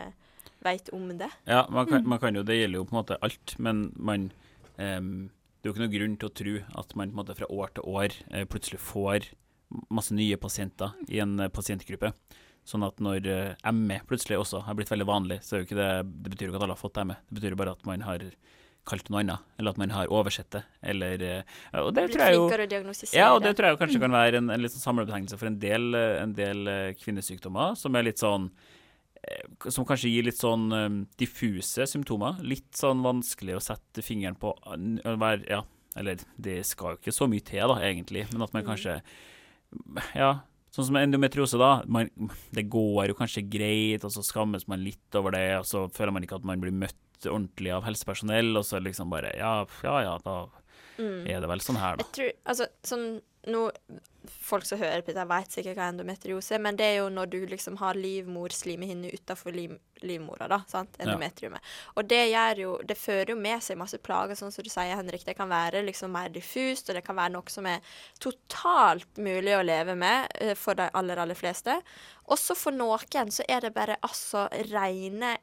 veit 0.65 0.89
om 0.93 1.09
det. 1.17 1.29
Ja, 1.49 1.65
man 1.69 1.89
kan, 1.89 2.05
man 2.07 2.21
kan 2.21 2.37
jo, 2.37 2.43
det 2.45 2.57
gjelder 2.59 2.81
jo 2.81 2.85
på 2.89 2.95
en 2.95 3.01
måte 3.01 3.17
alt, 3.25 3.55
men 3.61 3.87
man 3.95 4.29
um, 4.77 5.29
Det 5.61 5.69
er 5.69 5.71
jo 5.71 5.73
ikke 5.73 5.85
noe 5.85 5.95
grunn 5.95 6.17
til 6.21 6.29
å 6.29 6.35
tro 6.39 6.55
at 6.81 6.91
man 6.93 7.09
på 7.09 7.15
en 7.15 7.19
måte 7.23 7.37
fra 7.37 7.49
år 7.49 7.71
til 7.73 7.87
år 7.89 8.17
uh, 8.33 8.43
plutselig 8.49 8.81
får 8.85 9.31
masse 9.89 10.13
nye 10.13 10.37
pasienter 10.37 10.93
i 11.09 11.21
en 11.23 11.39
uh, 11.41 11.49
pasientgruppe. 11.49 12.11
Sånn 12.65 12.85
at 12.85 13.01
når 13.01 13.29
uh, 13.29 13.71
ME 13.73 13.97
plutselig 14.09 14.37
også 14.41 14.61
har 14.67 14.77
blitt 14.77 14.93
veldig 14.93 15.09
vanlig, 15.09 15.39
så 15.45 15.55
er 15.55 15.63
jo 15.63 15.69
ikke 15.69 15.79
det 15.79 15.89
Det 16.05 16.35
betyr 16.35 16.47
jo 16.47 16.53
ikke 16.53 16.61
at 16.61 16.67
alle 16.67 16.77
har 16.77 16.83
fått 16.83 17.01
ME. 17.01 17.17
Det 17.25 17.39
betyr 17.39 17.55
jo 17.55 17.61
bare 17.63 17.73
at 17.77 17.89
man 17.89 18.05
har 18.05 18.29
kalt 18.85 19.07
det 19.07 19.13
noe 19.13 19.21
annet, 19.23 19.43
eller 19.59 19.73
at 19.73 19.79
man 19.81 19.93
har 19.95 20.11
oversett 20.13 20.49
det, 20.53 20.61
eller 20.83 21.21
eh, 21.25 21.41
Og 21.81 21.91
det 21.95 22.03
Blitt 22.05 22.15
tror 22.15 22.25
jeg 22.25 22.35
jo 22.35 22.43
flinkere 22.45 22.67
å 22.67 22.71
diagnostisere. 22.75 23.17
ja, 23.19 23.27
og 23.33 23.41
det 23.43 23.55
tror 23.57 23.69
jeg 23.71 23.79
kanskje 23.81 24.01
kan 24.03 24.13
være 24.15 24.39
en, 24.41 24.49
en 24.53 24.61
litt 24.61 24.73
sånn 24.75 24.83
samlebetegnelse 24.85 25.39
for 25.41 25.49
en 25.49 25.59
del, 25.59 25.87
eh, 25.97 26.21
en 26.21 26.33
del 26.37 26.67
eh, 26.71 26.93
kvinnesykdommer 27.01 27.75
som 27.79 27.95
er 27.97 28.07
litt 28.09 28.21
sånn 28.21 28.49
Som 29.73 29.87
kanskje 29.89 30.11
gir 30.11 30.25
litt 30.27 30.37
sånn 30.37 30.67
diffuse 31.17 31.87
symptomer. 31.89 32.35
Litt 32.45 32.77
sånn 32.77 32.99
vanskelig 33.01 33.55
å 33.57 33.61
sette 33.63 34.03
fingeren 34.05 34.35
på. 34.37 34.51
Ja, 35.49 35.63
eller 35.97 36.19
det 36.37 36.59
skal 36.69 36.93
jo 36.93 36.99
ikke 36.99 37.13
så 37.15 37.25
mye 37.31 37.41
til, 37.41 37.63
da, 37.71 37.79
egentlig, 37.81 38.27
men 38.31 38.43
at 38.45 38.53
man 38.53 38.67
kanskje 38.67 38.99
Ja. 40.13 40.43
Sånn 40.75 40.89
som 40.89 40.97
endometriose, 40.99 41.55
da. 41.57 41.79
Man, 41.87 42.09
det 42.53 42.65
går 42.69 43.07
jo 43.09 43.15
kanskje 43.15 43.45
greit, 43.47 44.03
og 44.03 44.11
så 44.11 44.21
skammes 44.27 44.67
man 44.67 44.83
litt 44.83 45.15
over 45.15 45.31
det, 45.31 45.45
og 45.61 45.65
så 45.69 45.85
føler 45.95 46.11
man 46.11 46.25
ikke 46.27 46.35
at 46.35 46.45
man 46.45 46.59
blir 46.59 46.75
møtt 46.75 46.99
ordentlig 47.23 47.71
av 47.73 47.83
helsepersonell, 47.87 48.55
og 48.57 48.63
så 48.67 48.81
liksom 48.83 49.09
bare 49.09 49.31
Ja, 49.37 49.65
ja, 49.83 50.01
ja, 50.01 50.17
da 50.23 50.47
Mm. 50.97 51.27
er 51.27 51.41
det 51.41 51.47
vel 51.49 51.59
sånn 51.59 51.75
her, 51.75 51.97
da. 51.97 52.03
Jeg 52.05 52.13
tror, 52.13 52.31
altså, 52.45 52.67
sånn, 52.83 53.21
nå, 53.47 53.69
Folk 54.41 54.63
som 54.65 54.79
hører 54.79 55.01
på 55.03 55.13
dette, 55.13 55.27
vet 55.27 55.49
sikkert 55.53 55.75
hva 55.77 55.89
endometriose 55.91 56.55
er, 56.55 56.59
men 56.59 56.75
det 56.75 56.85
er 56.85 56.95
jo 56.97 57.09
når 57.13 57.29
du 57.29 57.45
liksom 57.45 57.75
har 57.77 57.93
livmorslimehinne 57.93 59.11
utafor 59.13 59.53
liv, 59.53 59.77
livmora, 60.01 60.47
da, 60.49 60.63
sant? 60.67 60.95
Ja. 60.97 61.05
endometriumet. 61.05 61.59
Og 61.95 62.07
det 62.07 62.31
gjør 62.31 62.57
jo 62.57 62.77
Det 62.87 62.97
fører 62.97 63.29
jo 63.29 63.35
med 63.35 63.61
seg 63.61 63.77
masse 63.77 63.99
plager, 63.99 64.33
sånn 64.33 64.51
som 64.51 64.63
du 64.63 64.69
sier, 64.69 64.95
Henrik. 64.95 65.23
Det 65.25 65.35
kan 65.37 65.47
være 65.49 65.83
liksom 65.85 66.09
mer 66.11 66.29
diffust, 66.29 66.89
og 66.89 66.95
det 66.95 67.03
kan 67.05 67.15
være 67.15 67.33
noe 67.33 67.43
som 67.49 67.65
er 67.67 67.81
totalt 68.19 69.15
mulig 69.17 69.53
å 69.55 69.63
leve 69.65 69.95
med 69.95 70.27
eh, 70.41 70.55
for 70.55 70.73
de 70.73 70.89
aller, 70.93 71.17
aller 71.21 71.35
fleste. 71.37 71.81
Også 72.31 72.55
for 72.57 72.71
noen 72.71 73.29
så 73.31 73.43
er 73.47 73.61
det 73.61 73.73
bare 73.75 73.97
altså 74.01 74.47
reine 74.71 75.37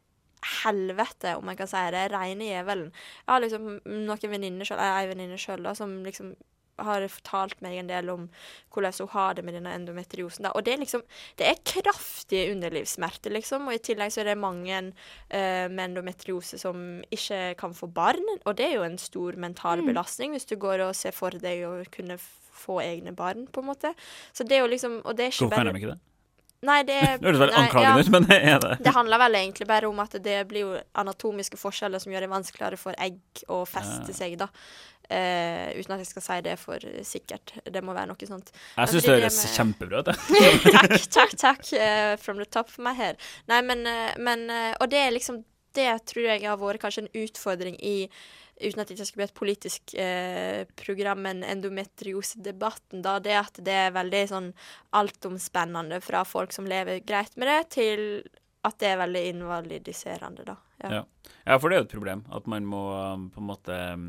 helvete, 0.62 1.36
om 1.38 1.50
jeg 1.50 1.60
kan 1.60 1.70
si 1.70 1.82
det. 1.94 2.06
Reine 2.12 2.48
djevelen. 2.48 2.88
Jeg 3.24 3.32
har 3.34 3.44
liksom 3.44 3.68
noen 3.84 4.32
venninner 4.34 4.68
sjøl, 4.68 4.82
ei 4.82 5.10
venninne 5.10 5.38
sjøl, 5.40 5.62
da, 5.66 5.76
som 5.78 6.00
liksom 6.06 6.34
har 6.80 7.04
fortalt 7.12 7.60
meg 7.64 7.76
en 7.78 7.90
del 7.90 8.10
om 8.12 8.26
hvordan 8.72 8.94
hun 8.98 9.10
har 9.12 9.34
det 9.36 9.44
med 9.46 9.56
denne 9.58 9.74
endometriosen. 9.76 10.46
Da. 10.46 10.52
Og 10.56 10.64
det 10.64 10.74
er 10.74 10.82
liksom 10.82 11.02
Det 11.38 11.46
er 11.46 11.60
kraftige 11.64 12.52
underlivssmerter, 12.52 13.30
liksom. 13.30 13.68
Og 13.68 13.74
i 13.74 13.82
tillegg 13.82 14.12
så 14.12 14.22
er 14.22 14.32
det 14.32 14.38
mange 14.38 14.78
uh, 14.78 15.66
med 15.68 15.84
endometriose 15.84 16.58
som 16.58 17.02
ikke 17.10 17.54
kan 17.60 17.74
få 17.74 17.86
barn. 17.86 18.24
Og 18.44 18.56
det 18.56 18.66
er 18.66 18.78
jo 18.78 18.86
en 18.86 18.98
stor 18.98 19.36
mental 19.36 19.84
belastning 19.86 20.32
hvis 20.32 20.48
du 20.48 20.56
går 20.56 20.86
og 20.88 20.96
ser 20.96 21.12
for 21.12 21.30
deg 21.30 21.66
å 21.68 21.74
kunne 21.92 22.18
få 22.18 22.80
egne 22.80 23.12
barn, 23.16 23.46
på 23.46 23.60
en 23.60 23.70
måte. 23.72 23.94
Så 24.32 24.44
det 24.44 24.58
er 24.58 24.64
jo 24.64 24.72
liksom 24.72 25.00
Og 25.04 25.16
det 25.16 25.24
er 25.24 25.32
ikke 25.32 25.48
Hvorfor 25.48 25.56
kan 25.56 25.66
bare 25.66 25.72
de 25.72 25.82
ikke 25.82 25.94
det? 25.94 26.00
Nei, 26.62 26.78
det 26.86 26.96
høres 27.24 27.40
veldig 27.42 27.56
anklagende 27.58 28.00
ut, 28.04 28.06
ja. 28.06 28.12
men 28.14 28.26
det 28.28 28.38
er 28.52 28.60
det. 28.62 28.76
Det 28.86 28.92
handler 28.94 29.18
vel 29.24 29.34
egentlig 29.40 29.66
bare 29.66 29.88
om 29.90 29.98
at 30.04 30.14
det 30.22 30.38
blir 30.50 30.62
jo 30.66 30.76
anatomiske 31.02 31.58
forskjeller 31.58 31.98
som 32.02 32.12
gjør 32.14 32.26
det 32.26 32.30
vanskeligere 32.30 32.78
for 32.78 32.94
egg 33.02 33.18
å 33.50 33.62
feste 33.66 34.12
Ja. 34.12 34.18
seg, 34.22 34.36
da. 34.38 34.48
Uh, 35.12 35.74
uten 35.76 35.92
at 35.96 36.00
jeg 36.04 36.06
skal 36.12 36.22
si 36.24 36.36
det 36.46 36.54
for 36.62 36.84
sikkert. 37.04 37.50
Det 37.66 37.82
må 37.84 37.92
være 37.92 38.06
noe 38.12 38.28
sånt. 38.28 38.52
Jeg 38.54 38.78
Altså, 38.84 39.00
syns 39.00 39.08
det 39.08 39.16
høres 39.18 39.40
med- 39.42 39.56
kjempebra 39.58 39.98
ut. 40.00 40.12
jeg. 40.38 40.60
takk, 40.72 41.08
takk, 41.18 41.34
takk. 41.42 41.72
Uh, 41.74 42.14
from 42.22 42.38
the 42.38 42.46
top 42.46 42.70
of 42.70 42.78
my 42.78 42.94
head. 42.96 43.18
Nei, 43.50 43.58
men, 43.66 43.82
uh, 43.84 44.12
men 44.22 44.46
Og 44.80 44.86
det 44.88 45.02
er 45.02 45.10
liksom 45.18 45.42
Det 45.74 45.88
tror 46.06 46.26
jeg 46.30 46.44
har 46.46 46.56
vært 46.60 46.80
kanskje 46.84 47.02
en 47.06 47.12
utfordring 47.26 47.76
i 47.80 48.08
Uten 48.60 48.82
at 48.82 48.88
det 48.90 48.94
ikke 48.98 49.06
skal 49.08 49.20
bli 49.20 49.24
et 49.24 49.38
politisk 49.38 49.94
eh, 49.98 50.62
program, 50.78 51.22
men 51.24 51.40
endometriosedebatten, 51.42 53.00
da, 53.02 53.16
det 53.22 53.38
at 53.38 53.58
det 53.64 53.74
er 53.86 53.94
veldig 53.96 54.20
sånn 54.30 54.50
altomspennende 54.98 55.98
fra 56.04 56.22
folk 56.28 56.52
som 56.54 56.68
lever 56.68 57.00
greit 57.06 57.34
med 57.40 57.48
det, 57.48 57.60
til 57.74 58.04
at 58.62 58.76
det 58.78 58.92
er 58.92 59.00
veldig 59.00 59.22
invalidiserende, 59.32 60.44
da. 60.46 60.56
Ja. 60.84 60.92
Ja. 60.98 61.02
Ja, 61.46 61.56
for 61.58 61.70
det 61.70 61.76
er 61.76 61.82
jo 61.82 61.88
et 61.88 61.94
problem 61.96 62.22
at 62.34 62.46
man 62.50 62.66
må 62.66 62.82
um, 62.94 63.28
på 63.34 63.42
en 63.42 63.46
måte 63.48 63.76
um, 63.94 64.06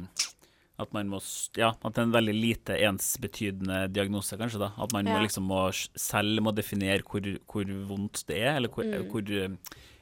At 0.81 0.89
man 0.93 1.05
må 1.09 1.19
Ja, 1.57 1.69
at 1.69 1.93
det 1.93 2.01
er 2.01 2.07
en 2.07 2.13
veldig 2.15 2.33
lite 2.33 2.77
ensbetydende 2.81 3.87
diagnose, 3.93 4.37
kanskje, 4.37 4.61
da. 4.61 4.71
At 4.81 4.93
man 4.93 5.05
må 5.05 5.19
liksom 5.21 5.45
må 5.49 5.67
selv 5.71 6.41
må 6.41 6.53
definere 6.53 7.05
hvor, 7.05 7.25
hvor 7.49 7.69
vondt 7.89 8.23
det 8.27 8.39
er, 8.41 8.57
eller 8.57 8.73
hvor, 8.73 8.83
Mm. 8.85 9.07
hvor, 9.11 9.21
um, 9.45 9.57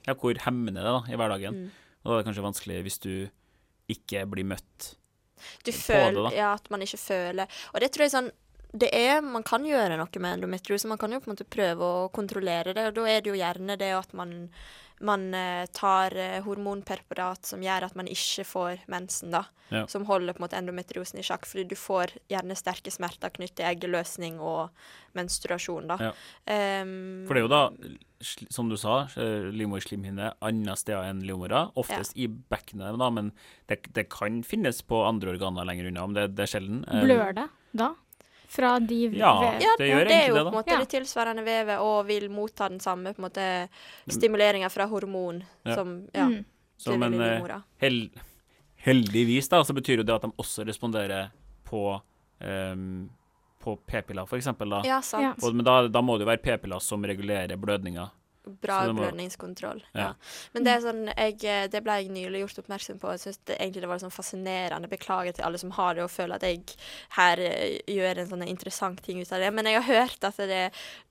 ja, 0.08 0.16
hvor 0.16 0.44
hemmende 0.46 0.80
det 0.82 0.88
er 0.88 0.98
da, 0.98 1.04
i 1.12 1.20
hverdagen. 1.20 1.54
Mm. 1.54 1.72
Og 2.02 2.08
da 2.10 2.16
er 2.16 2.22
det 2.24 2.28
kanskje 2.32 2.48
vanskelig 2.48 2.82
hvis 2.88 3.00
du 3.04 3.14
ikke 3.94 4.26
blir 4.32 4.48
møtt. 4.54 4.94
Du 5.66 5.72
på 5.72 5.98
det, 5.98 6.22
da. 6.22 6.32
Ja, 6.38 6.54
at 6.54 6.68
man 6.70 6.84
ikke 6.86 7.00
føler 7.02 7.50
Og 7.74 7.82
det 7.82 7.88
tror 7.90 8.06
jeg 8.06 8.14
sånn 8.14 8.28
det 8.78 8.92
er 8.94 9.24
Man 9.26 9.44
kan 9.44 9.66
gjøre 9.66 9.98
noe 10.00 10.22
med 10.24 10.38
endometriose. 10.38 10.88
Man 10.88 11.00
kan 11.02 11.12
jo 11.12 11.18
på 11.20 11.28
en 11.28 11.34
måte 11.34 11.48
prøve 11.50 11.82
å 11.84 12.06
kontrollere 12.14 12.72
det, 12.78 12.86
og 12.88 12.94
da 12.96 13.08
er 13.10 13.20
det 13.20 13.34
jo 13.34 13.40
gjerne 13.40 13.76
det 13.82 13.90
at 13.98 14.14
man 14.16 14.38
man 15.02 15.34
eh, 15.34 15.66
tar 15.74 16.14
hormonperparat 16.46 17.46
som 17.50 17.64
gjør 17.64 17.88
at 17.88 17.96
man 17.98 18.06
ikke 18.06 18.46
får 18.46 18.84
mensen, 18.92 19.32
da. 19.34 19.48
Ja. 19.72 19.88
Som 19.90 20.06
holder 20.06 20.36
på 20.36 20.42
en 20.42 20.46
måte 20.46 20.60
endometriosen 20.60 21.18
i 21.18 21.26
sjakk, 21.26 21.48
fordi 21.50 21.64
du 21.72 21.78
får 21.80 22.14
gjerne 22.30 22.58
sterke 22.60 22.94
smerter 22.94 23.34
knyttet 23.34 23.62
til 23.62 23.70
eggeløsning 23.70 24.38
og 24.44 24.70
menstruasjon, 25.18 25.90
da. 25.90 26.12
Ja. 26.12 26.14
Um, 26.84 27.26
For 27.26 27.34
det 27.34 27.42
er 27.42 27.48
jo 27.48 27.52
da, 27.52 27.64
som 28.50 28.70
du 28.70 28.76
sa, 28.78 29.08
eh, 29.18 29.50
livmorslimhinne 29.52 30.34
andre 30.42 30.76
steder 30.78 31.10
enn 31.10 31.22
livmora. 31.26 31.72
Oftest 31.76 32.14
i 32.18 32.28
bekkenet, 32.28 32.98
da, 33.00 33.10
men 33.10 33.32
det, 33.68 33.82
det 33.94 34.08
kan 34.10 34.42
finnes 34.44 34.82
på 34.82 35.04
andre 35.08 35.34
organer 35.36 35.66
lenger 35.66 35.88
unna, 35.92 36.08
men 36.08 36.14
det, 36.20 36.28
det 36.36 36.44
er 36.48 36.52
sjelden. 36.60 36.84
Eh, 36.88 37.04
Blør 37.06 37.34
det 37.36 37.48
da? 37.74 37.94
Fra 38.52 38.80
de 38.84 38.98
Ja. 39.16 39.32
vev- 39.40 39.62
ja, 39.64 39.76
det 39.78 39.80
det, 39.80 39.90
gjør 39.90 40.12
er 40.12 40.28
jo 40.28 40.34
det, 40.36 40.42
på 40.44 40.48
en 40.48 40.54
måte 40.58 40.72
Ja. 40.74 40.80
det 40.80 40.90
tilsvarende 40.92 41.44
vevet 41.46 41.80
og 41.80 42.06
vil 42.08 42.30
motta 42.30 42.68
den 42.70 42.80
samme 42.84 43.14
på 43.16 43.20
en 43.24 43.30
måte 43.30 43.70
stimuleringa 44.12 44.70
fra 44.70 44.88
hormon 44.92 45.44
Ja. 45.66 45.76
som 45.76 46.08
ja, 46.14 46.26
Mm. 46.28 46.46
Så, 46.78 46.98
men 46.98 47.14
eh, 47.22 47.62
hel, 47.80 48.10
heldigvis 48.84 49.48
da, 49.50 49.62
så 49.64 49.74
betyr 49.74 49.98
jo 50.02 50.04
det 50.04 50.16
at 50.16 50.24
de 50.26 50.32
også 50.42 50.66
responderer 50.68 51.30
på, 51.70 52.02
ehm, 52.42 53.10
på 53.62 53.76
p-piller, 53.88 54.28
eksempel. 54.38 54.74
Da. 54.78 54.82
Ja, 54.88 55.02
sant. 55.06 55.42
Og, 55.44 55.54
men 55.56 55.68
da, 55.68 55.84
da 55.92 56.02
må 56.06 56.18
det 56.18 56.26
jo 56.28 56.32
være 56.32 56.44
p-piller 56.46 56.84
som 56.84 57.06
regulerer 57.08 57.60
blødninga. 57.62 58.10
Bra 58.62 58.80
må- 58.90 58.98
blødningskontroll. 58.98 59.84
Ja. 59.94 60.02
Ja. 60.02 60.14
Men 60.54 60.66
det 60.66 60.72
er 60.74 60.82
sånn, 60.82 61.02
jeg, 61.14 61.36
eh, 61.46 61.68
det 61.70 61.84
ble 61.86 61.98
jeg 62.00 62.10
nylig 62.10 62.42
gjort 62.42 62.64
oppmerksom 62.64 63.00
på. 63.02 63.12
Jeg 63.14 63.22
syns 63.22 63.40
egentlig 63.54 63.84
det 63.86 63.90
var 63.92 64.02
sånn 64.02 64.14
fascinerende. 64.14 64.90
Beklager 64.90 65.36
til 65.38 65.46
alle 65.46 65.62
som 65.62 65.74
har 65.78 65.96
det 65.96 66.04
og 66.08 66.10
føler 66.14 66.40
at 66.40 66.48
jeg 66.50 66.64
her 67.18 67.44
eh, 67.46 67.80
gjør 67.86 68.24
en 68.24 68.32
sånn 68.34 68.48
interessant 68.50 69.04
ting 69.06 69.22
ut 69.22 69.32
av 69.32 69.44
det. 69.46 69.52
Men 69.54 69.70
jeg 69.70 69.82
har 69.82 69.90
hørt 69.94 70.26
at 70.32 70.42
det, 70.50 70.64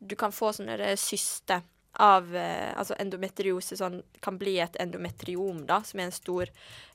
du 0.02 0.16
kan 0.18 0.34
få 0.34 0.50
sånne 0.58 0.96
syster 0.98 1.60
syste 1.60 1.62
av 1.98 2.36
eh, 2.36 2.70
Altså 2.78 2.94
endometriose 3.02 3.76
sånn, 3.78 4.02
kan 4.22 4.38
bli 4.38 4.58
et 4.62 4.76
endometriom, 4.82 5.64
da, 5.66 5.80
som 5.86 6.00
er 6.00 6.08
en 6.08 6.14
stor 6.14 6.50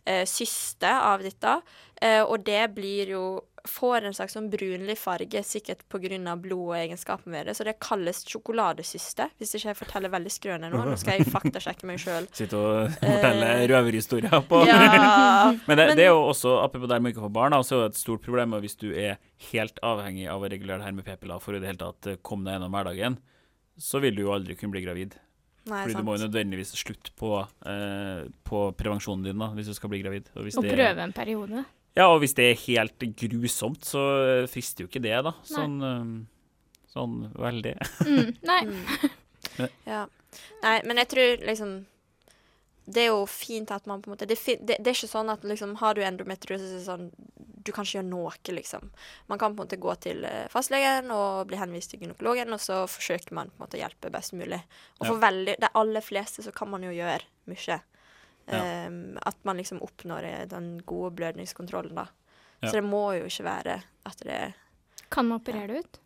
eh, 0.06 0.24
syste 0.30 0.88
av 0.88 1.24
dette. 1.26 1.58
Eh, 2.02 2.22
og 2.24 2.46
det 2.48 2.64
blir 2.76 3.12
jo 3.16 3.26
Får 3.66 4.06
en 4.06 4.14
slags 4.14 4.36
sånn 4.38 4.50
brunlig 4.54 4.94
farge, 4.98 5.42
sikkert 5.44 5.80
pga. 5.90 6.36
blod 6.38 6.68
og 6.70 6.76
egenskaper 6.78 7.28
med 7.34 7.48
det. 7.48 7.56
Så 7.58 7.64
det 7.66 7.74
kalles 7.82 8.24
sjokoladesyste, 8.30 9.30
hvis 9.40 9.56
ikke 9.58 9.72
jeg 9.72 9.78
forteller 9.80 10.10
veldig 10.14 10.32
skrøne 10.32 10.70
nå. 10.70 10.84
Nå 10.86 10.96
skal 11.02 11.18
jeg 11.20 11.28
faktasjekke 11.34 11.86
meg 11.90 11.98
sjøl. 12.00 12.28
Sitte 12.40 12.56
og 12.60 12.92
fortelle 13.02 13.50
røverhistorier 13.72 14.42
på 14.48 14.62
Eh, 14.66 14.68
Ja. 14.70 15.52
Men 15.68 15.78
det, 15.78 15.88
Men- 15.88 15.98
det 15.98 16.06
er 16.06 16.12
jo 16.14 16.22
også, 16.30 16.56
apropos 16.64 16.88
der 16.92 17.00
man 17.00 17.12
ikke 17.12 17.26
får 17.26 17.34
barn, 17.34 17.58
så 17.66 17.76
er 17.80 17.88
det 17.90 17.96
et 17.96 18.02
stort 18.04 18.22
problem 18.22 18.54
hvis 18.62 18.78
du 18.78 18.92
er 18.94 19.18
helt 19.52 19.80
avhengig 19.84 20.28
av 20.30 20.42
å 20.46 20.50
regulere 20.50 20.78
det 20.80 20.86
her 20.86 20.92
med 20.98 21.06
p-piller 21.06 21.40
for 21.42 21.56
i 21.56 21.60
det 21.60 21.68
hele 21.74 21.82
tatt 21.82 22.08
eh, 22.14 22.18
komme 22.22 22.46
deg 22.46 22.58
gjennom 22.60 22.72
hverdagen, 22.78 23.18
så 23.78 24.00
vil 24.04 24.16
du 24.16 24.22
jo 24.28 24.34
aldri 24.36 24.56
kunne 24.56 24.72
bli 24.78 24.82
gravid. 24.86 25.16
Nei, 25.66 25.82
Fordi 25.88 25.96
du 25.98 26.06
må 26.06 26.14
jo 26.20 26.28
nødvendigvis 26.28 26.76
slutte 26.78 27.10
på, 27.18 27.32
eh, 27.66 28.28
på 28.46 28.60
prevensjonen 28.78 29.24
din 29.26 29.40
da, 29.42 29.48
hvis 29.58 29.72
du 29.72 29.74
skal 29.74 29.90
bli 29.90 30.04
gravid. 30.04 30.30
Og, 30.36 30.44
hvis 30.46 30.58
Og 30.60 30.64
det 30.64 30.72
er- 30.76 30.78
prøve 30.78 31.02
en 31.08 31.14
periode. 31.18 31.66
Ja, 31.96 32.10
og 32.12 32.20
hvis 32.24 32.36
det 32.36 32.50
er 32.50 32.64
helt 32.66 33.06
grusomt, 33.16 33.86
så 33.88 34.02
eh, 34.26 34.48
frister 34.52 34.84
jo 34.84 34.90
ikke 34.90 35.04
det, 35.04 35.16
da. 35.24 35.32
Sånn, 35.48 35.76
eh, 35.80 36.88
sånn 36.92 37.20
veldig. 37.40 37.76
Mm. 38.04 38.34
Nei. 38.52 38.62
Mm. 38.72 39.14
Ja. 39.86 40.08
Nei, 40.64 40.80
men 40.90 40.98
jeg 41.00 41.08
tror 41.14 41.44
liksom 41.48 41.70
Det 42.92 43.04
er 43.04 43.12
jo 43.12 43.28
fint 43.30 43.70
at 43.72 43.86
man 43.88 44.02
på 44.02 44.10
en 44.10 44.16
måte 44.16 44.26
Det, 44.28 44.36
er 44.50 44.58
det, 44.58 44.80
det 44.82 44.90
er 44.90 44.98
ikke 44.98 45.08
sånn 45.12 45.30
at 45.32 45.46
liksom 45.48 45.76
har 45.80 45.96
du 45.96 46.02
endometriose, 46.04 46.66
så 46.66 46.80
det 46.80 46.88
sånn 46.88 47.06
Du 47.64 47.72
kan 47.72 47.86
ikke 47.86 48.00
gjøre 48.00 48.10
noe, 48.10 48.34
liksom. 48.58 48.90
Man 49.30 49.40
kan 49.40 49.54
på 49.54 49.62
en 49.62 49.68
måte 49.68 49.80
gå 49.80 49.94
til 50.02 50.26
eh, 50.28 50.50
fastlegen 50.52 51.14
og 51.14 51.46
bli 51.48 51.62
henvist 51.62 51.94
til 51.94 52.04
gynekologen, 52.04 52.52
og 52.58 52.60
så 52.62 52.82
forsøker 52.90 53.38
man 53.38 53.54
på 53.54 53.62
en 53.62 53.64
måte 53.68 53.80
å 53.80 53.84
hjelpe 53.86 54.12
best 54.14 54.36
mulig. 54.38 54.60
Og 55.00 55.08
for 55.08 55.22
veldig, 55.24 55.56
de 55.62 55.72
aller 55.82 56.06
fleste 56.06 56.44
så 56.46 56.54
kan 56.58 56.74
man 56.74 56.84
jo 56.86 56.92
gjøre 56.94 57.26
mye. 57.54 57.80
Ja. 58.46 58.62
Ehm, 58.62 59.18
at 59.26 59.38
man 59.48 59.58
liksom 59.58 59.82
oppnår 59.82 60.28
eh, 60.30 60.46
den 60.50 60.78
gode 60.86 61.16
blødningskontrollen, 61.18 61.96
da. 61.98 62.08
Ja. 62.62 62.70
Så 62.70 62.80
det 62.80 62.86
må 62.88 63.08
jo 63.18 63.28
ikke 63.30 63.46
være 63.46 63.80
at 64.06 64.22
det 64.26 64.40
Kan 65.12 65.28
man 65.30 65.42
operere 65.42 65.68
det 65.70 65.84
ut? 65.84 66.00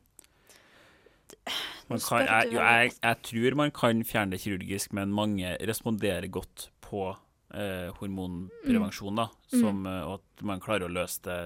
Man 1.89 2.01
kan, 2.03 2.25
jeg, 2.25 2.51
jo, 2.53 2.59
jeg, 2.59 2.91
jeg 3.01 3.17
tror 3.25 3.55
man 3.57 3.71
kan 3.73 4.03
fjerne 4.05 4.35
det 4.35 4.41
kirurgisk, 4.43 4.93
men 4.93 5.13
mange 5.15 5.55
responderer 5.65 6.27
godt 6.29 6.67
på 6.83 7.07
eh, 7.53 7.89
hormonprevensjon, 7.97 9.17
da. 9.17 9.27
Som, 9.49 9.81
mm. 9.85 9.89
og 10.05 10.13
at 10.19 10.43
man 10.45 10.61
klarer 10.61 10.85
å 10.85 10.93
løse 10.93 11.23
det 11.25 11.39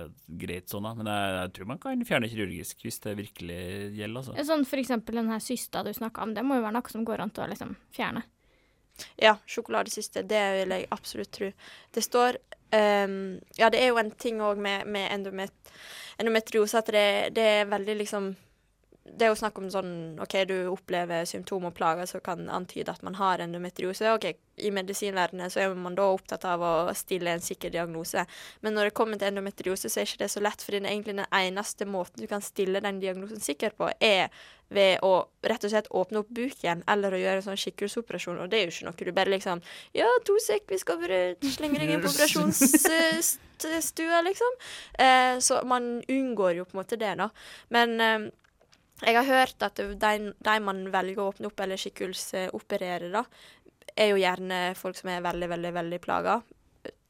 greit 0.44 0.72
sånn, 0.72 0.88
da. 0.88 0.94
Men 1.00 1.12
jeg, 1.12 1.36
jeg 1.38 1.54
tror 1.58 1.70
man 1.72 1.82
kan 1.84 2.06
fjerne 2.10 2.28
det 2.28 2.34
kirurgisk 2.34 2.84
hvis 2.84 3.00
det 3.06 3.16
virkelig 3.20 3.62
gjelder, 4.00 4.20
altså. 4.24 4.48
Sånn 4.52 4.68
for 4.68 4.84
eksempel 4.84 5.22
den 5.22 5.32
her 5.32 5.44
systa 5.44 5.86
du 5.86 5.94
snakka 5.96 6.26
om, 6.26 6.36
det 6.36 6.44
må 6.48 6.60
jo 6.60 6.66
være 6.66 6.78
noe 6.80 6.96
som 6.96 7.08
går 7.08 7.24
an 7.24 7.34
til 7.36 7.46
å 7.46 7.50
liksom 7.54 7.76
fjerne. 7.96 8.26
Ja, 9.16 9.38
sjokoladesyste. 9.46 10.24
Det 10.30 10.42
vil 10.60 10.76
jeg 10.76 10.88
absolutt 10.94 11.32
tro. 11.34 11.52
Det 11.94 12.04
står 12.04 12.38
um, 12.74 13.40
Ja, 13.58 13.70
det 13.70 13.82
er 13.82 13.92
jo 13.92 14.00
en 14.02 14.12
ting 14.12 14.42
òg 14.44 14.62
med, 14.62 14.88
med 14.88 15.10
endomet, 15.14 15.74
endometriose 16.20 16.82
at 16.82 16.92
det, 16.94 17.08
det 17.38 17.48
er 17.60 17.72
veldig 17.72 17.98
liksom 18.04 18.34
det 19.04 19.26
er 19.26 19.34
jo 19.34 19.36
snakk 19.36 19.58
om 19.60 19.66
sånn 19.72 20.20
OK, 20.24 20.34
du 20.48 20.70
opplever 20.72 21.26
symptomer 21.28 21.74
og 21.74 21.76
plager 21.76 22.08
som 22.08 22.22
kan 22.24 22.46
antyde 22.48 22.94
at 22.94 23.02
man 23.04 23.18
har 23.20 23.42
endometriose. 23.44 24.08
OK, 24.16 24.30
i 24.64 24.72
medisinverdenen 24.72 25.52
så 25.52 25.60
er 25.60 25.76
man 25.76 25.98
da 25.98 26.06
opptatt 26.14 26.46
av 26.48 26.64
å 26.64 26.94
stille 26.96 27.34
en 27.36 27.44
sikker 27.44 27.74
diagnose. 27.74 28.24
Men 28.64 28.78
når 28.78 28.90
det 28.90 28.96
kommer 28.96 29.20
til 29.20 29.28
endometriose, 29.28 29.92
så 29.92 30.00
er 30.00 30.08
ikke 30.08 30.24
det 30.24 30.32
så 30.32 30.44
lett, 30.46 30.64
fordi 30.64 30.80
egentlig 30.86 31.18
den 31.20 31.36
eneste 31.36 31.84
måten 31.90 32.24
du 32.24 32.28
kan 32.32 32.42
stille 32.46 32.80
den 32.84 33.02
diagnosen 33.04 33.44
sikker 33.44 33.72
på, 33.76 33.92
er 34.00 34.32
ved 34.74 35.04
å 35.06 35.28
rett 35.46 35.64
og 35.68 35.72
slett 35.74 35.92
åpne 35.94 36.20
opp 36.24 36.32
buken 36.34 36.82
eller 36.90 37.14
å 37.14 37.20
gjøre 37.20 37.38
en 37.42 37.48
sånn 37.50 37.60
skikkelsoperasjon. 37.60 38.40
Og 38.40 38.48
det 38.50 38.58
er 38.58 38.64
jo 38.66 38.72
ikke 38.72 38.88
noe 38.88 39.04
du 39.04 39.18
bare 39.20 39.36
liksom 39.36 39.58
Ja, 39.98 40.10
to 40.26 40.36
sek, 40.42 40.64
vi 40.72 40.78
skal 40.82 40.98
bare 41.04 41.20
slenge 41.44 41.78
deg 41.82 41.90
inn 41.92 42.04
på 42.04 42.14
operasjonsstua, 42.14 44.18
liksom. 44.30 44.52
Eh, 44.96 45.36
så 45.44 45.54
man 45.68 45.84
unngår 46.08 46.54
jo 46.62 46.66
på 46.70 46.74
en 46.78 46.82
måte 46.82 46.98
det, 46.98 47.14
da. 47.20 47.28
Men 47.76 47.90
eh, 48.00 48.20
jeg 49.06 49.16
har 49.20 49.30
hørt 49.30 49.64
at 49.66 49.76
de, 49.80 50.18
de 50.48 50.56
man 50.64 50.84
velger 50.94 51.22
å 51.22 51.30
åpne 51.32 51.50
opp 51.50 51.60
eller 51.66 51.80
skikkelsoperere, 51.82 53.12
da, 53.14 53.24
er 53.96 54.14
jo 54.14 54.20
gjerne 54.22 54.60
folk 54.80 54.98
som 54.98 55.12
er 55.14 55.24
veldig, 55.26 55.50
veldig, 55.54 55.72
veldig 55.76 56.00
plaga, 56.04 56.42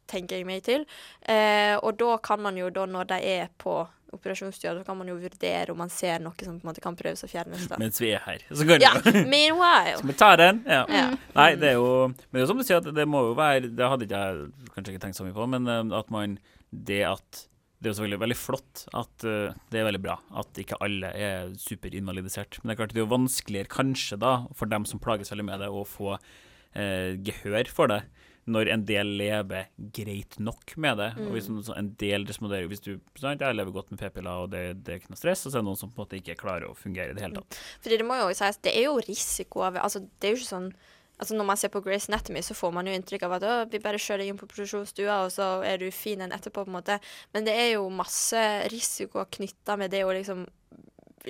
tenker 0.10 0.38
jeg 0.40 0.48
meg 0.48 0.64
til. 0.66 0.86
Eh, 1.22 1.76
og 1.80 1.96
da 2.00 2.18
kan 2.24 2.42
man 2.44 2.58
jo, 2.60 2.70
da 2.74 2.86
når 2.90 3.12
de 3.14 3.20
er 3.38 3.52
på 3.62 3.78
operasjonsstua, 4.14 4.76
så 4.78 4.84
kan 4.86 4.98
man 5.00 5.08
jo 5.10 5.16
vurdere 5.18 5.74
om 5.74 5.80
man 5.82 5.90
ser 5.90 6.20
noe 6.22 6.38
som 6.46 6.60
på 6.60 6.62
en 6.62 6.70
måte 6.70 6.84
kan 6.84 6.98
prøves 6.98 7.24
å 7.26 7.30
fjernes. 7.32 7.64
da. 7.72 7.80
Mens 7.82 7.98
vi 8.02 8.12
er 8.14 8.22
her. 8.28 8.44
Så 8.52 8.68
kan 8.70 8.84
Ja, 8.84 8.92
vi 9.02 9.24
meanwhile. 9.34 9.96
Skal 9.98 10.12
vi 10.12 10.18
ta 10.20 10.36
den? 10.38 10.60
Ja. 10.70 10.84
Ja. 10.92 11.08
Nei, 11.34 11.48
det 11.58 11.72
er 11.72 11.80
jo 11.80 11.88
Men 12.12 12.28
det 12.30 12.44
er 12.44 12.46
jo 12.46 12.52
som 12.52 12.62
du 12.62 12.68
sier, 12.68 12.84
at 12.84 12.92
det 12.94 13.08
må 13.10 13.24
jo 13.30 13.34
være 13.40 13.72
Det 13.74 13.90
hadde 13.90 14.06
ikke 14.06 14.22
jeg 14.22 14.70
kanskje 14.76 14.94
ikke 14.94 15.04
tenkt 15.08 15.18
så 15.18 15.26
mye 15.26 15.34
på, 15.34 15.48
men 15.50 15.66
eh, 15.66 15.98
at 15.98 16.14
man 16.14 16.38
Det 16.70 17.02
at 17.10 17.42
Det 17.84 17.90
er 17.90 17.92
jo 17.92 17.98
selvfølgelig 18.00 18.22
veldig 18.24 18.40
flott 18.40 18.84
at 18.96 19.26
uh, 19.28 19.54
det 19.74 19.82
er 19.82 19.88
veldig 19.90 20.02
bra 20.06 20.14
at 20.40 20.60
ikke 20.64 20.78
alle 20.86 21.10
er 21.20 21.50
superinvalidisert. 21.60 22.62
Men 22.62 22.72
det 22.72 22.76
er 22.78 22.80
klart 22.82 22.94
det 22.96 23.02
er 23.02 23.06
jo 23.06 23.12
vanskeligere 23.12 23.72
kanskje 23.74 24.18
da, 24.24 24.36
for 24.56 24.72
dem 24.72 24.86
som 24.88 25.02
plages 25.04 25.34
veldig 25.34 25.48
med 25.52 25.60
det, 25.66 25.68
å 25.68 25.84
få 25.88 26.14
uh, 26.16 27.12
gehør 27.28 27.68
for 27.76 27.92
det. 27.92 28.06
Når 28.44 28.68
en 28.74 28.82
del 28.84 29.08
lever 29.22 29.70
greit 29.96 30.36
nok 30.44 30.74
med 30.84 30.98
det. 31.00 31.12
Og 31.24 31.30
hvis 31.32 31.46
Mm. 31.48 31.62
en 31.80 31.92
del 31.96 32.26
responderer 32.28 32.68
Hvis 32.68 32.82
du 32.84 33.00
sant, 33.16 33.40
jeg 33.40 33.56
lever 33.56 33.72
godt 33.72 33.92
med 33.92 34.00
p-piller, 34.02 34.44
og 34.44 34.50
det, 34.52 34.84
det 34.84 34.92
er 34.92 35.00
ikke 35.00 35.14
noe 35.14 35.20
stress, 35.22 35.46
og 35.46 35.52
så 35.54 35.58
er 35.60 35.62
det 35.62 35.68
noen 35.70 35.80
som 35.80 35.92
på 35.92 36.02
en 36.02 36.04
måte 36.04 36.20
ikke 36.20 36.36
klarer 36.42 36.68
å 36.68 36.76
fungere 36.76 37.12
i 37.12 37.16
det 37.16 37.24
hele 37.24 37.40
tatt. 37.40 37.60
Fordi 37.84 38.00
det 38.02 38.08
må 38.10 38.18
jo 38.20 38.34
sies, 38.36 38.60
det 38.64 38.74
er 38.76 38.90
jo 38.90 38.98
risiko 39.00 39.64
av 39.64 39.80
Altså, 39.80 40.04
det 40.20 40.28
er 40.28 40.36
jo 40.36 40.42
ikke 40.42 40.50
sånn 40.56 40.74
Altså 41.22 41.38
Når 41.38 41.46
man 41.46 41.60
ser 41.60 41.70
på 41.72 41.82
Grace 41.86 42.10
Anatomy, 42.12 42.42
så 42.42 42.56
får 42.58 42.72
man 42.74 42.88
jo 42.90 42.94
inntrykk 42.98 43.28
av 43.28 43.38
at 43.38 43.46
vi 43.72 43.80
bare 43.80 44.02
kjører 44.02 44.26
inn 44.26 44.40
på 44.40 44.50
produksjonsstua, 44.50 45.22
og 45.24 45.32
så 45.32 45.62
er 45.64 45.78
du 45.80 45.88
fin 45.94 46.24
enn 46.26 46.34
etterpå, 46.36 46.66
på 46.66 46.72
en 46.72 46.80
måte. 46.80 46.98
Men 47.36 47.46
det 47.48 47.54
er 47.54 47.70
jo 47.76 47.86
masse 47.94 48.42
risiko 48.74 49.24
knytta 49.38 49.78
med 49.80 49.94
det 49.94 50.04
å 50.04 50.12
liksom 50.12 50.48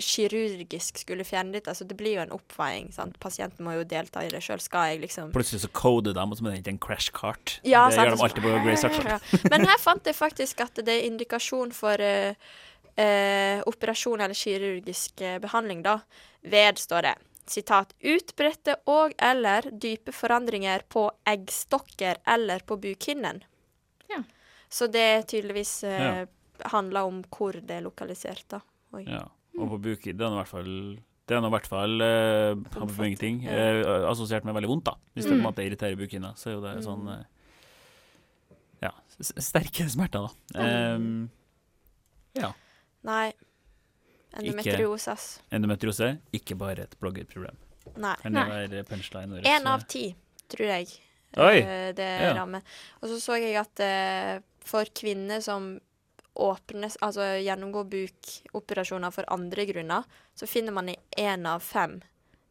kirurgisk 0.02 0.98
skulle 1.04 1.26
fjerne 1.28 1.54
litt. 1.54 1.68
Altså, 1.70 1.86
det 1.86 1.98
blir 1.98 2.18
jo 2.18 2.24
en 2.24 2.34
oppveiing. 2.34 2.90
sant? 2.96 3.20
Pasienten 3.22 3.66
må 3.66 3.76
jo 3.78 3.86
delta 3.88 4.24
i 4.26 4.32
det 4.34 4.42
sjøl. 4.44 4.62
Skal 4.64 4.94
jeg 4.94 5.04
liksom 5.04 5.32
Plutselig 5.36 5.64
så 5.66 5.72
coder 5.76 6.16
de, 6.18 6.24
og 6.24 6.38
så 6.38 6.46
må 6.46 6.50
det 6.50 6.60
egentlig 6.60 6.76
en 6.76 6.84
crash 6.88 7.14
cart. 7.14 7.60
Ja, 7.62 7.86
det 7.90 7.98
sant, 7.98 8.08
gjør 8.08 8.18
de 8.18 8.28
alltid 8.28 8.48
på 8.48 8.56
Grace 8.66 8.90
Archer. 8.90 9.10
Ja. 9.14 9.42
Men 9.52 9.68
her 9.70 9.82
fant 9.82 10.08
jeg 10.08 10.18
faktisk 10.18 10.64
at 10.66 10.80
det 10.82 10.94
er 10.96 11.10
indikasjon 11.10 11.74
for 11.76 12.02
uh, 12.02 12.34
uh, 12.98 13.60
operasjon 13.70 14.24
eller 14.24 14.38
kirurgisk 14.38 15.22
eh, 15.22 15.38
behandling, 15.44 15.84
da. 15.86 16.00
Ved, 16.42 16.82
står 16.82 17.10
det. 17.10 17.14
Sitat. 17.50 17.94
Utbredte 18.00 18.76
og 18.88 19.14
eller 19.20 19.62
dype 19.72 20.12
forandringer 20.16 20.82
på 20.90 21.10
eggstokker 21.28 22.18
eller 22.28 22.60
på 22.60 22.78
bukhinnen. 22.80 23.42
Ja. 24.10 24.24
Så 24.70 24.88
det 24.92 25.28
tydeligvis 25.28 25.84
eh, 25.84 26.02
Ja. 26.24 26.26
handler 26.72 27.04
om 27.04 27.24
hvor 27.24 27.52
det 27.54 27.72
er 27.72 27.82
lokalisert, 27.82 28.46
da. 28.50 28.62
Oi. 28.94 29.04
Ja. 29.06 29.26
Og 29.60 29.70
på 29.70 29.82
buki, 29.82 30.14
det 30.14 30.22
er 30.26 30.30
nå 30.30 30.38
i 30.40 30.44
hvert 30.44 30.48
fall 30.48 31.00
det 31.26 31.38
er 31.38 31.42
nå 31.42 31.48
i 31.48 31.54
hvert 31.56 31.68
fall 31.72 32.02
eh, 32.02 32.54
på 32.74 32.88
mange 32.98 33.18
ting, 33.18 33.46
eh, 33.48 33.84
assosiert 34.10 34.44
med 34.44 34.54
veldig 34.56 34.68
vondt, 34.68 34.84
da. 34.86 34.96
Hvis 35.16 35.24
det 35.24 35.32
på 35.32 35.36
en 35.36 35.42
Mm. 35.42 35.48
måte 35.48 35.64
irriterer 35.64 35.96
bukhinna, 35.96 36.34
så 36.36 36.50
er 36.50 36.54
jo 36.54 36.62
det 36.62 36.76
Mm. 36.78 36.84
sånn 36.84 37.08
eh, 37.20 37.24
Ja, 38.84 38.92
s- 39.20 39.32
sterke 39.40 39.88
smerter, 39.90 40.28
da. 40.28 40.60
Mm. 40.60 40.96
Um, 40.96 41.32
ja. 42.36 42.52
Nei. 43.04 43.32
Endometriose, 44.34 45.14
Ikke, 45.14 45.56
Endometriose, 45.56 46.08
ikke 46.34 46.56
bare 46.58 46.84
et 46.88 46.96
bloggerproblem. 47.00 47.56
Nei. 48.02 48.16
Kan 48.22 48.34
det 48.34 48.46
være 48.50 48.84
punchline? 48.90 49.42
Én 49.46 49.68
av 49.70 49.84
ti, 49.88 50.16
tror 50.50 50.66
jeg. 50.68 50.88
Oi, 51.38 51.58
eh, 51.60 51.94
Det 51.94 52.08
ja. 52.22 52.34
rammer. 52.34 52.62
Og 53.02 53.10
så 53.10 53.20
så 53.22 53.38
jeg 53.42 53.56
at 53.58 53.80
eh, 53.80 54.40
for 54.64 54.86
kvinner 54.86 55.42
som 55.42 55.80
åpnes, 56.36 56.98
altså 57.02 57.22
gjennomgår 57.44 57.86
bukoperasjoner 57.92 59.12
for 59.14 59.24
andre 59.28 59.66
grunner, 59.70 60.04
så 60.36 60.48
finner 60.50 60.74
man 60.74 60.90
i 60.90 60.96
én 61.18 61.46
av 61.46 61.60
fem 61.62 62.02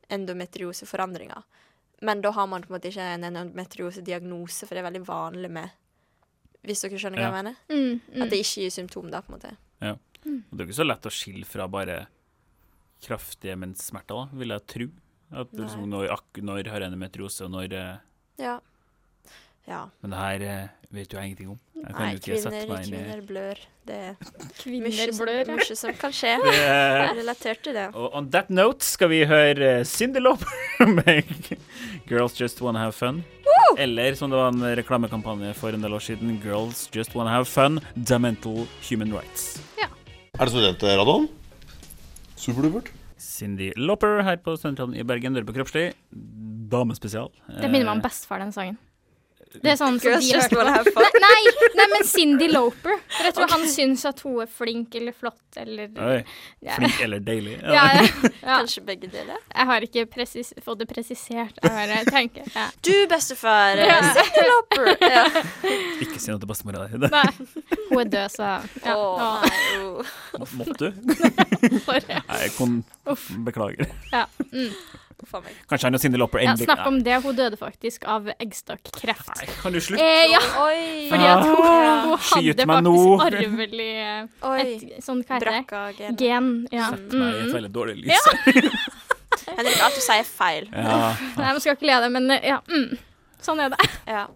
endometrioseforandringer. 0.09 1.43
Men 2.01 2.21
da 2.21 2.31
har 2.31 2.47
man 2.47 2.63
på 2.63 2.71
en 2.73 2.77
måte 2.79 2.91
ikke 2.91 3.03
en 3.15 3.25
endometriosediagnose, 3.25 4.67
for 4.67 4.75
det 4.75 4.83
er 4.83 4.91
veldig 4.91 5.07
vanlig 5.07 5.51
med 5.51 5.79
Hvis 6.63 6.85
dere 6.85 6.95
skjønner 6.99 7.19
hva 7.19 7.27
Ja. 7.27 7.31
jeg 7.33 7.45
mener? 7.45 7.55
Mm, 7.69 8.01
mm. 8.15 8.23
At 8.23 8.31
det 8.31 8.39
ikke 8.39 8.61
gir 8.63 8.71
symptom, 8.71 9.11
da, 9.11 9.21
på 9.21 9.33
en 9.33 9.39
måte. 9.41 9.57
Og 10.27 10.53
Det 10.53 10.61
er 10.61 10.65
jo 10.67 10.71
ikke 10.71 10.81
så 10.83 10.87
lett 10.89 11.09
å 11.09 11.13
skille 11.13 11.45
fra 11.49 11.67
bare 11.69 12.07
kraftige 13.03 13.57
menssmerter, 13.59 14.15
da, 14.15 14.39
vil 14.39 14.55
jeg 14.55 14.67
tro. 14.71 14.91
At 15.33 15.49
liksom, 15.57 15.87
når, 15.89 16.11
ak- 16.13 16.43
når 16.45 16.69
har 16.71 16.85
endometriose, 16.87 17.47
og 17.47 17.51
når 17.55 17.73
eh, 17.73 17.97
Ja. 18.43 18.59
Ja. 19.67 19.85
Men 20.03 20.11
det 20.11 20.19
her 20.19 20.43
eh, 20.43 20.69
vet 20.91 21.13
jo 21.15 21.19
jeg 21.21 21.31
ingenting 21.31 21.51
om. 21.55 21.59
Jeg 21.77 21.95
kan 21.95 22.03
Nei, 22.03 22.13
jo 22.13 22.19
ikke 22.21 22.39
sette 22.43 22.61
kvinner, 22.63 22.73
meg 22.73 22.87
inn 22.87 22.95
i 22.95 22.99
kvinner 22.99 23.21
blør. 23.29 23.61
Det 23.87 23.95
er 23.95 24.17
Kvinner 24.61 24.89
mye 24.91 25.07
som, 25.13 25.21
blør. 25.25 25.51
mye 25.57 25.77
som 25.79 25.95
kan 26.01 26.15
skje. 26.19 26.33
Det 26.47 26.55
er- 26.67 27.15
Relatert 27.17 27.63
til 27.67 27.75
det. 27.79 27.87
Og 27.95 28.17
on 28.19 28.29
that 28.35 28.51
note 28.51 28.85
skal 28.87 29.09
vi 29.15 29.21
høre 29.31 29.71
uh, 29.81 29.85
Cyndi 29.87 30.21
Lauper 30.23 30.87
med 30.99 31.31
'Girls 32.11 32.35
Just 32.39 32.61
Wanna 32.61 32.83
Have 32.83 32.93
Fun'. 32.99 33.23
Eller 33.79 34.15
som 34.19 34.29
det 34.31 34.37
var 34.37 34.51
en 34.53 34.63
reklamekampanje 34.77 35.55
for 35.57 35.71
en 35.73 35.81
del 35.81 35.95
år 35.95 36.03
siden, 36.11 36.37
'Girls 36.43 36.89
Just 36.93 37.15
Wanna 37.15 37.31
Have 37.31 37.47
Fun', 37.47 37.81
'Demental 37.97 38.67
Human 38.91 39.15
Rights. 39.15 39.63
Er 40.33 40.49
det 40.49 40.55
studentradioen? 40.55 41.27
Superdupert. 42.41 42.87
Cindy 43.21 43.67
Lopper 43.77 44.23
her 44.25 44.39
på 44.41 44.55
Studentradioen 44.57 44.97
i 44.97 45.05
Bergen, 45.05 45.35
dør 45.37 45.45
på 45.45 45.53
kroppslig. 45.59 45.91
Damespesial. 46.73 47.29
Det 47.51 47.69
minner 47.69 47.91
meg 47.91 47.99
om 47.99 48.01
bestefar, 48.07 48.41
den 48.41 48.55
sangen. 48.55 48.79
Det 49.61 49.73
er 49.73 49.77
sånn 49.77 49.99
som 50.01 50.17
de 50.17 50.41
på. 50.49 51.05
Nei, 51.27 51.41
nei, 51.77 51.87
men 51.93 52.05
Cindy 52.09 52.49
Loper. 52.49 52.97
For 53.13 53.29
jeg 53.29 53.35
tror 53.37 53.51
han 53.53 53.65
syns 53.71 54.05
at 54.09 54.23
hun 54.25 54.41
er 54.45 54.49
flink 54.51 54.95
eller 54.99 55.15
flott 55.17 55.59
eller 55.61 55.91
Oi, 56.01 56.17
ja. 56.65 56.77
flink 56.79 57.01
eller 57.05 57.23
deilig. 57.25 57.59
Ja, 57.73 57.85
ja, 57.95 58.07
ja. 58.43 58.57
Kanskje 58.59 58.83
begge 58.87 59.09
deler. 59.13 59.39
Jeg 59.53 59.69
har 59.69 59.85
ikke 59.87 60.07
presis 60.11 60.53
fått 60.65 60.83
det 60.83 60.89
presisert. 60.91 61.61
Jeg 61.63 61.73
bare 61.73 62.01
tenker 62.09 62.49
ja. 62.55 62.67
Du, 62.85 62.95
bestefar. 63.11 63.81
Ja. 63.81 63.99
eh, 64.01 64.19
Cindy 64.19 64.47
Loper. 64.49 64.91
Ja. 65.03 65.25
Ikke 66.05 66.19
si 66.19 66.33
noe 66.33 66.41
til 66.43 66.51
bestemora 66.51 66.89
di. 66.89 67.13
Hun 67.91 68.03
er 68.03 68.11
død, 68.17 68.35
så 68.35 68.51
ja. 68.83 68.97
Nei, 68.97 69.53
oh. 69.83 70.57
måtte 70.59 70.79
du. 70.81 71.15
sorry. 71.85 72.21
Nei, 72.29 72.43
kom 72.57 72.81
beklager. 73.47 73.93
Ja. 74.13 74.27
Mm. 74.51 74.73
Uff. 75.23 75.35
Kanskje 75.71 75.87
han 75.87 75.95
og 75.95 76.01
Cindy 76.03 76.19
Lauper 76.19 76.43
ja, 76.43 76.53
snakk 76.59 76.83
om 76.91 76.97
det. 77.07 77.17
Hun 77.23 77.37
døde 77.39 77.57
faktisk 77.61 78.05
av 78.11 78.27
eggstokkreft. 78.43 79.31
Nei, 79.39 79.47
kan 79.63 79.73
du 79.73 79.79
slutte? 79.81 80.03
Eh, 80.03 80.25
ja, 80.33 80.41
Oi. 80.65 80.81
fordi 81.13 81.29
at 81.31 81.45
hun, 81.47 81.55
Ah, 81.63 82.03
hun 82.03 82.19
hadde 82.19 82.67
faktisk 82.67 83.25
arvelig 83.29 83.89
eh, 84.03 84.27
et 84.59 85.05
sånn, 85.07 85.23
hva 85.23 85.39
heter 85.39 85.51
det? 85.53 85.63
Brakka-gen. 85.71 86.19
Gen. 86.21 86.51
Ja. 86.75 86.91
Sett 86.91 87.15
meg 87.15 87.33
i 87.35 87.39
et 87.39 87.49
Mm. 87.49 87.55
veldig 87.57 87.73
dårlig 87.73 87.97
lys. 88.03 88.29
Henrik, 89.47 89.81
alt 89.87 89.97
du 89.99 90.03
sier 90.05 90.21
er 90.23 90.29
feil. 90.29 90.69
Ja. 90.73 91.15
Nei, 91.39 91.49
man 91.55 91.61
skal 91.63 91.77
ikke 91.79 91.87
le 91.89 91.97
av 92.01 92.07
det, 92.07 92.13
men 92.19 92.31
eh, 92.35 92.47
ja. 92.53 92.61
Mm. 92.69 92.99
Sånn 93.43 93.63
er 93.65 93.73
det. 93.75 93.91
Ja. 94.17 94.27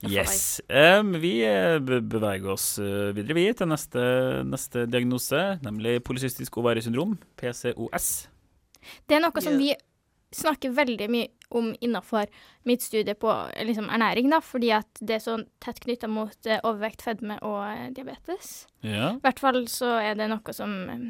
Yes. 0.00 0.62
Um, 0.72 1.10
vi 1.20 1.42
eh, 1.44 1.76
beveger 1.84 2.48
oss 2.54 2.78
videre 2.80 3.34
vi 3.36 3.42
til 3.52 3.68
neste, 3.68 4.00
neste 4.48 4.86
diagnose, 4.88 5.58
nemlig 5.60 5.98
polycystisk 6.06 6.56
ovariesyndrom, 6.62 7.18
PCOS. 7.36 8.06
Det 9.04 9.18
er 9.18 9.20
noe 9.26 9.42
som 9.44 9.52
Ja. 9.52 9.58
vi 9.60 9.74
snakker 10.34 10.74
veldig 10.74 11.08
mye 11.10 11.28
om 11.50 11.72
innafor 11.82 12.30
mitt 12.68 12.82
studie 12.82 13.14
på 13.18 13.30
eh, 13.54 13.64
liksom, 13.66 13.88
ernæring, 13.90 14.30
da, 14.30 14.38
fordi 14.44 14.70
at 14.76 15.00
det 15.00 15.16
er 15.18 15.24
så 15.24 15.38
tett 15.62 15.80
knytta 15.82 16.10
mot 16.10 16.46
eh, 16.46 16.62
overvekt, 16.62 17.02
fedme 17.02 17.40
og 17.46 17.64
eh, 17.66 17.88
diabetes. 17.96 18.52
Ja. 18.86 19.16
I 19.16 19.24
hvert 19.24 19.42
fall 19.42 19.64
så 19.70 19.96
er 19.98 20.14
det 20.18 20.30
noe 20.30 20.54
som 20.54 20.76
eh, 20.92 21.04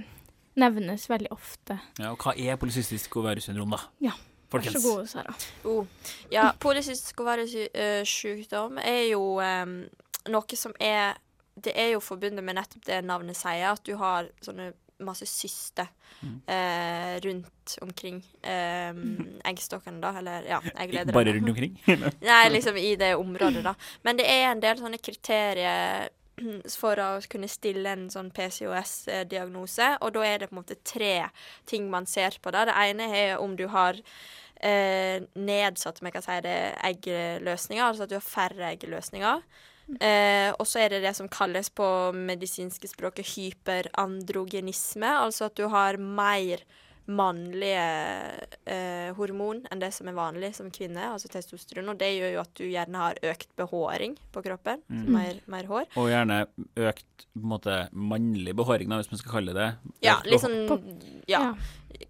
nevnes 0.60 1.06
veldig 1.10 1.32
ofte. 1.36 1.78
ja. 2.00 2.14
Og 2.14 2.24
hva 2.24 2.34
er 2.36 2.60
polycystisk 2.60 3.20
ovariesyndrom, 3.20 3.76
da? 3.76 3.84
Ja. 4.10 4.16
Vær 4.50 4.64
så 4.66 4.80
god, 4.82 5.06
Sara. 5.06 5.32
Oh. 5.64 5.86
Ja, 6.32 6.48
polycystisk 6.58 7.20
ovariesykdom 7.22 8.80
er 8.82 9.04
jo 9.12 9.36
em, 9.44 9.84
noe 10.26 10.58
som 10.58 10.74
er 10.82 11.20
Det 11.60 11.74
er 11.76 11.90
jo 11.92 12.00
forbundet 12.00 12.44
med 12.44 12.56
nettopp 12.56 12.86
det 12.86 13.02
navnet 13.04 13.36
sier, 13.36 13.74
at 13.74 13.82
du 13.84 13.92
har 14.00 14.30
sånne 14.40 14.70
masse 15.06 15.26
syster 15.26 15.88
Mm. 16.20 16.40
eh, 16.52 17.14
rundt 17.24 17.78
omkring 17.80 18.18
eh, 18.42 18.90
eggstokkene, 19.50 20.00
da. 20.02 20.10
Eller 20.18 20.44
ja, 20.50 20.58
egglederne. 20.82 21.14
Bare 21.16 21.32
rundt 21.32 21.48
omkring? 21.48 21.78
Nei, 22.28 22.42
liksom 22.52 22.76
i 22.76 22.90
det 23.00 23.14
området, 23.16 23.62
da. 23.64 23.72
Men 24.04 24.18
det 24.18 24.26
er 24.28 24.50
en 24.50 24.60
del 24.60 24.76
sånne 24.82 24.98
kriterier 25.00 26.10
for 26.82 27.00
å 27.00 27.08
kunne 27.30 27.48
stille 27.48 27.88
en 27.96 28.04
sånn 28.12 28.28
PCOS-diagnose, 28.36 29.94
og 30.04 30.12
da 30.18 30.26
er 30.26 30.38
det 30.42 30.50
på 30.50 30.56
en 30.56 30.60
måte 30.62 30.76
tre 30.84 31.14
ting 31.68 31.88
man 31.92 32.06
ser 32.10 32.36
på. 32.42 32.52
da. 32.52 32.66
Det 32.68 32.76
ene 32.90 33.08
er 33.16 33.34
om 33.40 33.56
du 33.56 33.66
har 33.72 33.96
eh, 34.60 35.22
nedsatt 35.40 36.00
om 36.02 36.08
jeg 36.10 36.18
kan 36.18 36.26
si 36.26 36.38
det, 36.44 36.58
eggløsninger, 36.90 37.84
altså 37.86 38.04
at 38.04 38.12
du 38.12 38.18
har 38.18 38.24
færre 38.28 38.72
eggløsninger. 38.74 39.42
Eh, 39.98 40.50
og 40.54 40.68
så 40.68 40.84
er 40.84 40.92
det 40.92 41.02
det 41.02 41.14
som 41.18 41.28
kalles 41.32 41.70
på 41.74 41.86
medisinske 42.14 42.90
språket 42.90 43.32
hyperandrogenisme, 43.34 45.10
altså 45.24 45.48
at 45.50 45.56
du 45.58 45.66
har 45.72 45.98
mer 45.98 46.62
mannlige 47.06 47.84
eh, 48.66 49.10
hormon 49.16 49.62
enn 49.70 49.80
det 49.82 49.90
som 49.94 50.08
er 50.10 50.16
vanlig 50.16 50.52
som 50.56 50.70
kvinne, 50.74 51.02
altså 51.14 51.30
testosteron. 51.32 51.88
Og 51.92 51.98
det 52.00 52.10
gjør 52.16 52.34
jo 52.36 52.40
at 52.44 52.52
du 52.58 52.64
gjerne 52.68 53.00
har 53.04 53.20
økt 53.32 53.48
behåring 53.58 54.16
på 54.34 54.42
kroppen, 54.44 54.82
Mm. 54.90 55.04
mer, 55.14 55.40
mer 55.46 55.64
hår. 55.70 55.86
Og 55.96 56.08
gjerne 56.10 56.46
økt 56.76 57.26
på 57.30 57.38
en 57.44 57.50
måte, 57.52 57.76
mannlig 57.92 58.54
behåring, 58.56 58.88
da, 58.90 58.96
hvis 59.00 59.10
man 59.12 59.18
skal 59.20 59.32
kalle 59.32 59.52
det. 59.54 59.68
Ja, 60.02 60.18
litt 60.24 60.40
sånn 60.42 61.00
ja, 61.28 61.40
Ja. 61.40 61.54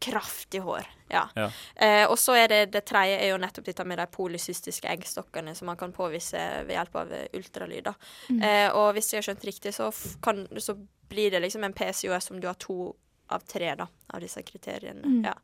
kraftig 0.01 0.61
hår. 0.65 0.87
Ja. 1.11 1.27
Ja. 1.37 1.51
Eh, 1.77 2.07
og 2.07 2.17
så 2.19 2.37
er 2.39 2.49
det 2.49 2.61
det 2.73 2.85
tredje 2.87 3.19
er 3.21 3.31
jo 3.33 3.39
nettopp 3.43 3.65
dette 3.67 3.85
med 3.85 3.99
de 3.99 4.07
polycystiske 4.07 4.89
eggstokkene 4.89 5.55
som 5.57 5.67
man 5.67 5.77
kan 5.77 5.93
påvise 5.93 6.39
ved 6.67 6.77
hjelp 6.77 6.97
av 6.97 7.13
eh, 7.13 7.27
ultralyd. 7.35 7.93
Mm. 8.31 8.43
Eh, 8.43 8.69
og 8.73 8.95
hvis 8.95 9.13
jeg 9.13 9.19
har 9.23 9.35
skjønt 9.35 9.45
riktig, 9.45 9.75
så, 9.75 9.91
kan, 10.23 10.47
så 10.59 10.77
blir 11.11 11.31
det 11.31 11.41
liksom 11.43 11.65
en 11.65 11.73
PCOS 11.75 12.31
om 12.31 12.41
du 12.41 12.47
har 12.47 12.55
to 12.55 12.95
av 13.33 13.41
tre 13.49 13.75
da, 13.79 13.87
av 14.15 14.21
disse 14.21 14.43
kriteriene. 14.43 15.03
Mm. 15.07 15.25
Ja. 15.25 15.35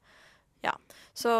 ja. 0.63 0.75
Så 1.15 1.33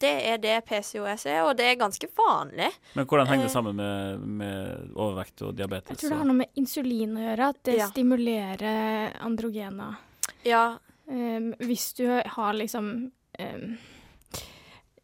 det 0.00 0.12
er 0.32 0.38
det 0.42 0.56
PCOS 0.66 1.26
er, 1.30 1.42
og 1.46 1.56
det 1.56 1.66
er 1.70 1.80
ganske 1.80 2.08
vanlig. 2.16 2.70
Men 2.94 3.06
hvordan 3.06 3.26
henger 3.30 3.46
det 3.46 3.50
Eh. 3.50 3.54
sammen 3.54 3.76
med, 3.76 4.20
med 4.40 4.92
overvekt 4.96 5.42
og 5.46 5.54
diabetes? 5.54 5.90
Jeg 5.94 5.98
tror 6.04 6.10
det 6.16 6.18
har 6.22 6.30
noe 6.32 6.40
med 6.42 6.60
insulin 6.60 7.16
å 7.16 7.26
gjøre, 7.28 7.48
at 7.54 7.62
det 7.64 7.78
Ja. 7.78 7.88
stimulerer 7.92 9.16
androgener. 9.20 9.96
Ja, 10.44 10.78
Um, 11.10 11.54
hvis 11.58 11.88
du 11.98 12.04
har 12.06 12.52
liksom 12.54 13.10
um, 13.40 13.78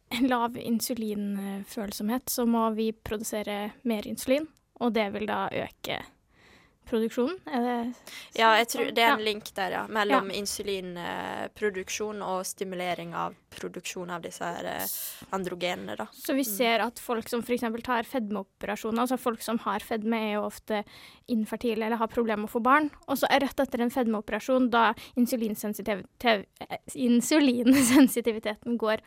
en 0.09 0.27
lav 0.27 0.55
insulinfølsomhet, 0.57 2.29
så 2.29 2.45
må 2.47 2.69
vi 2.77 2.91
produsere 2.93 3.71
mer 3.83 4.07
insulin, 4.07 4.47
og 4.79 4.93
det 4.93 5.09
vil 5.13 5.25
da 5.27 5.49
øke 5.51 5.97
produksjonen. 6.87 7.37
Ja 8.37 8.53
jeg 8.57 8.67
tror 8.71 8.91
det 8.95 9.03
er 9.03 9.13
en 9.15 9.23
link 9.25 9.49
der, 9.57 9.71
ja. 9.75 9.83
Mellom 9.91 10.29
insulinproduksjon 10.33 12.21
og 12.25 12.45
stimulering 12.47 13.13
av 13.17 13.35
produksjon 13.53 14.09
av 14.13 14.21
disse 14.25 14.45
her 14.45 14.65
eh, 14.69 14.85
androgenene, 15.35 15.95
da. 15.99 16.07
Så 16.13 16.33
vi 16.37 16.43
ser 16.47 16.83
at 16.85 16.99
folk 17.01 17.29
som 17.31 17.41
f.eks. 17.43 17.65
tar 17.85 18.03
fedmeoperasjoner, 18.07 19.01
altså 19.03 19.17
folk 19.21 19.41
som 19.45 19.59
har 19.65 19.79
fedme, 19.85 20.17
er 20.29 20.33
jo 20.37 20.47
ofte 20.47 20.83
infertile 21.33 21.85
eller 21.85 22.01
har 22.01 22.11
problemer 22.13 22.41
med 22.45 22.51
å 22.51 22.55
få 22.57 22.63
barn. 22.65 22.87
Og 23.07 23.15
så 23.21 23.25
er 23.31 23.39
rett 23.45 23.59
etter 23.63 23.79
en 23.83 23.93
fedmeoperasjon, 23.93 24.69
da 24.73 24.83
eh, 24.93 26.77
insulinsensitiviteten 27.07 28.77
går 28.81 28.97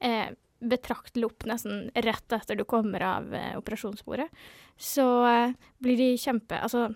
eh, 0.00 0.30
betraktelig 0.60 1.26
opp 1.30 1.46
nesten 1.48 1.88
rett 1.94 2.32
etter 2.36 2.58
du 2.58 2.64
kommer 2.68 3.00
av 3.04 3.34
eh, 3.34 3.56
operasjonsbordet, 3.58 4.28
så 4.76 5.06
eh, 5.28 5.54
blir 5.80 5.96
de 5.96 6.10
kjempe 6.20 6.58
Altså, 6.60 6.90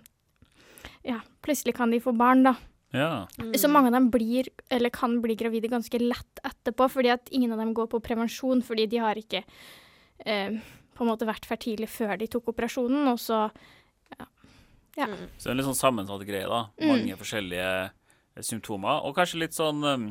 ja, 1.04 1.20
plutselig 1.44 1.76
kan 1.76 1.92
de 1.92 2.00
få 2.02 2.14
barn, 2.16 2.44
da. 2.46 2.54
Ja. 2.94 3.26
Mm. 3.38 3.54
Så 3.58 3.68
mange 3.68 3.90
av 3.90 3.96
dem 3.96 4.10
blir, 4.14 4.48
eller 4.72 4.92
kan 4.94 5.18
bli 5.22 5.34
gravide 5.38 5.68
ganske 5.68 5.98
lett 5.98 6.40
etterpå, 6.46 6.88
fordi 6.92 7.10
at 7.14 7.28
ingen 7.34 7.52
av 7.52 7.60
dem 7.60 7.74
går 7.74 7.90
på 7.90 8.00
prevensjon, 8.04 8.62
fordi 8.64 8.86
de 8.90 9.02
har 9.02 9.18
ikke 9.18 9.42
eh, 10.24 10.60
på 10.94 11.04
en 11.04 11.10
måte 11.10 11.26
vært 11.28 11.48
fertile 11.48 11.88
før 11.90 12.16
de 12.20 12.30
tok 12.30 12.52
operasjonen, 12.54 13.08
og 13.12 13.20
så 13.22 13.48
Ja. 14.94 15.08
Mm. 15.10 15.26
Så 15.38 15.42
det 15.42 15.48
er 15.48 15.50
en 15.50 15.58
litt 15.58 15.66
sånn 15.66 15.80
sammensatt 15.80 16.22
greie, 16.22 16.46
da. 16.46 16.68
Mm. 16.78 16.88
Mange 16.92 17.16
forskjellige 17.18 17.70
eh, 17.90 18.44
symptomer, 18.46 19.02
og 19.02 19.16
kanskje 19.16 19.40
litt 19.42 19.56
sånn 19.56 19.82
um, 19.82 20.04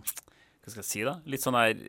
Hva 0.59 0.73
skal 0.73 0.81
jeg 0.81 0.89
si, 0.89 1.03
da? 1.07 1.13
Litt 1.23 1.43
sånn 1.43 1.55
der 1.55 1.79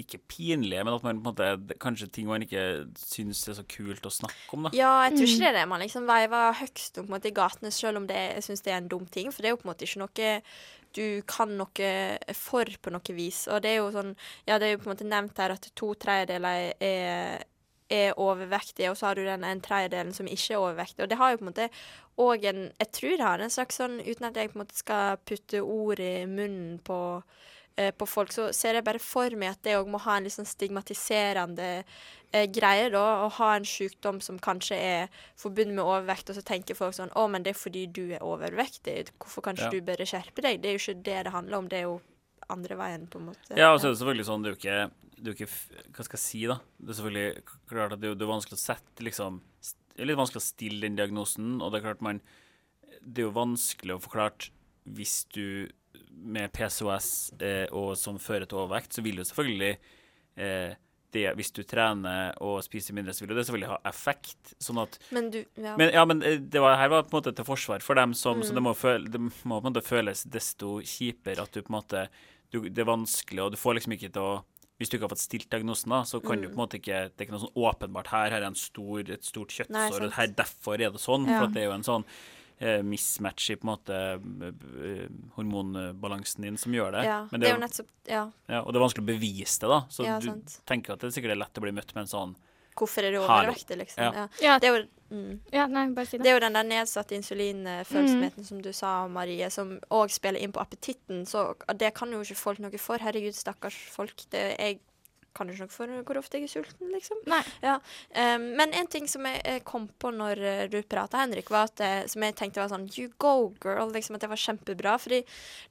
ikke 0.00 0.20
pinlige, 0.30 0.84
men 0.84 0.94
at 0.94 1.04
man 1.04 1.20
på 1.22 1.30
en 1.30 1.56
måte 1.56 1.78
Kanskje 1.82 2.08
ting 2.12 2.28
man 2.28 2.44
ikke 2.44 2.62
syns 2.98 3.42
er 3.48 3.56
så 3.58 3.64
kult 3.68 4.06
å 4.06 4.12
snakke 4.12 4.56
om, 4.56 4.68
da. 4.68 4.72
Ja, 4.76 4.92
jeg 5.06 5.16
tror 5.16 5.28
ikke 5.28 5.42
det 5.44 5.50
er 5.52 5.58
det 5.60 5.64
man 5.70 5.82
liksom 5.82 6.06
veiver 6.08 6.60
høgst 6.60 7.00
om 7.00 7.06
på 7.06 7.12
en 7.12 7.16
måte, 7.16 7.32
i 7.32 7.36
gatene, 7.36 7.72
selv 7.74 8.02
om 8.02 8.06
det, 8.10 8.20
jeg 8.36 8.46
syns 8.48 8.64
det 8.64 8.74
er 8.74 8.80
en 8.80 8.92
dum 8.92 9.06
ting. 9.06 9.32
For 9.32 9.42
det 9.42 9.50
er 9.50 9.56
jo 9.56 9.60
på 9.62 9.68
en 9.68 9.72
måte 9.72 9.88
ikke 9.88 10.04
noe 10.04 10.30
du 10.92 11.22
kan 11.28 11.54
noe 11.56 11.92
for 12.36 12.68
på 12.82 12.92
noe 12.92 13.16
vis. 13.16 13.46
Og 13.48 13.62
det 13.64 13.72
er 13.72 13.80
jo 13.80 13.88
sånn 13.94 14.12
Ja, 14.48 14.58
det 14.58 14.68
er 14.68 14.74
jo 14.74 14.82
på 14.82 14.90
en 14.90 14.94
måte 14.94 15.08
nevnt 15.08 15.40
her 15.40 15.54
at 15.54 15.70
to 15.78 15.92
tredjedeler 16.00 16.72
er, 16.82 17.46
er 17.92 18.20
overvektige, 18.20 18.90
og 18.90 18.98
så 18.98 19.10
har 19.10 19.18
du 19.18 19.24
den 19.26 19.46
en 19.46 19.62
tredjedelen 19.64 20.12
som 20.16 20.28
ikke 20.28 20.54
er 20.54 20.60
overvektig. 20.60 21.04
Og 21.04 21.12
det 21.12 21.20
har 21.20 21.32
jo 21.32 21.40
på 21.40 21.46
en 21.46 21.52
måte 21.52 21.70
òg 22.20 22.44
en 22.50 22.62
Jeg 22.78 22.92
tror 22.98 23.16
det 23.16 23.28
har 23.28 23.40
en 23.40 23.56
slags 23.56 23.80
sånn, 23.80 24.00
uten 24.04 24.28
at 24.28 24.36
jeg 24.36 24.52
på 24.52 24.58
en 24.58 24.64
måte 24.64 24.78
skal 24.78 25.22
putte 25.24 25.62
ord 25.64 26.00
i 26.00 26.26
munnen 26.28 26.78
på 26.84 26.98
på 27.96 28.06
folk, 28.08 28.32
så 28.32 28.50
ser 28.52 28.74
jeg 28.78 28.84
bare 28.84 28.98
for 29.02 29.30
meg 29.38 29.54
at 29.54 29.62
det 29.64 29.76
òg 29.78 29.88
må 29.88 29.98
ha 30.04 30.16
en 30.18 30.24
litt 30.26 30.34
sånn 30.34 30.48
stigmatiserende 30.48 31.84
eh, 32.32 32.46
greie, 32.52 32.90
da. 32.92 33.02
Å 33.26 33.28
ha 33.38 33.50
en 33.56 33.64
sykdom 33.68 34.20
som 34.24 34.38
kanskje 34.42 34.76
er 34.76 35.08
forbundet 35.40 35.74
med 35.78 35.84
overvekt, 35.84 36.30
og 36.30 36.36
så 36.38 36.44
tenker 36.44 36.74
folk 36.78 36.94
sånn 36.96 37.12
Å, 37.16 37.26
men 37.30 37.42
det 37.44 37.54
er 37.54 37.60
fordi 37.60 37.86
du 37.86 38.04
er 38.12 38.24
overvektig. 38.24 39.10
Hvorfor 39.18 39.42
kan 39.48 39.56
ikke 39.56 39.70
Ja. 39.70 39.70
du 39.70 39.80
bare 39.92 40.06
skjerpe 40.08 40.42
deg? 40.44 40.60
Det 40.62 40.68
er 40.70 40.76
jo 40.78 40.82
ikke 40.84 41.02
det 41.02 41.18
det 41.24 41.32
handler 41.32 41.58
om. 41.58 41.68
Det 41.68 41.78
er 41.78 41.82
jo 41.88 42.00
andre 42.50 42.76
veien, 42.76 43.06
på 43.08 43.18
en 43.20 43.26
måte. 43.30 43.56
Ja, 43.56 43.72
og 43.72 43.80
så 43.80 43.88
er 43.88 43.94
det 43.94 44.00
selvfølgelig 44.02 44.28
sånn, 44.28 44.44
jo 44.44 44.56
ikke, 44.58 44.90
jo 45.22 45.32
ikke 45.32 45.48
Hva 45.92 46.04
skal 46.04 46.18
jeg 46.18 46.24
si, 46.26 46.46
da? 46.46 46.58
Det 46.80 46.90
er 46.90 46.98
selvfølgelig 47.00 47.44
klart 47.70 47.92
at 47.92 48.00
det 48.00 48.10
er, 48.10 48.14
det 48.14 48.26
er 48.26 48.32
vanskelig 48.34 48.58
å 48.58 48.64
sette 48.66 49.04
liksom 49.06 49.40
Det 49.94 50.02
er 50.02 50.08
litt 50.08 50.18
vanskelig 50.18 50.40
å 50.42 50.48
stille 50.50 50.80
den 50.84 50.96
diagnosen, 50.96 51.60
og 51.62 51.72
det 51.72 51.78
er 51.80 51.86
klart 51.86 52.02
man 52.02 52.20
Det 53.00 53.22
er 53.22 53.28
jo 53.30 53.36
vanskelig 53.36 53.94
å 53.96 54.02
forklare 54.02 54.50
hvis 54.84 55.26
du 55.32 55.70
med 56.14 56.52
PCOS 56.52 57.32
eh, 57.40 57.66
og 57.72 57.96
som 57.98 58.18
fører 58.18 58.46
til 58.46 58.58
overvekt, 58.58 58.92
så 58.94 59.02
vil 59.02 59.16
jo 59.16 59.24
selvfølgelig 59.24 59.76
eh, 60.36 60.74
det, 61.12 61.26
Hvis 61.36 61.50
du 61.52 61.62
trener 61.62 62.32
og 62.40 62.62
spiser 62.64 62.94
mindre, 62.96 63.12
så 63.12 63.26
vil 63.26 63.34
det 63.36 63.44
selvfølgelig 63.44 63.68
ha 63.68 63.80
effekt. 63.90 64.54
Sånn 64.64 64.78
at 64.80 64.98
Men 65.12 65.30
du 65.30 65.44
Ja. 65.60 65.76
men, 65.76 65.90
ja, 65.92 66.04
men 66.08 66.22
eh, 66.22 66.38
det 66.38 66.60
var, 66.60 66.76
her 66.80 66.88
var 66.88 67.02
på 67.02 67.12
en 67.18 67.20
måte 67.22 67.34
til 67.36 67.44
forsvar 67.44 67.82
for 67.84 67.94
dem 67.94 68.14
som 68.14 68.40
Så 68.42 68.52
Mm. 68.52 68.54
det 68.54 68.62
må, 68.62 68.72
føle, 68.74 69.10
det 69.10 69.20
må 69.20 69.60
på 69.60 69.66
en 69.66 69.72
måte 69.74 69.84
føles 69.84 70.24
desto 70.24 70.80
kjipere 70.80 71.42
at 71.42 71.52
du 71.52 71.60
på 71.60 71.68
en 71.68 71.80
måte 71.82 72.08
du, 72.50 72.62
Det 72.68 72.78
er 72.78 72.88
vanskelig, 72.88 73.42
og 73.44 73.50
du 73.52 73.56
får 73.58 73.74
liksom 73.76 73.92
ikke 73.92 74.12
til 74.12 74.22
å 74.22 74.44
Hvis 74.80 74.88
du 74.88 74.96
ikke 74.96 75.04
har 75.04 75.14
fått 75.14 75.18
stilt 75.28 75.50
diagnosen, 75.50 75.90
da, 75.90 76.00
så 76.02 76.18
kan 76.24 76.40
du 76.40 76.48
Mm. 76.48 76.54
på 76.54 76.58
en 76.58 76.64
måte 76.66 76.80
ikke 76.80 77.10
Det 77.12 77.20
er 77.20 77.24
ikke 77.26 77.36
noe 77.36 77.44
sånn 77.44 77.60
åpenbart 77.60 78.06
her. 78.08 78.30
Her 78.30 78.40
er 78.42 78.46
en 78.46 78.54
stor, 78.54 79.00
et 79.00 79.22
stort 79.24 79.48
kjøttsår, 79.52 80.02
og 80.06 80.12
her, 80.12 80.26
derfor 80.28 80.74
er 80.80 80.90
det 80.90 80.98
sånn. 81.00 81.28
Ja. 81.28 81.38
For 81.38 81.44
at 81.44 81.52
det 81.52 81.62
er 81.62 81.66
jo 81.68 81.76
en 81.76 81.84
sånn 81.84 82.04
mismatch 82.86 83.50
i 83.50 83.56
på 83.58 83.66
en 83.66 83.70
måte 83.72 83.96
eh, 84.14 85.08
hormonbalansen 85.36 86.42
din 86.46 86.58
som 86.60 86.74
gjør 86.74 86.92
det. 86.96 87.04
Ja, 87.08 87.18
Men 87.30 87.40
det 87.42 87.48
er 87.50 87.56
jo 87.56 87.62
nettopp 87.64 87.90
Ja. 88.08 88.22
ja, 88.46 88.62
og 88.62 88.72
det 88.72 88.78
er 88.80 88.84
vanskelig 88.86 89.04
å 89.04 89.10
bevise 89.12 89.60
det, 89.60 89.68
da. 89.72 89.80
Så 89.90 90.06
Ja, 90.06 90.18
du 90.20 90.26
sant. 90.30 90.60
tenker 90.66 90.94
at 90.94 91.00
det 91.00 91.12
sikkert 91.14 91.34
er 91.36 91.42
lett 91.42 91.58
å 91.58 91.64
bli 91.64 91.72
møtt 91.72 91.94
med 91.94 92.02
en 92.06 92.12
sånn 92.14 92.34
Hvorfor 92.72 93.04
er 93.04 93.12
du 93.12 93.18
overvektig, 93.20 93.76
liksom? 93.76 94.00
Ja. 94.16 94.28
Ja. 94.40 94.58
Det 94.58 94.68
er 94.70 94.78
jo 94.78 94.86
mm. 95.12 95.40
Ja, 95.52 95.66
nei, 95.68 95.82
bare 95.92 96.06
si 96.08 96.16
Det 96.16 96.24
det. 96.24 96.30
er 96.30 96.38
jo 96.38 96.44
den 96.46 96.54
der 96.56 96.64
nedsatte 96.64 97.14
insulinfølsomheten 97.18 98.44
som 98.48 98.62
du 98.64 98.72
sa, 98.72 99.06
Marie, 99.12 99.50
som 99.52 99.74
òg 99.90 100.08
spiller 100.10 100.40
inn 100.40 100.52
på 100.52 100.60
appetitten. 100.62 101.26
Så 101.28 101.54
det 101.76 101.92
kan 101.94 102.10
jo 102.10 102.22
ikke 102.24 102.38
folk 102.40 102.62
noe 102.64 102.78
for. 102.80 102.96
Herregud, 102.96 103.34
stakkars 103.36 103.76
folk. 103.92 104.24
Det, 104.32 104.56
jeg 104.58 104.80
kan 105.36 105.48
du 105.48 105.54
ikke 105.54 105.66
noe 105.66 105.72
for 105.72 105.92
hvor 106.06 106.18
ofte 106.20 106.38
jeg 106.38 106.48
er 106.48 106.52
sulten, 106.52 106.90
liksom. 106.92 107.20
Ja. 107.62 107.78
Um, 108.14 108.52
men 108.58 108.74
en 108.76 108.88
ting 108.90 109.08
som 109.10 109.26
jeg, 109.28 109.40
jeg 109.46 109.64
kom 109.68 109.86
på 110.00 110.12
når 110.14 110.40
eh, 110.44 110.64
du 110.70 110.78
prata, 110.88 111.22
Henrik, 111.22 111.50
var 111.52 111.70
at 111.70 111.82
jeg, 111.82 112.10
som 112.12 112.24
jeg 112.26 112.36
tenkte 112.38 112.62
var 112.62 112.72
sånn 112.72 112.88
You 112.92 113.10
go, 113.22 113.52
girl. 113.62 113.92
Liksom 113.94 114.16
at 114.16 114.24
det 114.24 114.30
var 114.32 114.40
kjempebra. 114.40 114.96
Fordi 115.02 115.22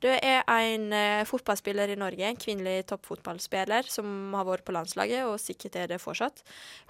det 0.04 0.16
er 0.18 0.42
en 0.48 0.88
uh, 0.94 1.24
fotballspiller 1.30 1.94
i 1.94 2.00
Norge, 2.00 2.26
en 2.28 2.40
kvinnelig 2.40 2.88
toppfotballspiller, 2.92 3.90
som 3.92 4.34
har 4.38 4.48
vært 4.48 4.66
på 4.68 4.76
landslaget, 4.76 5.26
og 5.30 5.40
sikkert 5.42 5.78
er 5.80 5.92
det 5.94 6.02
fortsatt. 6.02 6.44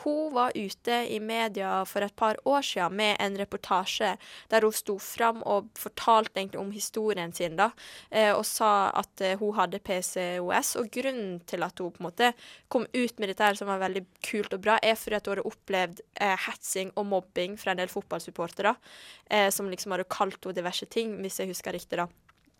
Hun 0.05 0.31
var 0.35 0.55
ute 0.55 1.01
i 1.11 1.19
media 1.23 1.81
for 1.89 2.05
et 2.05 2.15
par 2.17 2.39
år 2.47 2.63
siden 2.65 2.97
med 2.99 3.17
en 3.21 3.37
reportasje 3.39 4.13
der 4.51 4.65
hun 4.65 4.75
sto 4.75 4.97
fram 5.01 5.41
og 5.47 5.71
fortalte 5.79 6.39
egentlig 6.39 6.61
om 6.61 6.71
historien 6.75 7.33
sin, 7.35 7.57
da, 7.59 7.71
uh, 8.15 8.33
og 8.37 8.45
sa 8.47 8.91
at 9.01 9.25
uh, 9.25 9.35
hun 9.41 9.57
hadde 9.59 9.83
PCOS. 9.83 10.75
Og 10.81 10.91
grunnen 10.93 11.39
til 11.47 11.67
at 11.67 11.79
hun 11.79 11.91
på 11.91 12.03
en 12.03 12.09
måte 12.09 12.31
kom 12.71 12.87
ut 12.93 13.19
med 13.19 13.31
dette 13.31 13.45
her 13.45 13.57
som 13.59 13.69
var 13.69 13.81
veldig 13.83 14.05
kult 14.23 14.55
og 14.55 14.63
bra, 14.63 14.77
er 14.79 14.97
fordi 14.99 15.17
at 15.17 15.27
hun 15.27 15.35
hadde 15.35 15.47
opplevd 15.49 16.01
eh, 16.23 16.35
hetsing 16.47 16.93
og 16.95 17.07
mobbing 17.11 17.57
fra 17.59 17.73
en 17.73 17.81
del 17.81 17.91
fotballsupportere, 17.91 18.75
eh, 19.29 19.49
som 19.53 19.69
liksom 19.71 19.95
hadde 19.95 20.09
kalt 20.11 20.39
henne 20.39 20.57
diverse 20.57 20.87
ting, 20.91 21.17
hvis 21.23 21.41
jeg 21.41 21.51
husker 21.51 21.75
riktig, 21.75 21.99
da. 21.99 22.07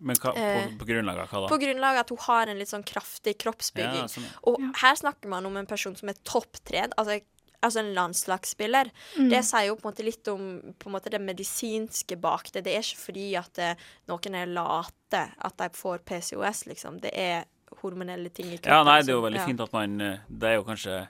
Men 0.02 0.18
hva, 0.18 0.32
på, 0.34 0.42
Eh, 0.42 0.72
på 0.80 0.88
grunnlag 0.90 1.20
av 1.22 1.28
hva 1.30 1.44
da? 1.44 1.50
På 1.52 1.60
grunnlag 1.62 2.00
av 2.00 2.04
at 2.06 2.14
hun 2.14 2.24
har 2.26 2.50
en 2.50 2.58
litt 2.60 2.72
sånn 2.72 2.86
kraftig 2.88 3.36
kroppsbygging. 3.44 4.08
Ja, 4.08 4.10
sånn, 4.10 4.26
ja. 4.26 4.40
Og 4.50 4.64
her 4.82 4.98
snakker 4.98 5.30
man 5.30 5.46
om 5.46 5.60
en 5.62 5.70
person 5.70 5.96
som 5.98 6.10
er 6.10 6.18
topptrent, 6.28 6.96
altså, 6.98 7.20
altså 7.62 7.84
en 7.84 7.94
landslagsspiller. 7.94 8.90
Mm. 9.20 9.30
Det 9.30 9.44
sier 9.46 9.70
jo 9.70 9.78
på 9.78 9.86
en 9.86 9.92
måte 9.92 10.08
litt 10.08 10.32
om 10.34 10.48
på 10.82 10.90
en 10.90 10.96
måte 10.98 11.14
det 11.14 11.22
medisinske 11.22 12.18
bak 12.22 12.50
det. 12.56 12.66
Det 12.66 12.74
er 12.74 12.86
ikke 12.86 13.04
fordi 13.06 13.28
at 13.40 13.54
det, 13.60 13.72
noen 14.10 14.40
er 14.42 14.50
late 14.50 15.26
at 15.38 15.58
de 15.62 15.70
får 15.78 16.02
PCOS, 16.10 16.66
liksom. 16.72 16.98
Det 17.06 17.14
er 17.14 17.46
hormonelle 17.82 18.30
ting 18.30 18.46
i 18.52 18.58
kroppen. 18.58 18.72
Ja, 18.74 18.84
nei, 18.84 19.02
det 19.02 19.10
er 19.10 19.16
jo 19.18 19.24
veldig 19.26 19.40
ja. 19.42 19.46
fint 19.48 19.62
at 19.64 19.74
man 19.74 20.02
eh, 20.02 20.18
Det 20.28 20.50
er 20.50 20.56
jo 20.60 20.64
kanskje 20.68 21.08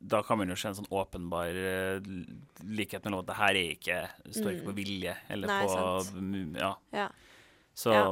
Da 0.00 0.22
kan 0.22 0.38
man 0.38 0.48
jo 0.48 0.56
se 0.56 0.68
en 0.68 0.74
sånn 0.78 0.88
åpenbar 0.92 1.48
eh, 1.56 2.00
likhet 2.64 3.04
mellom 3.04 3.20
at 3.24 3.26
det 3.32 3.36
her 3.40 3.54
er 3.56 3.70
ikke 3.74 3.98
står 4.30 4.50
ikke 4.52 4.64
Mm. 4.64 4.68
på 4.70 4.74
vilje 4.76 5.16
eller 5.30 5.48
Nei, 5.48 5.60
på 5.64 5.70
sant. 5.72 6.14
mm, 6.20 6.56
Ja. 6.60 6.74
Ja. 6.92 7.08
Så 7.74 7.90
Ja. 7.92 8.04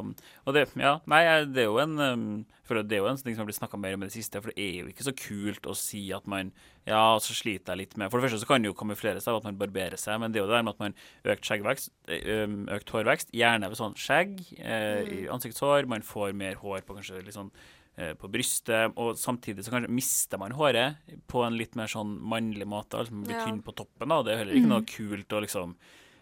Og 0.47 0.55
det 0.55 0.69
Ja, 0.77 0.99
nei, 1.07 1.23
det 1.47 1.59
er 1.63 1.69
jo 1.71 1.79
en 1.79 1.99
um, 2.01 2.47
Det 2.73 2.91
er 2.93 3.03
jo 3.03 3.07
en 3.07 3.17
ting 3.17 3.35
som 3.37 3.43
har 3.45 3.47
blitt 3.47 3.61
snakka 3.61 3.79
mer 3.79 3.95
om 3.95 4.03
i 4.03 4.07
det 4.07 4.15
siste, 4.15 4.41
for 4.43 4.51
det 4.51 4.59
er 4.59 4.81
jo 4.83 4.89
ikke 4.89 5.05
så 5.05 5.13
kult 5.15 5.63
å 5.69 5.75
si 5.77 6.11
at 6.13 6.27
man 6.27 6.53
Ja, 6.87 7.19
så 7.21 7.35
sliter 7.37 7.77
jeg 7.77 7.79
litt 7.83 7.97
med 7.97 8.11
For 8.11 8.19
det 8.19 8.31
første 8.31 8.41
så 8.41 8.47
kan 8.49 8.63
det 8.63 8.71
jo 8.73 8.75
kamuflere 8.75 9.21
seg 9.21 9.37
at 9.37 9.45
man 9.45 9.59
barberer 9.61 9.97
seg, 10.01 10.19
men 10.19 10.33
det 10.33 10.41
er 10.41 10.47
jo 10.47 10.51
det 10.51 10.57
der 10.57 10.63
med 10.65 10.75
at 10.75 10.81
man 10.81 10.95
økt 11.25 11.45
skjeggvekst, 11.47 11.91
eh, 12.09 12.45
um, 12.45 12.67
økt 12.67 12.91
hårvekst, 12.91 13.31
gjerne 13.31 13.69
ved 13.69 13.77
sånn 13.79 13.95
skjegg, 13.95 14.41
eh, 14.59 15.03
i 15.05 15.29
ansiktshår, 15.29 15.87
man 15.87 16.03
får 16.03 16.33
mer 16.35 16.55
hår 16.57 16.81
på 16.83 16.97
kanskje 16.97 17.23
litt 17.23 17.35
sånn 17.37 17.53
eh, 17.99 18.15
på 18.15 18.27
brystet, 18.33 18.95
og 18.97 19.15
samtidig 19.21 19.63
så 19.67 19.71
kanskje 19.71 19.91
mister 19.93 20.39
man 20.41 20.53
håret 20.57 20.97
på 21.29 21.45
en 21.47 21.59
litt 21.59 21.77
mer 21.77 21.87
sånn 21.93 22.17
mannlig 22.19 22.65
måte, 22.67 22.97
altså 22.97 23.13
man 23.13 23.27
blir 23.29 23.37
Ja. 23.37 23.45
tynn 23.45 23.63
på 23.63 23.75
toppen, 23.77 24.09
da, 24.09 24.23
det 24.23 24.33
er 24.33 24.39
heller 24.39 24.55
ikke 24.55 24.65
Mm. 24.67 24.75
noe 24.75 24.83
kult 24.89 25.29
å 25.29 25.43
liksom 25.45 25.77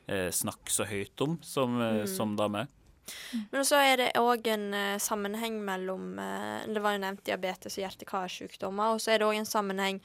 eh, 0.09 0.31
snakke 0.35 0.67
så 0.69 0.85
høyt 0.85 1.21
om 1.23 1.39
som, 1.41 1.81
eh, 1.81 2.03
Mm. 2.03 2.09
som 2.09 2.35
dame. 2.37 2.67
Men 3.53 3.67
så 3.67 3.81
er 3.83 4.01
det 4.01 4.11
òg 4.21 4.49
en 4.53 4.67
eh, 4.77 4.99
sammenheng 5.03 5.61
mellom 5.65 6.19
eh, 6.19 6.67
Det 6.71 6.83
var 6.83 6.97
jo 6.97 7.05
nevnt 7.05 7.25
diabetes 7.27 7.79
og 7.79 7.85
hjerte-karsykdommer. 7.85 8.95
Og 8.95 9.03
så 9.03 9.15
er 9.15 9.21
det 9.21 9.29
òg 9.29 9.39
en 9.41 9.49
sammenheng, 9.49 10.01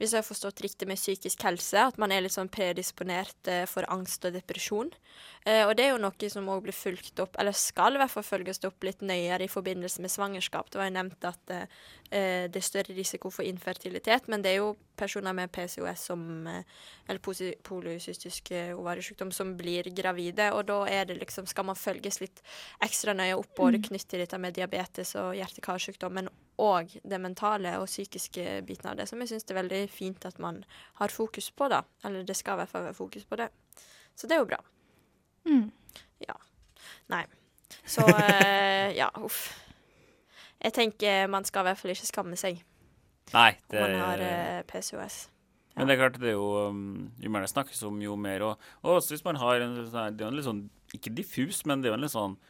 hvis 0.00 0.14
jeg 0.14 0.22
har 0.22 0.28
forstått 0.28 0.62
riktig, 0.64 0.88
med 0.88 1.00
psykisk 1.00 1.42
helse. 1.46 1.86
At 1.92 2.00
man 2.00 2.12
er 2.12 2.24
litt 2.24 2.36
sånn 2.36 2.52
predisponert 2.52 3.50
eh, 3.50 3.66
for 3.70 3.88
angst 3.92 4.24
og 4.28 4.36
depresjon. 4.36 4.92
Og 5.40 5.70
det 5.72 5.86
er 5.86 5.94
jo 5.94 6.00
noe 6.02 6.28
som 6.28 6.48
òg 6.52 6.66
blir 6.66 6.76
fulgt 6.76 7.16
opp, 7.22 7.38
eller 7.40 7.56
skal 7.56 7.94
i 7.96 8.00
hvert 8.02 8.12
fall 8.12 8.26
følges 8.26 8.60
opp 8.68 8.84
litt 8.84 9.00
nøyere 9.00 9.46
i 9.46 9.48
forbindelse 9.48 10.04
med 10.04 10.12
svangerskap. 10.12 10.68
Det 10.68 10.76
var 10.76 10.90
jo 10.90 10.96
nevnt 10.98 11.24
at 11.24 11.52
det 12.50 12.58
er 12.58 12.66
større 12.66 12.94
risiko 12.96 13.30
for 13.30 13.46
infertilitet, 13.46 14.28
men 14.28 14.42
det 14.42 14.50
er 14.52 14.60
jo 14.60 14.72
personer 14.98 15.34
med 15.36 15.52
PCOS 15.54 16.06
som 16.10 16.46
eh, 16.50 16.64
eller 17.06 17.20
polycystisk 17.66 18.50
eh, 18.50 18.72
ovariesykdom 18.76 19.30
som 19.32 19.54
blir 19.58 19.86
gravide, 19.94 20.50
og 20.52 20.66
da 20.68 20.80
er 20.90 21.08
det 21.08 21.20
liksom, 21.20 21.46
skal 21.46 21.68
man 21.70 21.78
følges 21.78 22.20
litt 22.20 22.42
ekstra 22.84 23.14
nøye 23.16 23.38
opp, 23.38 23.52
både 23.56 23.82
knyttet 23.86 24.10
til 24.10 24.24
dette 24.24 24.40
med 24.42 24.58
diabetes 24.58 25.14
og 25.20 25.34
hjerte-karsykdom, 25.38 26.18
men 26.18 26.30
òg 26.60 26.98
det 27.02 27.20
mentale 27.22 27.78
og 27.80 27.88
psykiske 27.88 28.60
biten 28.68 28.90
av 28.90 28.98
det, 28.98 29.08
som 29.08 29.22
jeg 29.22 29.32
syns 29.32 29.48
er 29.48 29.60
veldig 29.62 29.84
fint 29.92 30.26
at 30.28 30.38
man 30.42 30.64
har 31.00 31.14
fokus 31.14 31.50
på, 31.54 31.70
da. 31.72 31.84
Eller 32.04 32.26
det 32.26 32.36
skal 32.36 32.58
i 32.58 32.62
hvert 32.64 32.74
fall 32.74 32.90
være 32.90 32.98
fokus 32.98 33.24
på 33.24 33.38
det. 33.40 33.48
Så 34.18 34.28
det 34.28 34.36
er 34.36 34.42
jo 34.42 34.50
bra. 34.50 34.58
Mm. 35.48 35.70
Nei. 37.10 37.24
Så 37.84 38.06
eh, 38.06 38.96
ja, 38.96 39.10
uff. 39.14 39.69
Jeg 40.60 40.76
tenker 40.76 41.30
man 41.32 41.46
skal 41.48 41.64
i 41.64 41.70
hvert 41.70 41.80
fall 41.80 41.94
ikke 41.94 42.08
skamme 42.08 42.38
seg 42.40 42.60
Nei, 43.30 43.52
om 43.70 43.76
man 43.78 44.00
har 44.00 44.22
eh, 44.24 44.62
PCOS. 44.66 45.22
Men 45.78 45.86
det 45.86 45.94
er 45.94 46.00
klart, 46.00 46.16
det 46.18 46.32
er 46.32 46.34
jo 46.34 46.70
um, 46.70 47.10
Jo 47.22 47.30
mer 47.32 47.44
det 47.44 47.52
snakkes 47.52 47.82
om, 47.86 48.00
jo 48.02 48.16
mer 48.18 48.42
Og, 48.42 48.70
og 48.82 48.96
også 48.98 49.14
hvis 49.14 49.26
man 49.26 49.38
har 49.40 49.62
en 49.62 49.76
sånn 49.86 50.16
Det 50.16 50.24
er 50.24 50.26
jo 50.26 50.30
en 50.32 50.38
litt 50.38 50.48
sånn 50.48 50.64
Ikke 50.96 51.12
diffus, 51.14 51.62
men 51.68 51.80
det 51.80 51.88
er 51.88 51.94
jo 51.94 52.00
en 52.00 52.06
litt 52.06 52.16
sånn 52.16 52.40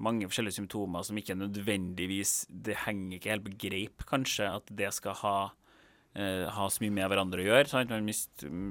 mange 0.00 0.24
forskjellige 0.30 0.56
symptomer 0.56 1.04
som 1.04 1.18
ikke 1.20 1.36
nødvendigvis 1.36 2.46
Det 2.48 2.78
henger 2.86 3.18
ikke 3.18 3.32
helt 3.34 3.44
på 3.44 3.56
greip, 3.66 4.06
kanskje, 4.08 4.46
at 4.48 4.70
det 4.72 4.88
skal 4.96 5.18
ha 5.20 5.34
eh, 6.16 6.46
ha 6.48 6.68
så 6.72 6.80
mye 6.80 6.94
med 6.96 7.10
hverandre 7.12 7.42
å 7.42 7.44
gjøre. 7.44 7.68
Sant? 7.68 7.92
Man 7.92 8.08
mister 8.08 8.48
mm, 8.48 8.70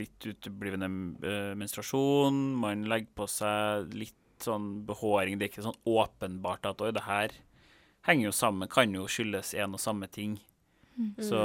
litt 0.00 0.26
uteblivende 0.26 0.88
eh, 1.30 1.52
menstruasjon, 1.60 2.40
man 2.58 2.82
legger 2.90 3.12
på 3.20 3.28
seg 3.30 3.94
litt 3.94 4.18
sånn 4.42 4.82
behåring. 4.88 5.38
Det 5.38 5.46
er 5.46 5.52
ikke 5.52 5.68
sånn 5.68 5.78
åpenbart 5.86 6.66
at 6.72 6.82
oi, 6.82 6.90
det 6.96 7.06
her 7.06 7.38
henger 8.06 8.28
jo 8.28 8.34
sammen, 8.36 8.68
kan 8.70 8.94
jo 8.94 9.06
skyldes 9.10 9.54
en 9.58 9.76
og 9.76 9.82
samme 9.82 10.08
ting. 10.12 10.38
Så, 11.18 11.40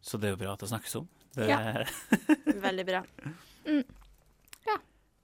så 0.00 0.18
det 0.20 0.30
er 0.30 0.36
jo 0.36 0.40
bra 0.40 0.54
at 0.56 0.64
det 0.64 0.70
snakkes 0.72 0.98
om. 1.02 1.08
Det, 1.36 1.48
Ja. 1.50 1.84
Veldig 2.66 2.86
bra. 2.88 3.02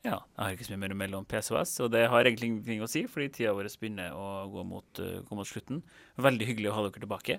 ja, 0.02 0.18
jeg 0.18 0.42
har 0.42 0.56
ikke 0.56 0.66
så 0.66 0.74
mye 0.74 0.82
mer 0.82 0.94
mellom 0.98 1.24
PC 1.28 1.52
og 1.54 1.60
S, 1.62 1.76
og 1.84 1.92
det 1.94 2.02
har 2.10 2.26
egentlig 2.26 2.48
ingenting 2.50 2.82
å 2.82 2.90
si, 2.90 3.04
fordi 3.06 3.28
tida 3.36 3.54
vår 3.54 3.70
begynner 3.78 4.16
å 4.18 4.48
gå 4.50 4.64
mot, 4.66 5.00
uh, 5.00 5.20
gå 5.22 5.38
mot 5.38 5.46
slutten. 5.48 5.78
Veldig 6.18 6.48
hyggelig 6.48 6.72
å 6.72 6.76
ha 6.76 6.82
dere 6.88 7.04
tilbake 7.04 7.38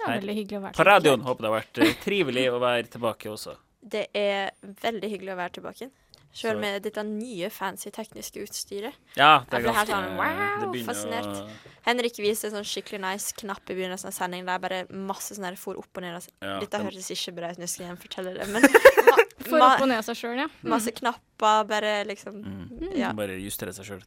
Her. 0.00 0.14
veldig 0.16 0.36
hyggelig 0.38 0.58
å 0.58 0.62
være 0.64 0.78
på 0.78 0.86
radioen. 0.88 1.26
Håper 1.26 1.44
det 1.44 1.50
har 1.50 1.58
vært 1.58 1.82
uh, 1.82 1.90
trivelig 2.00 2.46
å 2.48 2.62
være 2.62 2.86
tilbake 2.96 3.30
også. 3.30 3.56
Det 3.80 4.06
er 4.16 4.54
veldig 4.80 5.12
hyggelig 5.12 5.34
å 5.34 5.38
være 5.42 5.54
tilbake. 5.58 5.90
Selv 6.32 6.60
med 6.60 6.82
dette 6.82 7.02
nye 7.04 7.48
fancy 7.50 7.90
tekniske 7.90 8.42
utstyret. 8.44 8.94
Ja, 9.16 9.40
det 9.50 9.58
er 9.58 9.64
ganske 9.66 9.90
sånn, 9.90 10.16
wow, 10.16 10.72
det 10.72 10.84
fascinert. 10.86 11.26
å- 11.26 11.48
Henrik 11.82 12.16
viste 12.22 12.44
en 12.46 12.52
sånn 12.52 12.68
skikkelig 12.68 13.00
nice 13.00 13.32
knapp 13.34 13.68
i 13.70 13.74
begynnelsen 13.74 14.06
av 14.06 14.12
sendingen 14.14 14.46
der 14.46 14.58
bare 14.62 14.86
masse 14.90 15.34
sånn 15.34 15.56
for 15.58 15.74
opp 15.76 15.88
og 15.96 16.02
ned. 16.02 16.14
Altså. 16.14 16.30
Ja, 16.40 16.60
Dette 16.60 16.78
den- 16.78 16.86
hørtes 16.86 17.10
ikke 17.10 17.34
bra 17.34 17.50
ut, 17.50 17.58
nå 17.58 17.66
skal 17.68 17.86
jeg 17.86 17.96
gjenfortelle 17.96 18.34
det, 18.38 18.48
men 18.48 18.62
For 19.40 19.56
ma 19.58 19.74
opp 19.74 19.80
og 19.82 19.88
ned 19.88 20.04
seg 20.04 20.14
sjøl, 20.20 20.36
ja. 20.38 20.46
masse 20.62 20.92
knapper, 20.92 21.64
bare 21.66 22.04
liksom 22.06 22.44
Mm. 22.44 22.96
Ja. 22.96 23.12
Bare 23.12 23.34
justere 23.40 23.72
seg 23.74 23.84
sjøl. 23.88 24.02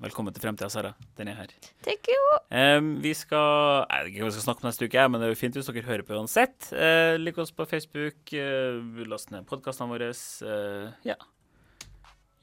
Velkommen 0.00 0.32
til 0.32 0.40
fremtida, 0.40 0.70
Sara. 0.70 0.94
Den 1.16 1.28
er 1.28 1.34
her. 1.34 1.48
Thank 1.82 2.06
you. 2.08 2.38
Um, 2.50 3.00
vi 3.02 3.12
skal 3.12 3.84
Jeg 3.90 4.04
vet 4.04 4.12
ikke 4.14 4.22
hva 4.22 4.30
vi 4.30 4.36
skal 4.38 4.46
snakke 4.54 4.64
om 4.64 4.70
neste 4.70 4.88
uke, 4.88 5.10
men 5.10 5.20
det 5.20 5.26
er 5.28 5.34
jo 5.34 5.40
fint 5.42 5.54
hvis 5.58 5.66
dere 5.66 5.82
hører 5.84 6.02
på 6.06 6.14
uansett. 6.16 6.72
Uh, 6.72 7.16
lik 7.18 7.36
oss 7.38 7.50
på 7.50 7.66
Facebook, 7.68 8.16
uh, 8.32 9.04
last 9.10 9.30
ned 9.34 9.44
podkastene 9.46 9.90
våre. 9.90 10.10
Uh, 10.42 10.92
ja. 11.04 11.16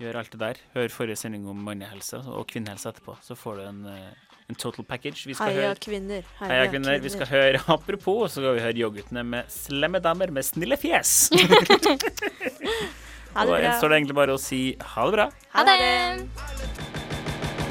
Gjør 0.03 0.17
alt 0.19 0.33
det 0.33 0.39
der. 0.41 0.57
Hør 0.73 0.91
forrige 0.91 1.15
sending 1.21 1.45
om 1.47 1.59
mannehelse 1.63 2.17
og 2.27 2.47
kvinnehelse 2.49 2.91
etterpå, 2.91 3.15
så 3.23 3.37
får 3.39 3.55
du 3.55 3.61
en, 3.69 3.85
eh, 3.87 4.33
en 4.51 4.57
total 4.59 4.83
package. 4.85 5.29
Vi 5.29 5.33
skal 5.37 5.53
Heia 5.53 5.69
høre 5.69 5.79
kvinner. 5.79 6.25
Heia 6.41 6.65
kvinner. 6.67 6.99
Vi 6.99 7.11
skal 7.13 7.29
høre 7.29 7.61
Apropos, 7.77 8.33
så 8.33 8.41
skal 8.41 8.57
vi 8.57 8.65
høre 8.65 8.81
Yoghurtene 8.81 9.23
med 9.23 9.47
slemme 9.53 10.01
damer 10.03 10.31
med 10.31 10.43
snille 10.43 10.77
fjes. 10.77 11.29
Ha 13.33 13.41
Og 13.47 13.47
det 13.49 13.63
bra. 13.63 13.69
Så 13.79 13.85
er 13.85 13.89
det 13.89 13.97
egentlig 13.97 14.15
bare 14.19 14.33
å 14.35 14.37
si 14.37 14.59
ha 14.77 15.05
det 15.07 15.13
bra. 15.15 15.23
Ha 15.55 15.63
det! 15.65 15.77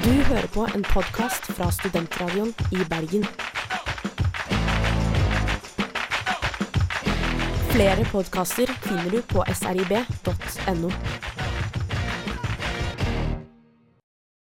Du 0.02 0.10
hører 0.10 0.48
på 0.50 0.64
en 0.74 0.82
podkast 0.88 1.52
fra 1.54 1.68
Studentradioen 1.70 2.50
i 2.74 2.82
Bergen. 2.90 3.28
Flere 7.70 8.08
podkaster 8.10 8.72
finner 8.82 9.14
du 9.14 9.22
på 9.30 9.44
srib.no. 9.54 10.90